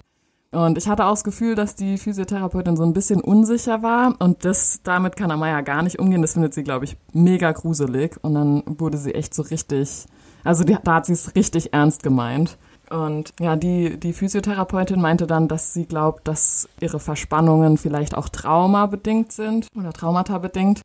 Und 0.52 0.78
ich 0.78 0.90
hatte 0.90 1.06
auch 1.06 1.12
das 1.12 1.24
Gefühl, 1.24 1.56
dass 1.56 1.76
die 1.76 1.98
Physiotherapeutin 1.98 2.76
so 2.76 2.84
ein 2.84 2.94
bisschen 2.94 3.22
unsicher 3.22 3.84
war. 3.84 4.16
Und 4.20 4.44
das, 4.44 4.82
damit 4.84 5.16
kann 5.16 5.32
Amaya 5.32 5.62
gar 5.62 5.82
nicht 5.82 5.98
umgehen. 5.98 6.22
Das 6.22 6.34
findet 6.34 6.54
sie, 6.54 6.64
glaube 6.64 6.86
ich, 6.86 6.98
mega 7.14 7.52
gruselig. 7.54 8.18
Und 8.22 8.34
dann 8.36 8.64
wurde 8.66 8.98
sie 8.98 9.16
echt 9.16 9.34
so 9.34 9.44
richtig, 9.44 10.06
also 10.44 10.66
die, 10.66 10.78
da 10.84 10.96
hat 10.96 11.06
sie 11.06 11.14
es 11.14 11.36
richtig 11.36 11.74
ernst 11.74 12.04
gemeint. 12.04 12.58
Und 12.90 13.34
ja, 13.40 13.56
die, 13.56 13.98
die 13.98 14.12
Physiotherapeutin 14.12 15.00
meinte 15.00 15.26
dann, 15.26 15.48
dass 15.48 15.74
sie 15.74 15.86
glaubt, 15.86 16.28
dass 16.28 16.68
ihre 16.82 17.00
Verspannungen 17.00 17.78
vielleicht 17.78 18.18
auch 18.18 18.28
traumabedingt 18.28 19.32
sind 19.32 19.68
oder 19.78 19.94
traumata 19.94 20.38
bedingt. 20.40 20.82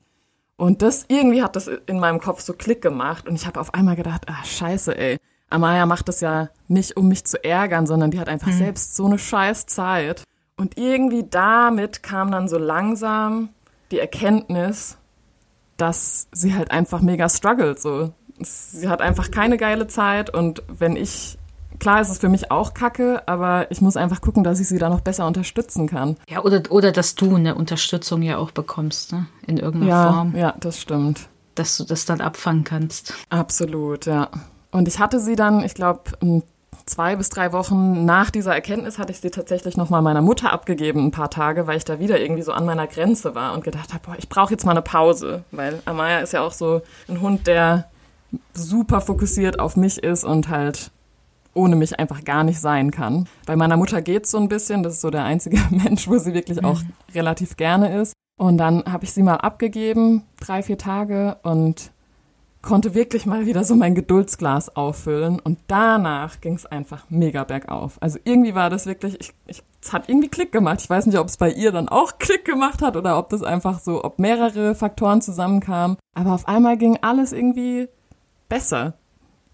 Und 0.56 0.82
das 0.82 1.04
irgendwie 1.08 1.42
hat 1.42 1.56
das 1.56 1.68
in 1.86 1.98
meinem 1.98 2.20
Kopf 2.20 2.40
so 2.40 2.52
Klick 2.52 2.80
gemacht 2.80 3.28
und 3.28 3.34
ich 3.34 3.46
habe 3.46 3.60
auf 3.60 3.74
einmal 3.74 3.96
gedacht, 3.96 4.22
ah 4.28 4.44
scheiße, 4.44 4.96
ey. 4.96 5.18
Amaya 5.50 5.86
macht 5.86 6.08
das 6.08 6.20
ja 6.20 6.48
nicht, 6.68 6.96
um 6.96 7.08
mich 7.08 7.24
zu 7.24 7.42
ärgern, 7.42 7.86
sondern 7.86 8.10
die 8.10 8.20
hat 8.20 8.28
einfach 8.28 8.48
mhm. 8.48 8.58
selbst 8.58 8.96
so 8.96 9.06
eine 9.06 9.18
scheiß 9.18 9.66
Zeit. 9.66 10.24
Und 10.56 10.78
irgendwie 10.78 11.24
damit 11.28 12.02
kam 12.02 12.30
dann 12.30 12.48
so 12.48 12.58
langsam 12.58 13.50
die 13.90 13.98
Erkenntnis, 13.98 14.96
dass 15.76 16.28
sie 16.32 16.54
halt 16.54 16.70
einfach 16.70 17.00
mega 17.00 17.28
struggelt. 17.28 17.80
So. 17.80 18.12
Sie 18.40 18.88
hat 18.88 19.00
einfach 19.00 19.30
keine 19.30 19.56
geile 19.56 19.86
Zeit 19.86 20.30
und 20.30 20.62
wenn 20.68 20.96
ich 20.96 21.38
klar 21.78 22.00
ist 22.00 22.08
es 22.08 22.18
für 22.18 22.30
mich 22.30 22.50
auch 22.50 22.74
kacke, 22.74 23.22
aber 23.26 23.70
ich 23.70 23.80
muss 23.80 23.96
einfach 23.96 24.22
gucken, 24.22 24.44
dass 24.44 24.60
ich 24.60 24.68
sie 24.68 24.78
da 24.78 24.88
noch 24.88 25.00
besser 25.00 25.26
unterstützen 25.26 25.86
kann. 25.86 26.16
Ja, 26.28 26.42
oder, 26.42 26.62
oder 26.70 26.90
dass 26.90 27.14
du 27.14 27.36
eine 27.36 27.54
Unterstützung 27.54 28.22
ja 28.22 28.38
auch 28.38 28.50
bekommst, 28.50 29.12
ne? 29.12 29.26
In 29.46 29.58
irgendeiner 29.58 29.92
ja, 29.92 30.12
Form. 30.12 30.36
Ja, 30.36 30.54
das 30.58 30.80
stimmt. 30.80 31.28
Dass 31.54 31.76
du 31.76 31.84
das 31.84 32.04
dann 32.04 32.20
abfangen 32.20 32.64
kannst. 32.64 33.14
Absolut, 33.28 34.06
ja. 34.06 34.30
Und 34.76 34.88
ich 34.88 34.98
hatte 34.98 35.20
sie 35.20 35.36
dann, 35.36 35.64
ich 35.64 35.74
glaube, 35.74 36.02
zwei 36.84 37.16
bis 37.16 37.30
drei 37.30 37.52
Wochen 37.52 38.04
nach 38.04 38.30
dieser 38.30 38.54
Erkenntnis 38.54 38.98
hatte 38.98 39.10
ich 39.10 39.20
sie 39.20 39.30
tatsächlich 39.30 39.76
nochmal 39.76 40.02
meiner 40.02 40.20
Mutter 40.20 40.52
abgegeben, 40.52 41.06
ein 41.06 41.10
paar 41.10 41.30
Tage, 41.30 41.66
weil 41.66 41.78
ich 41.78 41.84
da 41.84 41.98
wieder 41.98 42.20
irgendwie 42.20 42.42
so 42.42 42.52
an 42.52 42.66
meiner 42.66 42.86
Grenze 42.86 43.34
war 43.34 43.54
und 43.54 43.64
gedacht 43.64 43.94
habe, 43.94 44.02
boah, 44.04 44.16
ich 44.18 44.28
brauche 44.28 44.52
jetzt 44.52 44.66
mal 44.66 44.72
eine 44.72 44.82
Pause, 44.82 45.44
weil 45.50 45.80
Amaya 45.86 46.18
ist 46.18 46.34
ja 46.34 46.42
auch 46.42 46.52
so 46.52 46.82
ein 47.08 47.20
Hund, 47.22 47.46
der 47.46 47.88
super 48.52 49.00
fokussiert 49.00 49.58
auf 49.60 49.76
mich 49.76 50.02
ist 50.02 50.24
und 50.24 50.48
halt 50.48 50.90
ohne 51.54 51.74
mich 51.74 51.98
einfach 51.98 52.22
gar 52.22 52.44
nicht 52.44 52.60
sein 52.60 52.90
kann. 52.90 53.26
Bei 53.46 53.56
meiner 53.56 53.78
Mutter 53.78 54.02
geht's 54.02 54.30
so 54.30 54.36
ein 54.38 54.48
bisschen, 54.48 54.82
das 54.82 54.94
ist 54.94 55.00
so 55.00 55.10
der 55.10 55.24
einzige 55.24 55.58
Mensch, 55.70 56.06
wo 56.06 56.18
sie 56.18 56.34
wirklich 56.34 56.62
auch 56.62 56.82
mhm. 56.82 56.92
relativ 57.14 57.56
gerne 57.56 57.98
ist. 57.98 58.12
Und 58.38 58.58
dann 58.58 58.84
habe 58.84 59.04
ich 59.04 59.12
sie 59.12 59.22
mal 59.22 59.36
abgegeben, 59.36 60.24
drei, 60.38 60.62
vier 60.62 60.76
Tage 60.76 61.38
und 61.42 61.90
konnte 62.66 62.94
wirklich 62.94 63.26
mal 63.26 63.46
wieder 63.46 63.62
so 63.62 63.76
mein 63.76 63.94
Geduldsglas 63.94 64.74
auffüllen 64.74 65.38
und 65.38 65.58
danach 65.68 66.40
ging 66.40 66.54
es 66.54 66.66
einfach 66.66 67.04
mega 67.08 67.44
bergauf. 67.44 67.96
Also 68.00 68.18
irgendwie 68.24 68.56
war 68.56 68.70
das 68.70 68.86
wirklich, 68.86 69.20
ich, 69.20 69.32
ich, 69.46 69.62
es 69.80 69.92
hat 69.92 70.08
irgendwie 70.08 70.28
Klick 70.28 70.50
gemacht. 70.50 70.80
Ich 70.82 70.90
weiß 70.90 71.06
nicht, 71.06 71.16
ob 71.16 71.28
es 71.28 71.36
bei 71.36 71.50
ihr 71.50 71.70
dann 71.70 71.88
auch 71.88 72.18
Klick 72.18 72.44
gemacht 72.44 72.82
hat 72.82 72.96
oder 72.96 73.18
ob 73.18 73.30
das 73.30 73.44
einfach 73.44 73.78
so, 73.78 74.04
ob 74.04 74.18
mehrere 74.18 74.74
Faktoren 74.74 75.22
zusammenkamen. 75.22 75.96
Aber 76.14 76.32
auf 76.32 76.48
einmal 76.48 76.76
ging 76.76 76.98
alles 77.02 77.32
irgendwie 77.32 77.88
besser. 78.48 78.94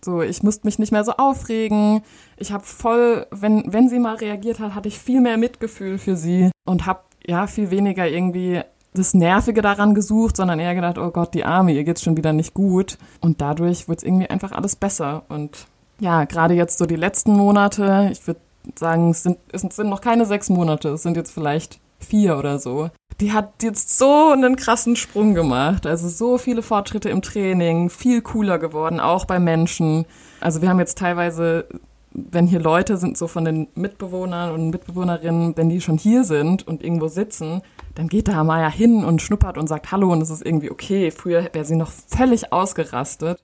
So, 0.03 0.23
ich 0.23 0.43
musste 0.43 0.67
mich 0.67 0.79
nicht 0.79 0.91
mehr 0.91 1.05
so 1.05 1.13
aufregen. 1.13 2.03
Ich 2.39 2.51
habe 2.51 2.65
voll, 2.65 3.27
wenn, 3.31 3.71
wenn 3.73 3.91
sie 3.91 3.99
mal 3.99 4.17
reagiert 4.17 4.59
hat, 4.59 4.75
hatte 4.75 4.89
ich 4.89 4.99
viel 4.99 5.21
mehr 5.21 5.37
Mitgefühl 5.37 5.99
für 5.99 6.17
sie 6.17 6.51
und 6.65 6.87
habe 6.87 7.03
ja 7.27 7.47
viel 7.47 7.71
weniger 7.71 8.09
irgendwie 8.09 8.63
das 8.95 9.15
Nervige 9.15 9.63
daran 9.63 9.95
gesucht, 9.95 10.37
sondern 10.37 10.61
eher 10.61 10.75
gedacht, 10.75 10.99
oh 10.99 11.11
Gott, 11.11 11.35
die 11.35 11.45
Arme, 11.45 11.73
ihr 11.73 11.85
geht's 11.85 12.03
schon 12.03 12.17
wieder 12.17 12.33
nicht 12.33 12.55
gut. 12.55 12.99
Und 13.21 13.41
dadurch 13.41 13.89
wurde 13.89 13.99
es 13.99 14.03
irgendwie 14.03 14.29
einfach 14.29 14.53
alles 14.53 14.77
besser. 14.77 15.23
Und 15.29 15.67
ja, 15.99 16.25
gerade 16.25 16.55
jetzt 16.55 16.79
so 16.79 16.87
die 16.87 16.97
letzten 16.97 17.33
Monate, 17.33 18.11
ich 18.13 18.27
würde 18.27 18.41
sagen, 18.79 19.11
es 19.11 19.23
sind, 19.23 19.39
es 19.53 19.63
sind 19.63 19.89
noch 19.89 20.01
keine 20.01 20.27
sechs 20.27 20.51
Monate, 20.51 20.91
es 20.91 21.03
sind 21.03 21.17
jetzt 21.17 21.33
vielleicht 21.33 21.81
vier 21.99 22.37
oder 22.37 22.59
so. 22.59 22.91
Die 23.21 23.33
hat 23.33 23.63
jetzt 23.63 23.99
so 23.99 24.31
einen 24.33 24.57
krassen 24.57 24.97
Sprung 24.97 25.35
gemacht. 25.35 25.87
Also 25.87 26.09
so 26.09 26.39
viele 26.39 26.63
Fortschritte 26.63 27.09
im 27.09 27.23
Training, 27.23 27.89
viel 27.89 28.21
cooler 28.21 28.59
geworden, 28.59 29.01
auch 29.01 29.25
bei 29.25 29.39
Menschen. 29.39 30.05
Also 30.41 30.61
wir 30.61 30.69
haben 30.69 30.81
jetzt 30.81 30.99
teilweise, 30.99 31.67
wenn 32.11 32.47
hier 32.47 32.61
Leute 32.61 32.97
sind, 32.97 33.17
so 33.17 33.29
von 33.29 33.45
den 33.45 33.69
Mitbewohnern 33.75 34.53
und 34.53 34.71
Mitbewohnerinnen, 34.71 35.57
wenn 35.57 35.69
die 35.69 35.81
schon 35.81 35.99
hier 35.99 36.25
sind 36.25 36.67
und 36.67 36.83
irgendwo 36.83 37.09
sitzen, 37.09 37.63
dann 37.95 38.09
geht 38.09 38.29
da 38.29 38.45
Maya 38.45 38.69
hin 38.69 39.05
und 39.05 39.23
schnuppert 39.23 39.59
und 39.59 39.69
sagt 39.69 39.93
Hallo 39.93 40.13
und 40.13 40.23
es 40.23 40.31
ist 40.31 40.45
irgendwie 40.45 40.71
okay. 40.71 41.11
Früher 41.11 41.49
wäre 41.53 41.65
sie 41.65 41.77
noch 41.77 41.91
völlig 41.91 42.53
ausgerastet. 42.53 43.43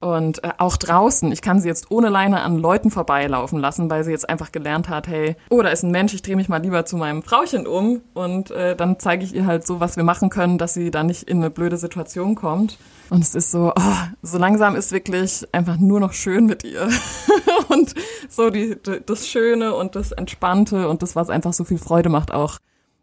Und 0.00 0.42
äh, 0.42 0.52
auch 0.56 0.78
draußen, 0.78 1.30
ich 1.30 1.42
kann 1.42 1.60
sie 1.60 1.68
jetzt 1.68 1.90
ohne 1.90 2.08
Leine 2.08 2.40
an 2.40 2.56
Leuten 2.56 2.90
vorbeilaufen 2.90 3.58
lassen, 3.58 3.90
weil 3.90 4.02
sie 4.02 4.12
jetzt 4.12 4.30
einfach 4.30 4.50
gelernt 4.50 4.88
hat, 4.88 5.08
hey, 5.08 5.36
oh, 5.50 5.60
da 5.60 5.68
ist 5.68 5.82
ein 5.82 5.90
Mensch, 5.90 6.14
ich 6.14 6.22
drehe 6.22 6.36
mich 6.36 6.48
mal 6.48 6.62
lieber 6.62 6.86
zu 6.86 6.96
meinem 6.96 7.22
Frauchen 7.22 7.66
um 7.66 8.00
und 8.14 8.50
äh, 8.50 8.74
dann 8.74 8.98
zeige 8.98 9.24
ich 9.24 9.34
ihr 9.34 9.44
halt 9.44 9.66
so, 9.66 9.78
was 9.78 9.98
wir 9.98 10.04
machen 10.04 10.30
können, 10.30 10.56
dass 10.56 10.72
sie 10.72 10.90
da 10.90 11.02
nicht 11.02 11.24
in 11.24 11.36
eine 11.36 11.50
blöde 11.50 11.76
Situation 11.76 12.34
kommt. 12.34 12.78
Und 13.10 13.22
es 13.22 13.34
ist 13.34 13.50
so, 13.50 13.74
oh, 13.76 13.94
so 14.22 14.38
langsam 14.38 14.74
ist 14.74 14.90
wirklich 14.90 15.46
einfach 15.52 15.76
nur 15.76 16.00
noch 16.00 16.14
schön 16.14 16.46
mit 16.46 16.64
ihr. 16.64 16.88
und 17.68 17.94
so 18.30 18.48
die, 18.48 18.78
das 19.04 19.28
Schöne 19.28 19.74
und 19.74 19.96
das 19.96 20.12
Entspannte 20.12 20.88
und 20.88 21.02
das, 21.02 21.14
was 21.14 21.28
einfach 21.28 21.52
so 21.52 21.64
viel 21.64 21.78
Freude 21.78 22.08
macht, 22.08 22.32
auch 22.32 22.58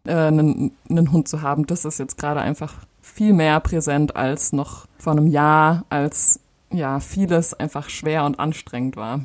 äh, 0.08 0.12
einen, 0.12 0.72
einen 0.88 1.12
Hund 1.12 1.28
zu 1.28 1.42
haben, 1.42 1.66
das 1.66 1.84
ist 1.84 1.98
jetzt 1.98 2.18
gerade 2.18 2.40
einfach 2.40 2.74
viel 3.02 3.32
mehr 3.32 3.60
präsent 3.60 4.16
als 4.16 4.52
noch 4.52 4.86
vor 4.98 5.12
einem 5.12 5.26
Jahr, 5.26 5.84
als 5.90 6.40
ja, 6.70 7.00
vieles 7.00 7.54
einfach 7.54 7.88
schwer 7.88 8.24
und 8.24 8.38
anstrengend 8.38 8.96
war. 8.96 9.20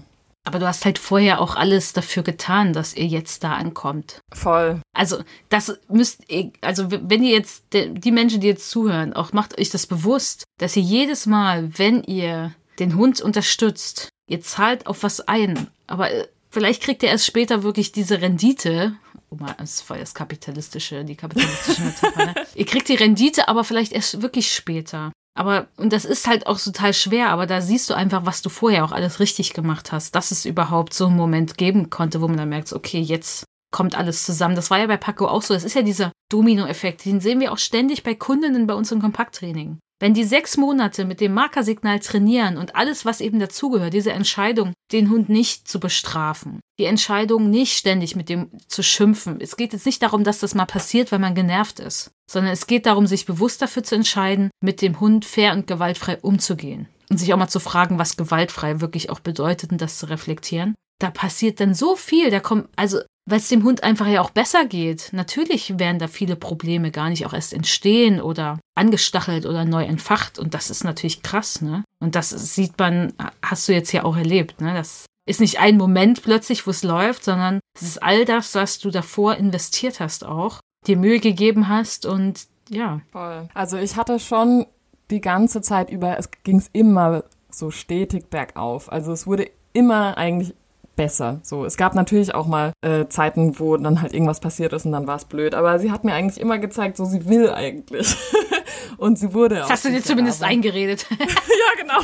Aber 0.46 0.60
du 0.60 0.68
hast 0.68 0.84
halt 0.84 1.00
vorher 1.00 1.40
auch 1.40 1.56
alles 1.56 1.94
dafür 1.94 2.22
getan, 2.22 2.74
dass 2.74 2.96
ihr 2.96 3.06
jetzt 3.06 3.46
da 3.46 3.54
ankommt. 3.54 4.20
Voll. 4.34 4.82
Also, 4.94 5.24
das 5.48 5.80
müsst 5.88 6.30
ihr, 6.30 6.52
also 6.60 6.92
wenn 6.92 7.24
ihr 7.24 7.32
jetzt, 7.32 7.64
die 7.72 8.12
Menschen, 8.12 8.42
die 8.42 8.48
jetzt 8.48 8.70
zuhören, 8.70 9.14
auch 9.14 9.32
macht 9.32 9.58
euch 9.58 9.70
das 9.70 9.88
bewusst, 9.88 10.44
dass 10.60 10.76
ihr 10.76 10.84
jedes 10.84 11.26
Mal, 11.26 11.78
wenn 11.78 12.04
ihr 12.04 12.54
den 12.80 12.96
Hund 12.96 13.22
unterstützt, 13.22 14.10
ihr 14.28 14.42
zahlt 14.42 14.88
auf 14.88 15.04
was 15.04 15.22
ein. 15.22 15.68
Aber 15.88 16.12
äh, 16.12 16.28
vielleicht 16.50 16.84
kriegt 16.84 17.04
ihr 17.04 17.10
erst 17.10 17.26
später 17.26 17.64
wirklich 17.64 17.94
diese 17.94 18.22
Rendite. 18.22 18.96
Mal, 19.36 19.56
das 19.58 19.76
ist 19.76 19.82
voll 19.82 20.00
das 20.00 20.14
kapitalistische, 20.14 21.04
die 21.04 21.16
kapitalistische 21.16 21.82
Metapher. 21.82 22.26
Ne? 22.28 22.36
ihr 22.56 22.66
kriegt 22.66 22.90
die 22.90 22.96
Rendite, 22.96 23.48
aber 23.48 23.64
vielleicht 23.64 23.92
erst 23.92 24.22
wirklich 24.22 24.54
später. 24.54 25.12
Aber, 25.36 25.68
und 25.78 25.92
das 25.92 26.06
ist 26.06 26.28
halt 26.28 26.46
auch 26.46 26.60
total 26.60 26.94
schwer, 26.94 27.30
aber 27.30 27.48
da 27.48 27.62
siehst 27.62 27.90
du 27.90 27.96
einfach, 27.96 28.26
was 28.26 28.42
du 28.42 28.50
vorher 28.50 28.86
auch 28.86 28.92
alles 28.92 29.20
richtig 29.20 29.54
gemacht 29.54 29.92
hast, 29.92 30.14
dass 30.14 30.32
es 30.32 30.46
überhaupt 30.46 30.94
so 30.94 31.08
einen 31.08 31.16
Moment 31.16 31.58
geben 31.58 31.90
konnte, 31.90 32.22
wo 32.22 32.28
man 32.28 32.38
dann 32.38 32.50
merkt, 32.50 32.72
okay, 32.72 33.00
jetzt 33.00 33.46
kommt 33.72 33.98
alles 33.98 34.24
zusammen. 34.24 34.56
Das 34.56 34.70
war 34.70 34.80
ja 34.80 34.88
bei 34.88 34.98
Paco 34.98 35.28
auch 35.28 35.42
so. 35.42 35.54
Das 35.54 35.64
ist 35.64 35.74
ja 35.74 35.82
dieser 35.82 36.12
Domino-Effekt. 36.32 37.04
Den 37.06 37.20
sehen 37.20 37.40
wir 37.40 37.52
auch 37.52 37.58
ständig 37.58 38.04
bei 38.04 38.14
Kundinnen 38.14 38.68
bei 38.68 38.76
uns 38.76 38.92
im 38.92 39.02
Kompakttraining. 39.02 39.80
Wenn 40.04 40.14
die 40.14 40.26
sechs 40.26 40.58
Monate 40.58 41.06
mit 41.06 41.22
dem 41.22 41.34
Markersignal 41.34 42.02
trainieren 42.02 42.58
und 42.58 42.76
alles, 42.76 43.06
was 43.06 43.22
eben 43.22 43.40
dazugehört, 43.40 43.94
diese 43.94 44.12
Entscheidung, 44.12 44.74
den 44.92 45.10
Hund 45.10 45.30
nicht 45.30 45.66
zu 45.66 45.80
bestrafen, 45.80 46.60
die 46.78 46.84
Entscheidung 46.84 47.50
nicht 47.50 47.78
ständig 47.78 48.14
mit 48.14 48.28
dem 48.28 48.52
zu 48.68 48.84
schimpfen. 48.84 49.40
Es 49.40 49.56
geht 49.56 49.72
jetzt 49.72 49.86
nicht 49.86 50.04
darum, 50.04 50.26
dass 50.26 50.40
das 50.40 50.56
mal 50.56 50.66
passiert, 50.66 51.14
weil 51.14 51.20
man 51.20 51.36
genervt 51.36 51.80
ist, 51.80 52.12
sondern 52.30 52.52
es 52.52 52.68
geht 52.68 52.86
darum, 52.86 53.08
sich 53.08 53.26
bewusst 53.26 53.62
dafür 53.62 53.84
zu 53.86 53.96
entscheiden, 53.96 54.50
mit 54.62 54.82
dem 54.82 55.00
Hund 55.00 55.24
fair 55.24 55.54
und 55.54 55.68
gewaltfrei 55.68 56.18
umzugehen. 56.18 56.90
Und 57.10 57.16
sich 57.18 57.34
auch 57.34 57.38
mal 57.38 57.48
zu 57.48 57.62
fragen, 57.62 57.98
was 57.98 58.18
gewaltfrei 58.18 58.82
wirklich 58.82 59.10
auch 59.10 59.22
bedeutet 59.22 59.72
und 59.72 59.80
das 59.80 60.00
zu 60.00 60.08
reflektieren. 60.08 60.76
Da 61.00 61.12
passiert 61.12 61.60
dann 61.60 61.74
so 61.74 61.96
viel, 61.96 62.30
da 62.32 62.40
kommt, 62.40 62.70
also 62.76 63.00
weil 63.26 63.38
es 63.38 63.48
dem 63.48 63.64
Hund 63.64 63.84
einfach 63.84 64.08
ja 64.08 64.22
auch 64.22 64.32
besser 64.32 64.66
geht. 64.66 65.10
Natürlich 65.14 65.80
werden 65.80 66.00
da 66.00 66.08
viele 66.08 66.36
Probleme 66.36 66.92
gar 66.92 67.10
nicht 67.10 67.26
auch 67.26 67.34
erst 67.34 67.54
entstehen 67.54 68.22
oder 68.22 68.60
angestachelt 68.76 69.46
oder 69.46 69.64
neu 69.66 69.86
entfacht. 69.86 70.40
Und 70.40 70.54
das 70.54 70.70
ist 70.70 70.84
natürlich 70.84 71.24
krass, 71.24 71.62
ne? 71.62 71.84
Und 72.00 72.16
das 72.16 72.30
sieht 72.30 72.78
man, 72.78 73.14
hast 73.42 73.68
du 73.68 73.74
jetzt 73.74 73.94
ja 73.94 74.04
auch 74.04 74.18
erlebt, 74.18 74.60
ne? 74.60 74.74
Das 74.74 75.06
ist 75.26 75.40
nicht 75.40 75.60
ein 75.60 75.78
Moment 75.78 76.22
plötzlich, 76.22 76.68
wo 76.68 76.72
es 76.72 76.84
läuft, 76.84 77.24
sondern 77.24 77.60
es 77.76 77.84
ist 77.84 78.04
all 78.04 78.26
das, 78.26 78.56
was 78.56 78.80
du 78.80 78.92
davor 78.92 79.36
investiert 79.36 80.02
hast 80.02 80.26
auch, 80.26 80.60
dir 80.86 80.98
Mühe 80.98 81.20
gegeben 81.20 81.70
hast 81.70 82.06
und 82.06 82.48
ja. 82.70 83.02
Voll. 83.12 83.48
Also 83.54 83.78
ich 83.78 83.96
hatte 83.96 84.20
schon 84.20 84.66
die 85.12 85.22
ganze 85.22 85.62
Zeit 85.62 85.90
über, 85.90 86.18
es 86.18 86.30
ging 86.44 86.58
es 86.58 86.70
immer 86.74 87.24
so 87.50 87.72
stetig 87.72 88.30
bergauf. 88.30 88.92
Also 88.92 89.14
es 89.14 89.28
wurde 89.28 89.50
immer 89.72 90.18
eigentlich 90.18 90.56
besser. 90.96 91.40
So, 91.44 91.66
es 91.66 91.78
gab 91.78 91.96
natürlich 91.96 92.36
auch 92.36 92.48
mal 92.48 92.74
äh, 92.82 93.08
Zeiten, 93.08 93.60
wo 93.60 93.76
dann 93.78 94.02
halt 94.02 94.14
irgendwas 94.14 94.40
passiert 94.40 94.74
ist 94.74 94.86
und 94.86 94.92
dann 94.92 95.08
war 95.08 95.16
es 95.16 95.26
blöd. 95.26 95.56
Aber 95.56 95.80
sie 95.80 95.92
hat 95.92 96.04
mir 96.04 96.14
eigentlich 96.14 96.40
immer 96.40 96.60
gezeigt, 96.60 96.98
so 96.98 97.06
sie 97.06 97.28
will 97.28 97.50
eigentlich. 97.50 98.16
und 98.98 99.18
sie 99.18 99.34
wurde 99.34 99.56
das 99.56 99.66
auch. 99.66 99.72
hast 99.72 99.86
du 99.86 99.90
dir 99.90 100.04
zumindest 100.04 100.42
aber. 100.42 100.52
eingeredet. 100.52 101.08
ja, 101.20 101.82
genau. 101.82 102.00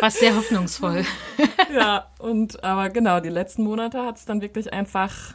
War 0.00 0.10
sehr 0.10 0.36
hoffnungsvoll. 0.36 1.04
ja, 1.74 2.06
und 2.18 2.62
aber 2.64 2.90
genau, 2.90 3.20
die 3.20 3.28
letzten 3.28 3.62
Monate 3.62 4.02
hat 4.02 4.16
es 4.16 4.24
dann 4.24 4.40
wirklich 4.40 4.72
einfach 4.72 5.34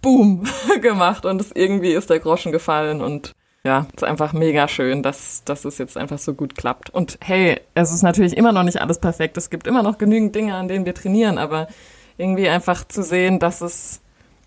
Boom 0.00 0.46
gemacht 0.80 1.26
und 1.26 1.40
es 1.40 1.52
irgendwie 1.52 1.92
ist 1.92 2.10
der 2.10 2.20
Groschen 2.20 2.52
gefallen 2.52 3.00
und 3.00 3.32
ja, 3.66 3.86
ist 3.94 4.04
einfach 4.04 4.32
mega 4.32 4.68
schön, 4.68 5.02
dass, 5.02 5.42
dass 5.44 5.64
es 5.64 5.78
jetzt 5.78 5.96
einfach 5.96 6.18
so 6.18 6.34
gut 6.34 6.54
klappt. 6.54 6.88
Und 6.88 7.18
hey, 7.20 7.60
es 7.74 7.92
ist 7.92 8.02
natürlich 8.02 8.36
immer 8.36 8.52
noch 8.52 8.62
nicht 8.62 8.80
alles 8.80 9.00
perfekt. 9.00 9.36
Es 9.36 9.50
gibt 9.50 9.66
immer 9.66 9.82
noch 9.82 9.98
genügend 9.98 10.36
Dinge, 10.36 10.54
an 10.54 10.68
denen 10.68 10.86
wir 10.86 10.94
trainieren, 10.94 11.36
aber 11.36 11.66
irgendwie 12.18 12.48
einfach 12.48 12.86
zu 12.86 13.02
sehen, 13.02 13.38
dass 13.38 13.60
es, 13.60 14.00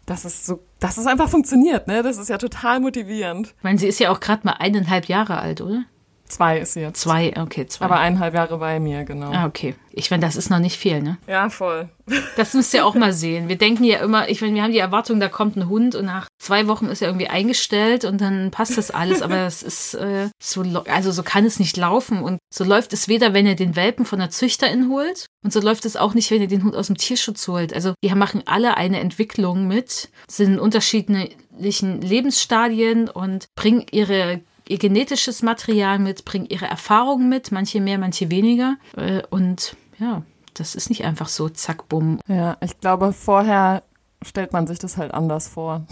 dass 0.05 0.25
es 0.25 0.45
so, 0.45 0.61
dass 0.79 0.97
es 0.97 1.07
einfach 1.07 1.29
funktioniert, 1.29 1.87
ne? 1.87 2.03
Das 2.03 2.17
ist 2.17 2.29
ja 2.29 2.37
total 2.37 2.79
motivierend. 2.79 3.53
Ich 3.57 3.63
meine, 3.63 3.77
sie 3.79 3.87
ist 3.87 3.99
ja 3.99 4.11
auch 4.11 4.19
gerade 4.19 4.45
mal 4.45 4.53
eineinhalb 4.53 5.05
Jahre 5.05 5.39
alt, 5.39 5.61
oder? 5.61 5.83
Zwei 6.29 6.59
ist 6.59 6.73
sie 6.73 6.81
jetzt. 6.81 7.01
Zwei, 7.01 7.33
okay, 7.37 7.65
zwei. 7.65 7.85
Aber 7.85 7.97
eineinhalb 7.97 8.35
Jahre 8.35 8.59
bei 8.59 8.79
mir, 8.79 9.03
genau. 9.03 9.31
Ah, 9.31 9.47
okay. 9.47 9.73
Ich 9.91 10.11
meine, 10.11 10.21
das 10.21 10.35
ist 10.35 10.51
noch 10.51 10.59
nicht 10.59 10.77
viel, 10.77 11.01
ne? 11.01 11.17
Ja, 11.27 11.49
voll. 11.49 11.89
Das 12.37 12.53
müsst 12.53 12.73
ihr 12.73 12.85
auch 12.85 12.95
mal 12.95 13.13
sehen. 13.13 13.49
Wir 13.49 13.57
denken 13.57 13.83
ja 13.83 13.99
immer, 13.99 14.29
ich 14.29 14.41
meine, 14.41 14.55
wir 14.55 14.63
haben 14.63 14.71
die 14.71 14.79
Erwartung, 14.79 15.19
da 15.19 15.27
kommt 15.29 15.57
ein 15.57 15.69
Hund 15.69 15.93
und 15.93 16.05
nach 16.05 16.27
zwei 16.39 16.67
Wochen 16.67 16.85
ist 16.85 17.01
er 17.01 17.09
irgendwie 17.09 17.27
eingestellt 17.27 18.05
und 18.05 18.21
dann 18.21 18.49
passt 18.49 18.77
das 18.77 18.89
alles. 18.89 19.21
Aber 19.21 19.45
es 19.45 19.61
ist 19.61 19.93
äh, 19.95 20.29
so, 20.41 20.63
also 20.87 21.11
so 21.11 21.21
kann 21.21 21.45
es 21.45 21.59
nicht 21.59 21.77
laufen. 21.77 22.23
Und 22.23 22.39
so 22.51 22.63
läuft 22.63 22.93
es 22.93 23.07
weder, 23.07 23.33
wenn 23.33 23.45
ihr 23.45 23.55
den 23.55 23.75
Welpen 23.75 24.05
von 24.05 24.19
der 24.19 24.29
Züchterin 24.29 24.89
holt 24.89 25.27
und 25.43 25.53
so 25.53 25.59
läuft 25.59 25.85
es 25.85 25.97
auch 25.97 26.13
nicht, 26.13 26.31
wenn 26.31 26.41
ihr 26.41 26.47
den 26.47 26.63
Hund 26.63 26.75
aus 26.75 26.87
dem 26.87 26.97
Tierschutz 26.97 27.47
holt. 27.47 27.73
Also 27.73 27.93
die 28.03 28.13
machen 28.15 28.43
alle 28.45 28.77
eine 28.77 28.99
Entwicklung 28.99 29.67
mit, 29.67 30.09
sind 30.27 30.53
in 30.53 30.59
unterschiedlichen 30.59 32.01
Lebensstadien 32.01 33.09
und 33.09 33.47
bringen 33.55 33.85
ihre 33.91 34.41
ihr 34.69 34.77
genetisches 34.77 35.41
Material 35.41 35.99
mit, 35.99 36.23
bringen 36.23 36.45
ihre 36.47 36.65
Erfahrungen 36.65 37.27
mit, 37.27 37.51
manche 37.51 37.81
mehr, 37.81 37.97
manche 37.97 38.31
weniger. 38.31 38.77
Äh, 38.95 39.23
und 39.29 39.75
ja, 39.97 40.23
das 40.53 40.75
ist 40.75 40.89
nicht 40.89 41.03
einfach 41.03 41.27
so, 41.27 41.49
zack, 41.49 41.89
bumm. 41.89 42.19
Ja, 42.27 42.57
ich 42.61 42.79
glaube, 42.79 43.11
vorher 43.11 43.83
stellt 44.21 44.53
man 44.53 44.67
sich 44.67 44.79
das 44.79 44.97
halt 44.97 45.13
anders 45.13 45.47
vor. 45.47 45.85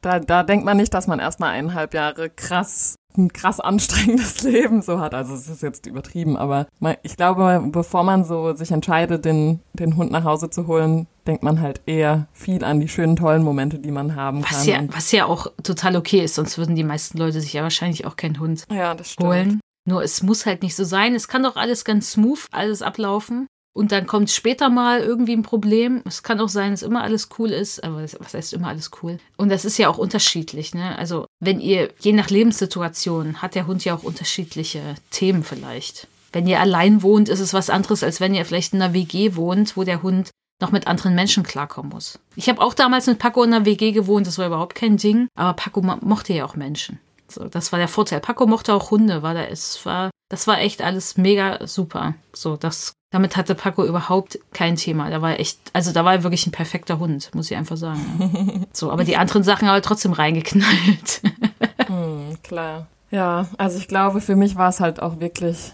Da, 0.00 0.18
da 0.18 0.42
denkt 0.42 0.66
man 0.66 0.76
nicht, 0.76 0.92
dass 0.92 1.06
man 1.06 1.18
erstmal 1.18 1.50
eineinhalb 1.50 1.94
Jahre 1.94 2.28
krass 2.28 2.96
ein 3.16 3.32
krass 3.32 3.60
anstrengendes 3.60 4.42
Leben 4.42 4.82
so 4.82 4.98
hat. 4.98 5.14
Also 5.14 5.34
es 5.34 5.48
ist 5.48 5.62
jetzt 5.62 5.86
übertrieben, 5.86 6.36
aber 6.36 6.66
ich 7.02 7.16
glaube, 7.16 7.62
bevor 7.66 8.02
man 8.02 8.24
so 8.24 8.54
sich 8.54 8.72
entscheidet, 8.72 9.24
den, 9.24 9.60
den 9.72 9.96
Hund 9.96 10.10
nach 10.10 10.24
Hause 10.24 10.50
zu 10.50 10.66
holen, 10.66 11.06
denkt 11.26 11.42
man 11.42 11.60
halt 11.60 11.80
eher 11.86 12.28
viel 12.32 12.64
an 12.64 12.80
die 12.80 12.88
schönen, 12.88 13.16
tollen 13.16 13.42
Momente, 13.42 13.78
die 13.78 13.90
man 13.90 14.14
haben 14.14 14.42
was 14.42 14.50
kann. 14.50 14.66
Ja, 14.66 14.82
was 14.88 15.12
ja 15.12 15.26
auch 15.26 15.46
total 15.62 15.96
okay 15.96 16.22
ist, 16.22 16.34
sonst 16.34 16.58
würden 16.58 16.76
die 16.76 16.84
meisten 16.84 17.18
Leute 17.18 17.40
sich 17.40 17.52
ja 17.52 17.62
wahrscheinlich 17.62 18.06
auch 18.06 18.16
keinen 18.16 18.38
Hund 18.38 18.64
ja, 18.70 18.94
das 18.94 19.12
stimmt. 19.12 19.28
holen. 19.28 19.60
Nur 19.86 20.02
es 20.02 20.22
muss 20.22 20.46
halt 20.46 20.62
nicht 20.62 20.76
so 20.76 20.84
sein. 20.84 21.14
Es 21.14 21.28
kann 21.28 21.42
doch 21.42 21.56
alles 21.56 21.84
ganz 21.84 22.12
smooth, 22.12 22.46
alles 22.52 22.82
ablaufen. 22.82 23.46
Und 23.76 23.90
dann 23.90 24.06
kommt 24.06 24.30
später 24.30 24.70
mal 24.70 25.00
irgendwie 25.00 25.34
ein 25.34 25.42
Problem. 25.42 26.02
Es 26.06 26.22
kann 26.22 26.40
auch 26.40 26.48
sein, 26.48 26.70
dass 26.70 26.82
immer 26.82 27.02
alles 27.02 27.28
cool 27.38 27.50
ist, 27.50 27.82
aber 27.82 28.02
was 28.02 28.32
heißt 28.32 28.52
immer 28.52 28.68
alles 28.68 28.92
cool? 29.02 29.18
Und 29.36 29.48
das 29.48 29.64
ist 29.64 29.78
ja 29.78 29.88
auch 29.88 29.98
unterschiedlich, 29.98 30.74
ne? 30.74 30.96
Also, 30.96 31.26
wenn 31.40 31.60
ihr, 31.60 31.90
je 31.98 32.12
nach 32.12 32.30
Lebenssituation, 32.30 33.42
hat 33.42 33.56
der 33.56 33.66
Hund 33.66 33.84
ja 33.84 33.96
auch 33.96 34.04
unterschiedliche 34.04 34.80
Themen 35.10 35.42
vielleicht. 35.42 36.06
Wenn 36.32 36.46
ihr 36.46 36.60
allein 36.60 37.02
wohnt, 37.02 37.28
ist 37.28 37.40
es 37.40 37.52
was 37.52 37.68
anderes, 37.68 38.04
als 38.04 38.20
wenn 38.20 38.34
ihr 38.34 38.44
vielleicht 38.44 38.74
in 38.74 38.82
einer 38.82 38.94
WG 38.94 39.34
wohnt, 39.34 39.76
wo 39.76 39.82
der 39.82 40.02
Hund 40.02 40.30
noch 40.64 40.72
mit 40.72 40.86
anderen 40.86 41.14
Menschen 41.14 41.42
klarkommen 41.42 41.92
muss. 41.92 42.18
Ich 42.36 42.48
habe 42.48 42.62
auch 42.62 42.72
damals 42.72 43.06
mit 43.06 43.18
Paco 43.18 43.42
in 43.42 43.52
einer 43.52 43.66
WG 43.66 43.92
gewohnt, 43.92 44.26
das 44.26 44.38
war 44.38 44.46
überhaupt 44.46 44.74
kein 44.74 44.96
Ding, 44.96 45.28
aber 45.34 45.52
Paco 45.52 45.82
mochte 45.82 46.32
ja 46.32 46.46
auch 46.46 46.56
Menschen. 46.56 46.98
So, 47.28 47.44
das 47.48 47.70
war 47.70 47.78
der 47.78 47.88
Vorteil. 47.88 48.20
Paco 48.20 48.46
mochte 48.46 48.72
auch 48.72 48.90
Hunde, 48.90 49.22
war 49.22 49.34
da, 49.34 49.44
es 49.44 49.84
war, 49.84 50.10
das 50.30 50.46
war 50.46 50.60
echt 50.60 50.80
alles 50.80 51.18
mega 51.18 51.66
super. 51.66 52.14
So, 52.32 52.56
das 52.56 52.94
damit 53.10 53.36
hatte 53.36 53.54
Paco 53.54 53.84
überhaupt 53.84 54.40
kein 54.52 54.76
Thema. 54.76 55.10
Da 55.10 55.22
war 55.22 55.38
echt, 55.38 55.58
also 55.72 55.92
da 55.92 56.04
war 56.04 56.14
er 56.14 56.22
wirklich 56.22 56.46
ein 56.46 56.52
perfekter 56.52 56.98
Hund, 56.98 57.30
muss 57.34 57.50
ich 57.50 57.56
einfach 57.56 57.76
sagen. 57.76 58.66
so, 58.72 58.90
aber 58.90 59.04
die 59.04 59.16
anderen 59.16 59.44
Sachen 59.44 59.68
haben 59.68 59.80
trotzdem 59.82 60.12
reingeknallt. 60.12 61.22
hm, 61.86 62.38
klar. 62.42 62.86
Ja, 63.10 63.46
also 63.58 63.78
ich 63.78 63.86
glaube, 63.86 64.20
für 64.20 64.34
mich 64.34 64.56
war 64.56 64.70
es 64.70 64.80
halt 64.80 65.00
auch 65.00 65.20
wirklich 65.20 65.72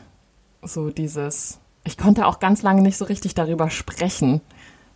so 0.62 0.90
dieses, 0.90 1.60
ich 1.84 1.96
konnte 1.96 2.26
auch 2.26 2.40
ganz 2.40 2.62
lange 2.62 2.82
nicht 2.82 2.98
so 2.98 3.06
richtig 3.06 3.34
darüber 3.34 3.70
sprechen 3.70 4.42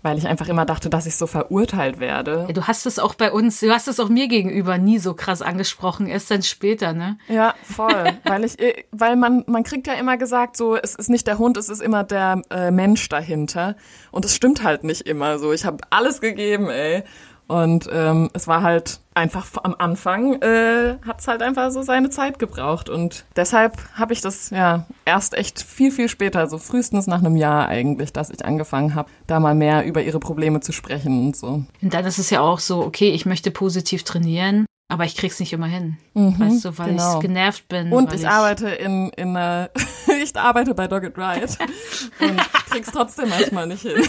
weil 0.05 0.19
ich 0.19 0.29
einfach 0.29 0.49
immer 0.49 0.67
dachte, 0.67 0.91
dass 0.91 1.07
ich 1.07 1.17
so 1.17 1.27
verurteilt 1.27 1.99
werde. 1.99 2.47
Du 2.53 2.65
hast 2.65 2.85
es 2.85 2.99
auch 2.99 3.15
bei 3.15 3.33
uns, 3.33 3.61
du 3.61 3.71
hast 3.71 3.89
es 3.89 3.99
auch 3.99 4.11
mir 4.11 4.29
gegenüber 4.29 4.77
nie 4.77 4.99
so 4.99 5.15
krass 5.15 5.41
angesprochen, 5.41 6.07
erst 6.07 6.31
dann 6.31 6.43
später, 6.43 6.93
ne? 6.93 7.17
Ja, 7.27 7.55
voll, 7.63 8.13
weil 8.25 8.45
ich, 8.45 8.59
weil 8.93 9.17
man, 9.17 9.45
man 9.47 9.65
kriegt 9.65 9.87
ja 9.87 9.95
immer 9.95 10.19
gesagt, 10.19 10.59
so, 10.59 10.77
es 10.77 10.95
ist 10.95 11.09
nicht 11.09 11.27
der 11.27 11.39
Hund, 11.39 11.57
es 11.57 11.71
ist 11.71 11.81
immer 11.81 12.05
der 12.05 12.43
äh, 12.51 12.71
Mensch 12.71 13.09
dahinter. 13.09 13.77
Und 14.11 14.27
es 14.27 14.37
stimmt 14.37 14.63
halt 14.63 14.85
nicht 14.85 15.09
immer 15.09 15.39
so. 15.39 15.55
Ich 15.55 15.65
habe 15.65 15.79
alles 15.89 16.21
gegeben, 16.21 16.69
ey. 16.69 17.03
Und 17.47 17.89
ähm, 17.93 18.31
es 18.33 18.49
war 18.49 18.63
halt 18.63 19.01
einfach 19.15 19.47
am 19.63 19.75
Anfang, 19.79 20.41
äh, 20.43 20.97
hat 21.07 21.21
es 21.21 21.29
halt 21.29 21.43
einfach 21.43 21.71
so 21.71 21.83
seine 21.83 22.11
Zeit 22.11 22.39
gebraucht. 22.39 22.89
Und 22.89 23.25
deshalb 23.37 23.77
habe 23.95 24.13
ich 24.13 24.21
das 24.21 24.51
ja 24.51 24.87
erst 25.05 25.35
echt 25.35 25.63
viel, 25.63 25.91
viel 25.91 26.09
später, 26.09 26.47
so 26.49 26.59
frühestens 26.59 27.07
nach 27.07 27.19
einem 27.19 27.37
Jahr 27.37 27.69
eigentlich, 27.69 28.13
dass 28.13 28.31
ich 28.31 28.45
angefangen 28.45 28.95
habe, 28.95 29.11
da 29.27 29.41
mal 29.41 29.55
mehr 29.55 29.85
über 29.85 30.03
ihre 30.03 30.21
Probleme 30.21 30.61
zu 30.61 30.73
sprechen 30.73 31.27
und 31.27 31.37
so. 31.37 31.65
Und 31.83 31.95
dann 31.95 32.05
ist 32.07 32.19
es 32.19 32.31
ja 32.31 32.41
auch 32.41 32.59
so, 32.59 32.81
okay, 32.83 33.11
ich 33.11 33.27
möchte 33.27 33.51
positiv 33.51 34.05
trainieren. 34.05 34.67
Aber 34.89 35.05
ich 35.05 35.17
krieg's 35.17 35.41
nicht 35.41 35.53
immer 35.53 35.67
hin. 35.67 35.97
Mhm, 36.13 36.39
weißt 36.39 36.65
du, 36.67 36.79
weil 36.79 36.91
genau. 36.91 37.15
ich 37.15 37.21
genervt 37.21 37.69
bin. 37.69 37.91
Und 37.91 38.13
ich, 38.13 38.21
ich, 38.21 38.29
arbeite 38.29 38.69
in, 38.69 39.09
in 39.11 39.35
äh, 39.35 39.69
ich 40.23 40.37
arbeite 40.37 40.75
bei 40.75 40.87
Dogged 40.87 41.17
Ride 41.17 41.49
und 42.21 42.37
krieg's 42.71 42.93
trotzdem 42.93 43.31
manchmal 43.31 43.67
nicht 43.67 43.83
hin. 43.83 44.07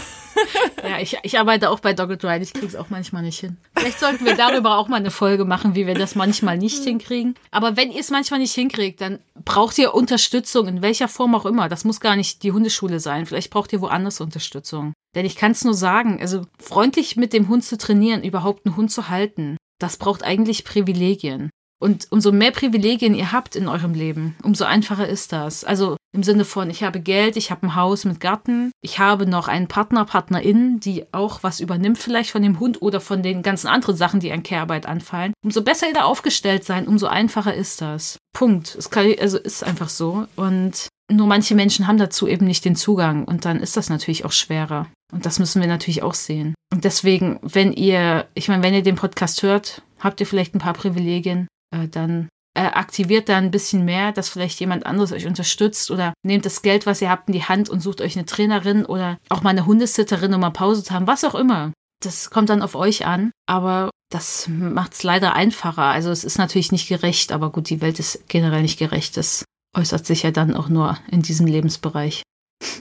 ja, 0.86 0.98
ich, 1.00 1.16
ich 1.22 1.38
arbeite 1.38 1.70
auch 1.70 1.80
bei 1.80 1.94
Dogged 1.94 2.22
Ride, 2.24 2.42
ich 2.42 2.52
krieg's 2.52 2.76
auch 2.76 2.90
manchmal 2.90 3.22
nicht 3.22 3.40
hin. 3.40 3.56
Vielleicht 3.74 3.98
sollten 3.98 4.26
wir 4.26 4.36
darüber 4.36 4.76
auch 4.76 4.88
mal 4.88 4.96
eine 4.96 5.10
Folge 5.10 5.46
machen, 5.46 5.74
wie 5.74 5.86
wir 5.86 5.94
das 5.94 6.14
manchmal 6.14 6.58
nicht 6.58 6.84
hinkriegen. 6.84 7.36
Aber 7.50 7.78
wenn 7.78 7.90
ihr 7.90 8.00
es 8.00 8.10
manchmal 8.10 8.40
nicht 8.40 8.54
hinkriegt, 8.54 9.00
dann 9.00 9.18
braucht 9.44 9.78
ihr 9.78 9.94
Unterstützung, 9.94 10.68
in 10.68 10.82
welcher 10.82 11.08
Form 11.08 11.34
auch 11.34 11.46
immer. 11.46 11.70
Das 11.70 11.84
muss 11.84 12.00
gar 12.00 12.16
nicht 12.16 12.42
die 12.42 12.52
Hundeschule 12.52 13.00
sein. 13.00 13.24
Vielleicht 13.24 13.50
braucht 13.50 13.72
ihr 13.72 13.80
woanders 13.80 14.20
Unterstützung. 14.20 14.92
Denn 15.14 15.24
ich 15.24 15.36
kann 15.36 15.52
es 15.52 15.64
nur 15.64 15.74
sagen, 15.74 16.20
also 16.20 16.42
freundlich 16.58 17.16
mit 17.16 17.32
dem 17.32 17.48
Hund 17.48 17.64
zu 17.64 17.78
trainieren, 17.78 18.22
überhaupt 18.22 18.66
einen 18.66 18.76
Hund 18.76 18.90
zu 18.90 19.08
halten, 19.08 19.56
das 19.78 19.96
braucht 19.96 20.22
eigentlich 20.22 20.64
Privilegien. 20.64 21.50
Und 21.78 22.08
umso 22.10 22.32
mehr 22.32 22.52
Privilegien 22.52 23.14
ihr 23.14 23.32
habt 23.32 23.54
in 23.54 23.68
eurem 23.68 23.92
Leben, 23.92 24.34
umso 24.42 24.64
einfacher 24.64 25.06
ist 25.06 25.32
das. 25.32 25.62
Also 25.62 25.96
im 26.12 26.22
Sinne 26.22 26.46
von, 26.46 26.70
ich 26.70 26.82
habe 26.82 27.00
Geld, 27.00 27.36
ich 27.36 27.50
habe 27.50 27.66
ein 27.66 27.74
Haus 27.74 28.06
mit 28.06 28.18
Garten, 28.18 28.72
ich 28.80 28.98
habe 28.98 29.26
noch 29.26 29.48
einen 29.48 29.68
Partner, 29.68 30.06
Partnerin, 30.06 30.80
die 30.80 31.04
auch 31.12 31.42
was 31.42 31.60
übernimmt 31.60 31.98
vielleicht 31.98 32.30
von 32.30 32.42
dem 32.42 32.58
Hund 32.60 32.80
oder 32.80 33.00
von 33.00 33.22
den 33.22 33.42
ganzen 33.42 33.66
anderen 33.66 33.96
Sachen, 33.96 34.20
die 34.20 34.32
an 34.32 34.42
Care-Arbeit 34.42 34.86
anfallen. 34.86 35.34
Umso 35.44 35.60
besser 35.60 35.88
ihr 35.88 35.94
da 35.94 36.04
aufgestellt 36.04 36.64
seid, 36.64 36.86
umso 36.86 37.06
einfacher 37.06 37.52
ist 37.52 37.82
das. 37.82 38.16
Punkt. 38.32 38.74
Es 38.74 38.88
kann, 38.88 39.14
also 39.20 39.36
ist 39.36 39.62
einfach 39.62 39.90
so. 39.90 40.26
Und 40.36 40.88
nur 41.10 41.26
manche 41.26 41.54
Menschen 41.54 41.86
haben 41.86 41.98
dazu 41.98 42.26
eben 42.26 42.46
nicht 42.46 42.64
den 42.64 42.76
Zugang 42.76 43.24
und 43.24 43.44
dann 43.44 43.60
ist 43.60 43.76
das 43.76 43.90
natürlich 43.90 44.24
auch 44.24 44.32
schwerer. 44.32 44.88
Und 45.12 45.24
das 45.24 45.38
müssen 45.38 45.60
wir 45.60 45.68
natürlich 45.68 46.02
auch 46.02 46.14
sehen. 46.14 46.54
Und 46.72 46.84
deswegen, 46.84 47.38
wenn 47.42 47.72
ihr, 47.72 48.26
ich 48.34 48.48
meine, 48.48 48.62
wenn 48.62 48.74
ihr 48.74 48.82
den 48.82 48.96
Podcast 48.96 49.42
hört, 49.42 49.82
habt 50.00 50.20
ihr 50.20 50.26
vielleicht 50.26 50.54
ein 50.54 50.60
paar 50.60 50.72
Privilegien, 50.72 51.46
äh, 51.74 51.86
dann 51.88 52.28
äh, 52.54 52.62
aktiviert 52.62 53.28
da 53.28 53.36
ein 53.36 53.50
bisschen 53.50 53.84
mehr, 53.84 54.12
dass 54.12 54.28
vielleicht 54.28 54.58
jemand 54.58 54.84
anderes 54.86 55.12
euch 55.12 55.26
unterstützt 55.26 55.90
oder 55.90 56.12
nehmt 56.24 56.44
das 56.44 56.62
Geld, 56.62 56.86
was 56.86 57.02
ihr 57.02 57.10
habt, 57.10 57.28
in 57.28 57.34
die 57.34 57.44
Hand 57.44 57.68
und 57.68 57.80
sucht 57.80 58.00
euch 58.00 58.16
eine 58.16 58.26
Trainerin 58.26 58.84
oder 58.84 59.18
auch 59.28 59.42
mal 59.42 59.50
eine 59.50 59.66
Hundesitterin, 59.66 60.34
um 60.34 60.40
mal 60.40 60.50
Pause 60.50 60.82
zu 60.82 60.92
haben, 60.92 61.06
was 61.06 61.24
auch 61.24 61.34
immer. 61.34 61.72
Das 62.02 62.30
kommt 62.30 62.50
dann 62.50 62.62
auf 62.62 62.74
euch 62.74 63.06
an, 63.06 63.30
aber 63.46 63.90
das 64.10 64.48
macht 64.48 64.94
es 64.94 65.02
leider 65.02 65.34
einfacher. 65.34 65.82
Also 65.82 66.10
es 66.10 66.24
ist 66.24 66.38
natürlich 66.38 66.72
nicht 66.72 66.88
gerecht, 66.88 67.32
aber 67.32 67.50
gut, 67.50 67.70
die 67.70 67.80
Welt 67.80 67.98
ist 67.98 68.28
generell 68.28 68.62
nicht 68.62 68.78
gerecht. 68.78 69.16
Das 69.16 69.44
äußert 69.76 70.06
sich 70.06 70.22
ja 70.22 70.30
dann 70.30 70.54
auch 70.54 70.68
nur 70.68 70.98
in 71.10 71.22
diesem 71.22 71.46
Lebensbereich. 71.46 72.22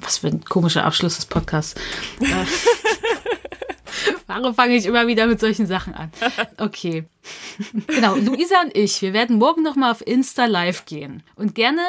Was 0.02 0.20
für 0.20 0.28
ein 0.28 0.46
komischer 0.46 0.86
Abschluss 0.86 1.18
des 1.18 1.26
Podcasts. 1.26 1.76
Äh, 2.22 2.46
warum 4.28 4.56
fange 4.56 4.76
ich 4.76 4.86
immer 4.86 5.08
wieder 5.08 5.28
mit 5.28 5.40
solchen 5.40 5.68
Sachen 5.68 5.94
an? 5.94 6.12
Okay. 6.58 7.06
Genau, 7.88 8.16
Luisa 8.16 8.62
und 8.64 8.76
ich, 8.76 9.02
wir 9.02 9.14
werden 9.14 9.38
morgen 9.38 9.64
nochmal 9.64 9.92
auf 9.92 10.06
Insta 10.06 10.46
live 10.46 10.86
gehen 10.86 11.24
und 11.36 11.56
gerne 11.56 11.82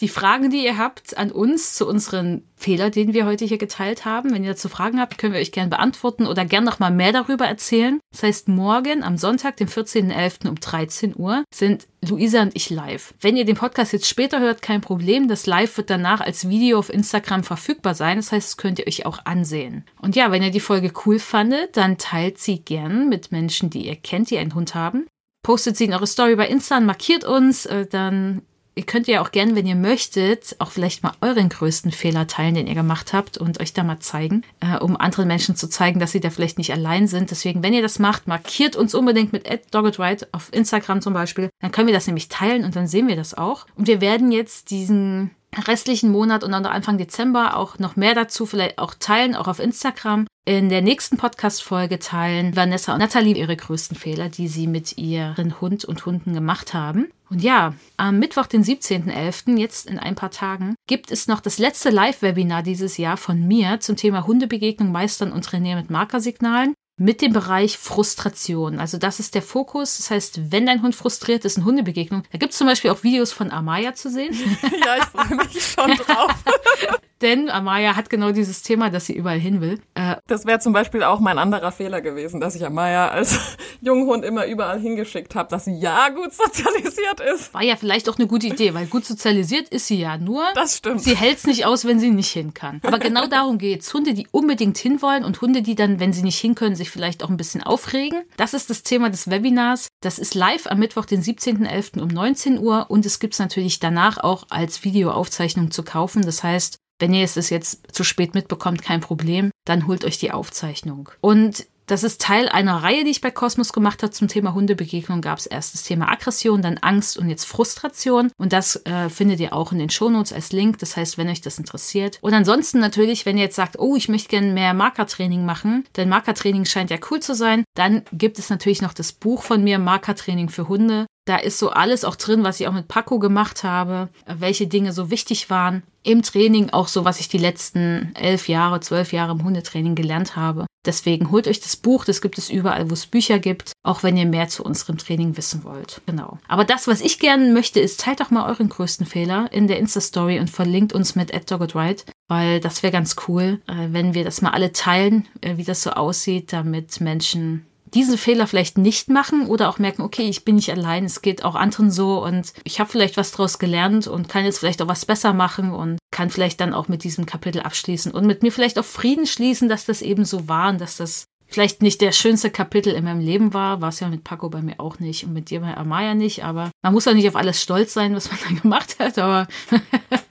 die 0.00 0.08
Fragen, 0.08 0.50
die 0.50 0.64
ihr 0.64 0.76
habt 0.76 1.16
an 1.16 1.30
uns 1.30 1.74
zu 1.74 1.86
unseren 1.86 2.42
Fehler, 2.56 2.90
den 2.90 3.14
wir 3.14 3.26
heute 3.26 3.44
hier 3.44 3.58
geteilt 3.58 4.04
haben. 4.04 4.32
Wenn 4.32 4.42
ihr 4.42 4.50
dazu 4.50 4.68
Fragen 4.68 4.98
habt, 4.98 5.18
können 5.18 5.34
wir 5.34 5.40
euch 5.40 5.52
gerne 5.52 5.70
beantworten 5.70 6.26
oder 6.26 6.44
gerne 6.44 6.66
noch 6.66 6.78
mal 6.78 6.90
mehr 6.90 7.12
darüber 7.12 7.46
erzählen. 7.46 8.00
Das 8.10 8.24
heißt, 8.24 8.48
morgen 8.48 9.04
am 9.04 9.16
Sonntag, 9.16 9.56
dem 9.56 9.68
14.11. 9.68 10.48
um 10.48 10.56
13 10.56 11.14
Uhr 11.16 11.44
sind 11.54 11.86
Luisa 12.08 12.42
und 12.42 12.56
ich 12.56 12.70
live. 12.70 13.14
Wenn 13.20 13.36
ihr 13.36 13.44
den 13.44 13.56
Podcast 13.56 13.92
jetzt 13.92 14.08
später 14.08 14.40
hört, 14.40 14.62
kein 14.62 14.80
Problem. 14.80 15.28
Das 15.28 15.46
Live 15.46 15.76
wird 15.76 15.90
danach 15.90 16.20
als 16.20 16.48
Video 16.48 16.78
auf 16.78 16.92
Instagram 16.92 17.44
verfügbar 17.44 17.94
sein. 17.94 18.16
Das 18.16 18.32
heißt, 18.32 18.48
das 18.48 18.56
könnt 18.56 18.78
ihr 18.80 18.86
euch 18.88 19.06
auch 19.06 19.24
ansehen. 19.24 19.84
Und 20.00 20.16
ja, 20.16 20.32
wenn 20.32 20.42
ihr 20.42 20.50
die 20.50 20.60
Folge 20.60 20.92
cool 21.06 21.18
fandet, 21.18 21.76
dann 21.76 21.98
teilt 21.98 22.38
sie 22.38 22.58
gern 22.58 23.08
mit 23.08 23.30
Menschen, 23.30 23.70
die 23.70 23.86
ihr 23.86 23.96
kennt, 23.96 24.30
die 24.30 24.38
einen 24.38 24.54
Hund 24.54 24.74
haben. 24.74 25.06
Postet 25.44 25.76
sie 25.76 25.84
in 25.84 25.92
eure 25.92 26.06
Story 26.06 26.36
bei 26.36 26.48
Insta 26.48 26.78
und 26.78 26.86
markiert 26.86 27.24
uns, 27.24 27.66
äh, 27.66 27.86
dann 27.86 28.42
ihr 28.74 28.84
könnt 28.84 29.06
ja 29.06 29.20
auch 29.20 29.30
gerne, 29.30 29.54
wenn 29.54 29.66
ihr 29.66 29.74
möchtet, 29.74 30.56
auch 30.58 30.70
vielleicht 30.70 31.02
mal 31.02 31.12
euren 31.20 31.48
größten 31.48 31.92
Fehler 31.92 32.26
teilen, 32.26 32.54
den 32.54 32.66
ihr 32.66 32.74
gemacht 32.74 33.12
habt 33.12 33.38
und 33.38 33.60
euch 33.60 33.72
da 33.72 33.82
mal 33.82 34.00
zeigen, 34.00 34.42
äh, 34.60 34.78
um 34.78 34.96
anderen 34.96 35.28
Menschen 35.28 35.56
zu 35.56 35.68
zeigen, 35.68 36.00
dass 36.00 36.12
sie 36.12 36.20
da 36.20 36.30
vielleicht 36.30 36.58
nicht 36.58 36.72
allein 36.72 37.06
sind. 37.06 37.30
Deswegen, 37.30 37.62
wenn 37.62 37.74
ihr 37.74 37.82
das 37.82 37.98
macht, 37.98 38.26
markiert 38.26 38.76
uns 38.76 38.94
unbedingt 38.94 39.32
mit 39.32 39.46
@doggedright 39.70 40.32
auf 40.32 40.52
Instagram 40.52 41.00
zum 41.00 41.14
Beispiel. 41.14 41.50
Dann 41.60 41.72
können 41.72 41.86
wir 41.86 41.94
das 41.94 42.06
nämlich 42.06 42.28
teilen 42.28 42.64
und 42.64 42.76
dann 42.76 42.86
sehen 42.86 43.08
wir 43.08 43.16
das 43.16 43.34
auch. 43.34 43.66
Und 43.76 43.86
wir 43.86 44.00
werden 44.00 44.32
jetzt 44.32 44.70
diesen 44.70 45.30
restlichen 45.56 46.10
Monat 46.10 46.42
und 46.44 46.52
dann 46.52 46.66
Anfang 46.66 46.98
Dezember 46.98 47.56
auch 47.56 47.78
noch 47.78 47.96
mehr 47.96 48.14
dazu 48.14 48.46
vielleicht 48.46 48.78
auch 48.78 48.94
teilen, 48.94 49.36
auch 49.36 49.46
auf 49.46 49.60
Instagram. 49.60 50.26
In 50.46 50.68
der 50.68 50.82
nächsten 50.82 51.16
Podcast-Folge 51.16 51.98
teilen 51.98 52.54
Vanessa 52.54 52.92
und 52.92 52.98
Nathalie 52.98 53.34
ihre 53.34 53.56
größten 53.56 53.96
Fehler, 53.96 54.28
die 54.28 54.48
sie 54.48 54.66
mit 54.66 54.98
ihren 54.98 55.60
Hund 55.60 55.84
und 55.84 56.04
Hunden 56.04 56.34
gemacht 56.34 56.74
haben. 56.74 57.06
Und 57.34 57.42
ja, 57.42 57.74
am 57.96 58.20
Mittwoch, 58.20 58.46
den 58.46 58.62
17.11., 58.62 59.58
jetzt 59.58 59.90
in 59.90 59.98
ein 59.98 60.14
paar 60.14 60.30
Tagen, 60.30 60.76
gibt 60.86 61.10
es 61.10 61.26
noch 61.26 61.40
das 61.40 61.58
letzte 61.58 61.90
Live-Webinar 61.90 62.62
dieses 62.62 62.96
Jahr 62.96 63.16
von 63.16 63.44
mir 63.44 63.80
zum 63.80 63.96
Thema 63.96 64.24
Hundebegegnung 64.24 64.92
meistern 64.92 65.32
und 65.32 65.44
trainieren 65.44 65.80
mit 65.80 65.90
Markersignalen 65.90 66.74
mit 66.96 67.22
dem 67.22 67.32
Bereich 67.32 67.76
Frustration. 67.76 68.78
Also 68.78 68.98
das 68.98 69.18
ist 69.18 69.34
der 69.34 69.42
Fokus. 69.42 69.96
Das 69.96 70.12
heißt, 70.12 70.52
wenn 70.52 70.66
dein 70.66 70.80
Hund 70.80 70.94
frustriert 70.94 71.44
ist, 71.44 71.56
eine 71.56 71.66
Hundebegegnung, 71.66 72.22
da 72.30 72.38
gibt 72.38 72.52
es 72.52 72.58
zum 72.58 72.68
Beispiel 72.68 72.90
auch 72.90 73.02
Videos 73.02 73.32
von 73.32 73.50
Amaya 73.50 73.94
zu 73.94 74.10
sehen. 74.10 74.32
ja, 74.62 74.98
ich 74.98 75.04
freue 75.06 75.36
mich 75.36 75.60
schon 75.60 75.90
drauf. 75.90 76.30
Denn 77.24 77.48
Amaya 77.48 77.96
hat 77.96 78.10
genau 78.10 78.32
dieses 78.32 78.60
Thema, 78.60 78.90
dass 78.90 79.06
sie 79.06 79.14
überall 79.14 79.38
hin 79.38 79.62
will. 79.62 79.80
Äh, 79.94 80.16
das 80.26 80.44
wäre 80.44 80.58
zum 80.58 80.74
Beispiel 80.74 81.02
auch 81.02 81.20
mein 81.20 81.38
anderer 81.38 81.72
Fehler 81.72 82.02
gewesen, 82.02 82.38
dass 82.38 82.54
ich 82.54 82.66
Amaya 82.66 83.08
als 83.08 83.56
Junghund 83.80 84.26
immer 84.26 84.44
überall 84.44 84.78
hingeschickt 84.78 85.34
habe, 85.34 85.48
dass 85.48 85.64
sie 85.64 85.74
ja 85.74 86.10
gut 86.10 86.34
sozialisiert 86.34 87.20
ist. 87.34 87.54
War 87.54 87.62
ja 87.62 87.76
vielleicht 87.76 88.10
auch 88.10 88.18
eine 88.18 88.26
gute 88.26 88.48
Idee, 88.48 88.74
weil 88.74 88.84
gut 88.84 89.06
sozialisiert 89.06 89.70
ist 89.70 89.86
sie 89.86 89.98
ja 89.98 90.18
nur. 90.18 90.44
Das 90.54 90.76
stimmt. 90.76 91.00
Sie 91.00 91.16
hält 91.16 91.38
es 91.38 91.46
nicht 91.46 91.64
aus, 91.64 91.86
wenn 91.86 91.98
sie 91.98 92.10
nicht 92.10 92.30
hin 92.30 92.52
kann. 92.52 92.82
Aber 92.84 92.98
genau 92.98 93.26
darum 93.26 93.56
geht's. 93.56 93.94
Hunde, 93.94 94.12
die 94.12 94.28
unbedingt 94.30 94.76
hinwollen 94.76 95.24
und 95.24 95.40
Hunde, 95.40 95.62
die 95.62 95.76
dann, 95.76 96.00
wenn 96.00 96.12
sie 96.12 96.24
nicht 96.24 96.38
hin 96.38 96.54
können, 96.54 96.76
sich 96.76 96.90
vielleicht 96.90 97.24
auch 97.24 97.30
ein 97.30 97.38
bisschen 97.38 97.62
aufregen. 97.62 98.24
Das 98.36 98.52
ist 98.52 98.68
das 98.68 98.82
Thema 98.82 99.08
des 99.08 99.30
Webinars. 99.30 99.88
Das 100.02 100.18
ist 100.18 100.34
live 100.34 100.66
am 100.66 100.78
Mittwoch, 100.78 101.06
den 101.06 101.22
17.11. 101.22 102.02
um 102.02 102.08
19 102.08 102.58
Uhr 102.58 102.90
und 102.90 103.06
es 103.06 103.18
gibt 103.18 103.32
es 103.32 103.40
natürlich 103.40 103.80
danach 103.80 104.18
auch 104.18 104.44
als 104.50 104.84
Videoaufzeichnung 104.84 105.70
zu 105.70 105.84
kaufen. 105.84 106.20
Das 106.20 106.42
heißt, 106.42 106.80
wenn 107.04 107.12
ihr 107.12 107.24
es 107.24 107.50
jetzt 107.50 107.94
zu 107.94 108.02
spät 108.02 108.34
mitbekommt, 108.34 108.80
kein 108.80 109.02
Problem, 109.02 109.50
dann 109.66 109.86
holt 109.86 110.06
euch 110.06 110.16
die 110.16 110.32
Aufzeichnung. 110.32 111.10
Und 111.20 111.66
das 111.84 112.02
ist 112.02 112.22
Teil 112.22 112.48
einer 112.48 112.82
Reihe, 112.82 113.04
die 113.04 113.10
ich 113.10 113.20
bei 113.20 113.30
Cosmos 113.30 113.74
gemacht 113.74 114.02
habe 114.02 114.10
zum 114.10 114.26
Thema 114.26 114.54
Hundebegegnung. 114.54 115.20
Gab 115.20 115.36
es 115.36 115.44
erst 115.44 115.74
das 115.74 115.82
Thema 115.82 116.10
Aggression, 116.10 116.62
dann 116.62 116.78
Angst 116.78 117.18
und 117.18 117.28
jetzt 117.28 117.44
Frustration. 117.44 118.30
Und 118.38 118.54
das 118.54 118.76
äh, 118.86 119.10
findet 119.10 119.38
ihr 119.40 119.52
auch 119.52 119.70
in 119.70 119.78
den 119.78 119.90
Shownotes 119.90 120.32
als 120.32 120.50
Link. 120.52 120.78
Das 120.78 120.96
heißt, 120.96 121.18
wenn 121.18 121.28
euch 121.28 121.42
das 121.42 121.58
interessiert. 121.58 122.16
Und 122.22 122.32
ansonsten 122.32 122.78
natürlich, 122.78 123.26
wenn 123.26 123.36
ihr 123.36 123.44
jetzt 123.44 123.56
sagt, 123.56 123.78
oh, 123.78 123.96
ich 123.96 124.08
möchte 124.08 124.30
gerne 124.30 124.54
mehr 124.54 124.72
Markertraining 124.72 125.44
machen, 125.44 125.84
denn 125.96 126.08
Markertraining 126.08 126.64
scheint 126.64 126.88
ja 126.88 126.96
cool 127.10 127.20
zu 127.20 127.34
sein, 127.34 127.64
dann 127.74 128.00
gibt 128.12 128.38
es 128.38 128.48
natürlich 128.48 128.80
noch 128.80 128.94
das 128.94 129.12
Buch 129.12 129.42
von 129.42 129.62
mir, 129.62 129.78
Markertraining 129.78 130.48
für 130.48 130.68
Hunde. 130.68 131.04
Da 131.26 131.36
ist 131.36 131.58
so 131.58 131.70
alles 131.70 132.04
auch 132.04 132.16
drin, 132.16 132.44
was 132.44 132.60
ich 132.60 132.68
auch 132.68 132.72
mit 132.72 132.88
Paco 132.88 133.18
gemacht 133.18 133.64
habe, 133.64 134.08
welche 134.26 134.66
Dinge 134.66 134.92
so 134.92 135.10
wichtig 135.10 135.48
waren. 135.48 135.82
Im 136.02 136.22
Training 136.22 136.70
auch 136.70 136.88
so, 136.88 137.06
was 137.06 137.18
ich 137.18 137.28
die 137.28 137.38
letzten 137.38 138.14
elf 138.14 138.46
Jahre, 138.48 138.80
zwölf 138.80 139.12
Jahre 139.12 139.32
im 139.32 139.42
Hundetraining 139.42 139.94
gelernt 139.94 140.36
habe. 140.36 140.66
Deswegen 140.84 141.30
holt 141.30 141.48
euch 141.48 141.60
das 141.60 141.76
Buch, 141.76 142.04
das 142.04 142.20
gibt 142.20 142.36
es 142.36 142.50
überall, 142.50 142.90
wo 142.90 142.92
es 142.92 143.06
Bücher 143.06 143.38
gibt, 143.38 143.72
auch 143.82 144.02
wenn 144.02 144.18
ihr 144.18 144.26
mehr 144.26 144.48
zu 144.48 144.62
unserem 144.62 144.98
Training 144.98 145.38
wissen 145.38 145.64
wollt. 145.64 146.02
Genau. 146.04 146.38
Aber 146.46 146.64
das, 146.64 146.86
was 146.86 147.00
ich 147.00 147.18
gerne 147.18 147.50
möchte, 147.54 147.80
ist, 147.80 148.00
teilt 148.00 148.20
doch 148.20 148.30
mal 148.30 148.46
euren 148.46 148.68
größten 148.68 149.06
Fehler 149.06 149.48
in 149.50 149.66
der 149.66 149.78
Insta-Story 149.78 150.38
und 150.40 150.50
verlinkt 150.50 150.92
uns 150.92 151.16
mit 151.16 151.32
@doggedright, 151.50 152.04
weil 152.28 152.60
das 152.60 152.82
wäre 152.82 152.92
ganz 152.92 153.16
cool, 153.26 153.62
äh, 153.66 153.88
wenn 153.92 154.12
wir 154.12 154.24
das 154.24 154.42
mal 154.42 154.50
alle 154.50 154.72
teilen, 154.72 155.26
äh, 155.40 155.56
wie 155.56 155.64
das 155.64 155.82
so 155.82 155.90
aussieht, 155.92 156.52
damit 156.52 157.00
Menschen 157.00 157.64
diesen 157.94 158.18
Fehler 158.18 158.46
vielleicht 158.46 158.76
nicht 158.76 159.08
machen 159.08 159.46
oder 159.46 159.68
auch 159.68 159.78
merken, 159.78 160.02
okay, 160.02 160.28
ich 160.28 160.44
bin 160.44 160.56
nicht 160.56 160.70
allein, 160.70 161.04
es 161.04 161.22
geht 161.22 161.44
auch 161.44 161.54
anderen 161.54 161.90
so 161.90 162.22
und 162.24 162.52
ich 162.64 162.80
habe 162.80 162.90
vielleicht 162.90 163.16
was 163.16 163.30
daraus 163.30 163.58
gelernt 163.58 164.06
und 164.06 164.28
kann 164.28 164.44
jetzt 164.44 164.58
vielleicht 164.58 164.82
auch 164.82 164.88
was 164.88 165.06
besser 165.06 165.32
machen 165.32 165.72
und 165.72 165.98
kann 166.10 166.30
vielleicht 166.30 166.60
dann 166.60 166.74
auch 166.74 166.88
mit 166.88 167.04
diesem 167.04 167.26
Kapitel 167.26 167.62
abschließen 167.62 168.12
und 168.12 168.26
mit 168.26 168.42
mir 168.42 168.52
vielleicht 168.52 168.78
auch 168.78 168.84
Frieden 168.84 169.26
schließen, 169.26 169.68
dass 169.68 169.86
das 169.86 170.02
eben 170.02 170.24
so 170.24 170.48
war 170.48 170.70
und 170.70 170.80
dass 170.80 170.96
das 170.96 171.24
vielleicht 171.46 171.82
nicht 171.82 172.00
der 172.00 172.12
schönste 172.12 172.50
Kapitel 172.50 172.92
in 172.94 173.04
meinem 173.04 173.20
Leben 173.20 173.54
war, 173.54 173.80
war 173.80 173.90
es 173.90 174.00
ja 174.00 174.08
mit 174.08 174.24
Paco 174.24 174.48
bei 174.48 174.60
mir 174.60 174.80
auch 174.80 174.98
nicht 174.98 175.24
und 175.24 175.32
mit 175.32 175.50
dir 175.50 175.60
bei 175.60 175.76
Amaya 175.76 176.14
nicht, 176.14 176.44
aber 176.44 176.70
man 176.82 176.92
muss 176.92 177.04
ja 177.04 177.14
nicht 177.14 177.28
auf 177.28 177.36
alles 177.36 177.62
stolz 177.62 177.94
sein, 177.94 178.14
was 178.14 178.30
man 178.30 178.40
da 178.48 178.54
gemacht 178.62 178.96
hat, 178.98 179.18
aber 179.18 179.46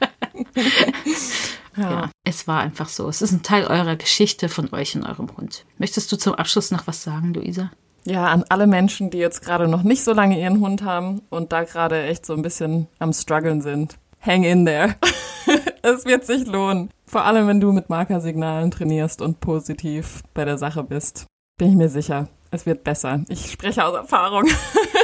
Ja. 1.78 1.92
ja. 1.92 2.10
Es 2.34 2.48
war 2.48 2.62
einfach 2.62 2.90
so. 2.90 3.08
Es 3.08 3.22
ist 3.22 3.32
ein 3.32 3.44
Teil 3.44 3.66
eurer 3.68 3.96
Geschichte 3.96 4.50
von 4.50 4.74
euch 4.74 4.96
und 4.96 5.04
eurem 5.04 5.30
Hund. 5.38 5.66
Möchtest 5.78 6.12
du 6.12 6.18
zum 6.18 6.34
Abschluss 6.34 6.72
noch 6.72 6.88
was 6.88 7.04
sagen, 7.04 7.34
Luisa? 7.34 7.72
Ja, 8.06 8.26
an 8.26 8.44
alle 8.50 8.68
Menschen, 8.68 9.12
die 9.12 9.20
jetzt 9.20 9.44
gerade 9.44 9.68
noch 9.68 9.84
nicht 9.84 10.04
so 10.04 10.14
lange 10.14 10.40
ihren 10.40 10.60
Hund 10.60 10.84
haben 10.84 11.22
und 11.30 11.54
da 11.54 11.64
gerade 11.64 12.04
echt 12.04 12.26
so 12.26 12.34
ein 12.34 12.42
bisschen 12.42 12.88
am 13.00 13.14
struggeln 13.14 13.62
sind. 13.62 13.96
Hang 14.20 14.44
in 14.44 14.66
there. 14.66 14.96
es 15.84 16.06
wird 16.06 16.26
sich 16.26 16.46
lohnen. 16.48 16.90
Vor 17.06 17.24
allem, 17.24 17.48
wenn 17.48 17.62
du 17.62 17.72
mit 17.72 17.90
Markersignalen 17.90 18.72
trainierst 18.72 19.22
und 19.22 19.40
positiv 19.40 20.22
bei 20.34 20.44
der 20.44 20.58
Sache 20.58 20.84
bist. 20.84 21.28
Bin 21.58 21.70
ich 21.70 21.76
mir 21.76 21.90
sicher. 21.90 22.28
Es 22.52 22.66
wird 22.66 22.84
besser. 22.84 23.24
Ich 23.30 23.52
spreche 23.52 23.86
aus 23.86 23.96
Erfahrung. 23.96 24.46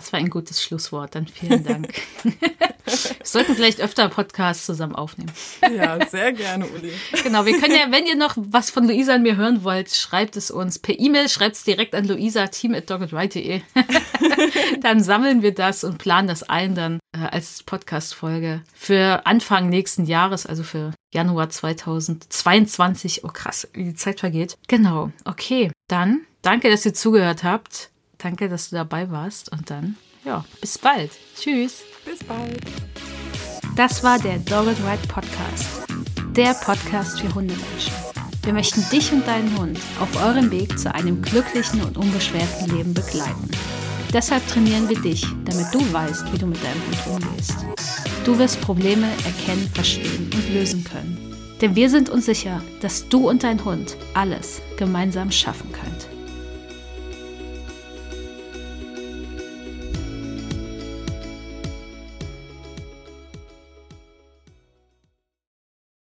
Das 0.00 0.14
war 0.14 0.18
ein 0.18 0.30
gutes 0.30 0.62
Schlusswort. 0.62 1.14
Dann 1.14 1.26
vielen 1.26 1.62
Dank. 1.62 1.92
Wir 2.24 2.96
sollten 3.22 3.54
vielleicht 3.54 3.82
öfter 3.82 4.08
Podcasts 4.08 4.64
zusammen 4.64 4.96
aufnehmen. 4.96 5.30
Ja, 5.72 6.04
sehr 6.06 6.32
gerne, 6.32 6.66
Uli. 6.66 6.90
Genau, 7.22 7.44
wir 7.44 7.60
können 7.60 7.74
ja, 7.74 7.92
wenn 7.92 8.06
ihr 8.06 8.16
noch 8.16 8.34
was 8.36 8.70
von 8.70 8.88
Luisa 8.88 9.14
und 9.14 9.22
mir 9.22 9.36
hören 9.36 9.62
wollt, 9.62 9.94
schreibt 9.94 10.36
es 10.36 10.50
uns 10.50 10.78
per 10.80 10.98
E-Mail, 10.98 11.28
schreibt 11.28 11.54
es 11.54 11.62
direkt 11.62 11.94
an 11.94 12.08
luisa, 12.08 12.46
team 12.48 12.74
at. 12.74 12.90
Dann 14.80 15.02
sammeln 15.02 15.42
wir 15.42 15.54
das 15.54 15.84
und 15.84 15.98
planen 15.98 16.26
das 16.26 16.42
ein 16.42 16.74
dann 16.74 16.98
äh, 17.12 17.18
als 17.18 17.62
Podcast-Folge 17.62 18.62
für 18.74 19.24
Anfang 19.26 19.68
nächsten 19.68 20.06
Jahres, 20.06 20.46
also 20.46 20.62
für 20.62 20.92
Januar 21.12 21.50
2022. 21.50 23.22
Oh 23.24 23.28
krass, 23.28 23.68
wie 23.74 23.84
die 23.84 23.94
Zeit 23.94 24.20
vergeht. 24.20 24.56
Genau, 24.66 25.12
okay. 25.24 25.70
Dann 25.88 26.22
danke, 26.42 26.70
dass 26.70 26.86
ihr 26.86 26.94
zugehört 26.94 27.44
habt. 27.44 27.90
Danke, 28.22 28.48
dass 28.50 28.68
du 28.70 28.76
dabei 28.76 29.10
warst 29.10 29.50
und 29.50 29.70
dann, 29.70 29.96
ja, 30.24 30.44
bis 30.60 30.76
bald. 30.76 31.10
Tschüss. 31.38 31.82
Bis 32.04 32.22
bald. 32.22 32.60
Das 33.76 34.04
war 34.04 34.18
der 34.18 34.38
Dog 34.40 34.66
and 34.66 34.78
Ride 34.80 35.08
Podcast. 35.08 35.86
Der 36.36 36.52
Podcast 36.52 37.20
für 37.20 37.34
Hundemenschen. 37.34 37.94
Wir 38.42 38.52
möchten 38.52 38.84
dich 38.90 39.10
und 39.12 39.26
deinen 39.26 39.56
Hund 39.58 39.78
auf 40.00 40.22
eurem 40.22 40.50
Weg 40.50 40.78
zu 40.78 40.94
einem 40.94 41.22
glücklichen 41.22 41.80
und 41.82 41.96
unbeschwerten 41.96 42.76
Leben 42.76 42.92
begleiten. 42.92 43.50
Deshalb 44.12 44.46
trainieren 44.48 44.88
wir 44.88 45.00
dich, 45.00 45.24
damit 45.46 45.72
du 45.72 45.80
weißt, 45.92 46.30
wie 46.32 46.38
du 46.38 46.46
mit 46.46 46.62
deinem 46.62 46.82
Hund 47.06 47.22
umgehst. 47.24 47.56
Du 48.24 48.38
wirst 48.38 48.60
Probleme 48.60 49.06
erkennen, 49.24 49.70
verstehen 49.72 50.30
und 50.34 50.52
lösen 50.52 50.84
können. 50.84 51.36
Denn 51.62 51.74
wir 51.74 51.88
sind 51.88 52.10
uns 52.10 52.26
sicher, 52.26 52.62
dass 52.82 53.08
du 53.08 53.30
und 53.30 53.44
dein 53.44 53.64
Hund 53.64 53.96
alles 54.12 54.60
gemeinsam 54.76 55.30
schaffen 55.30 55.70
könnt. 55.72 56.09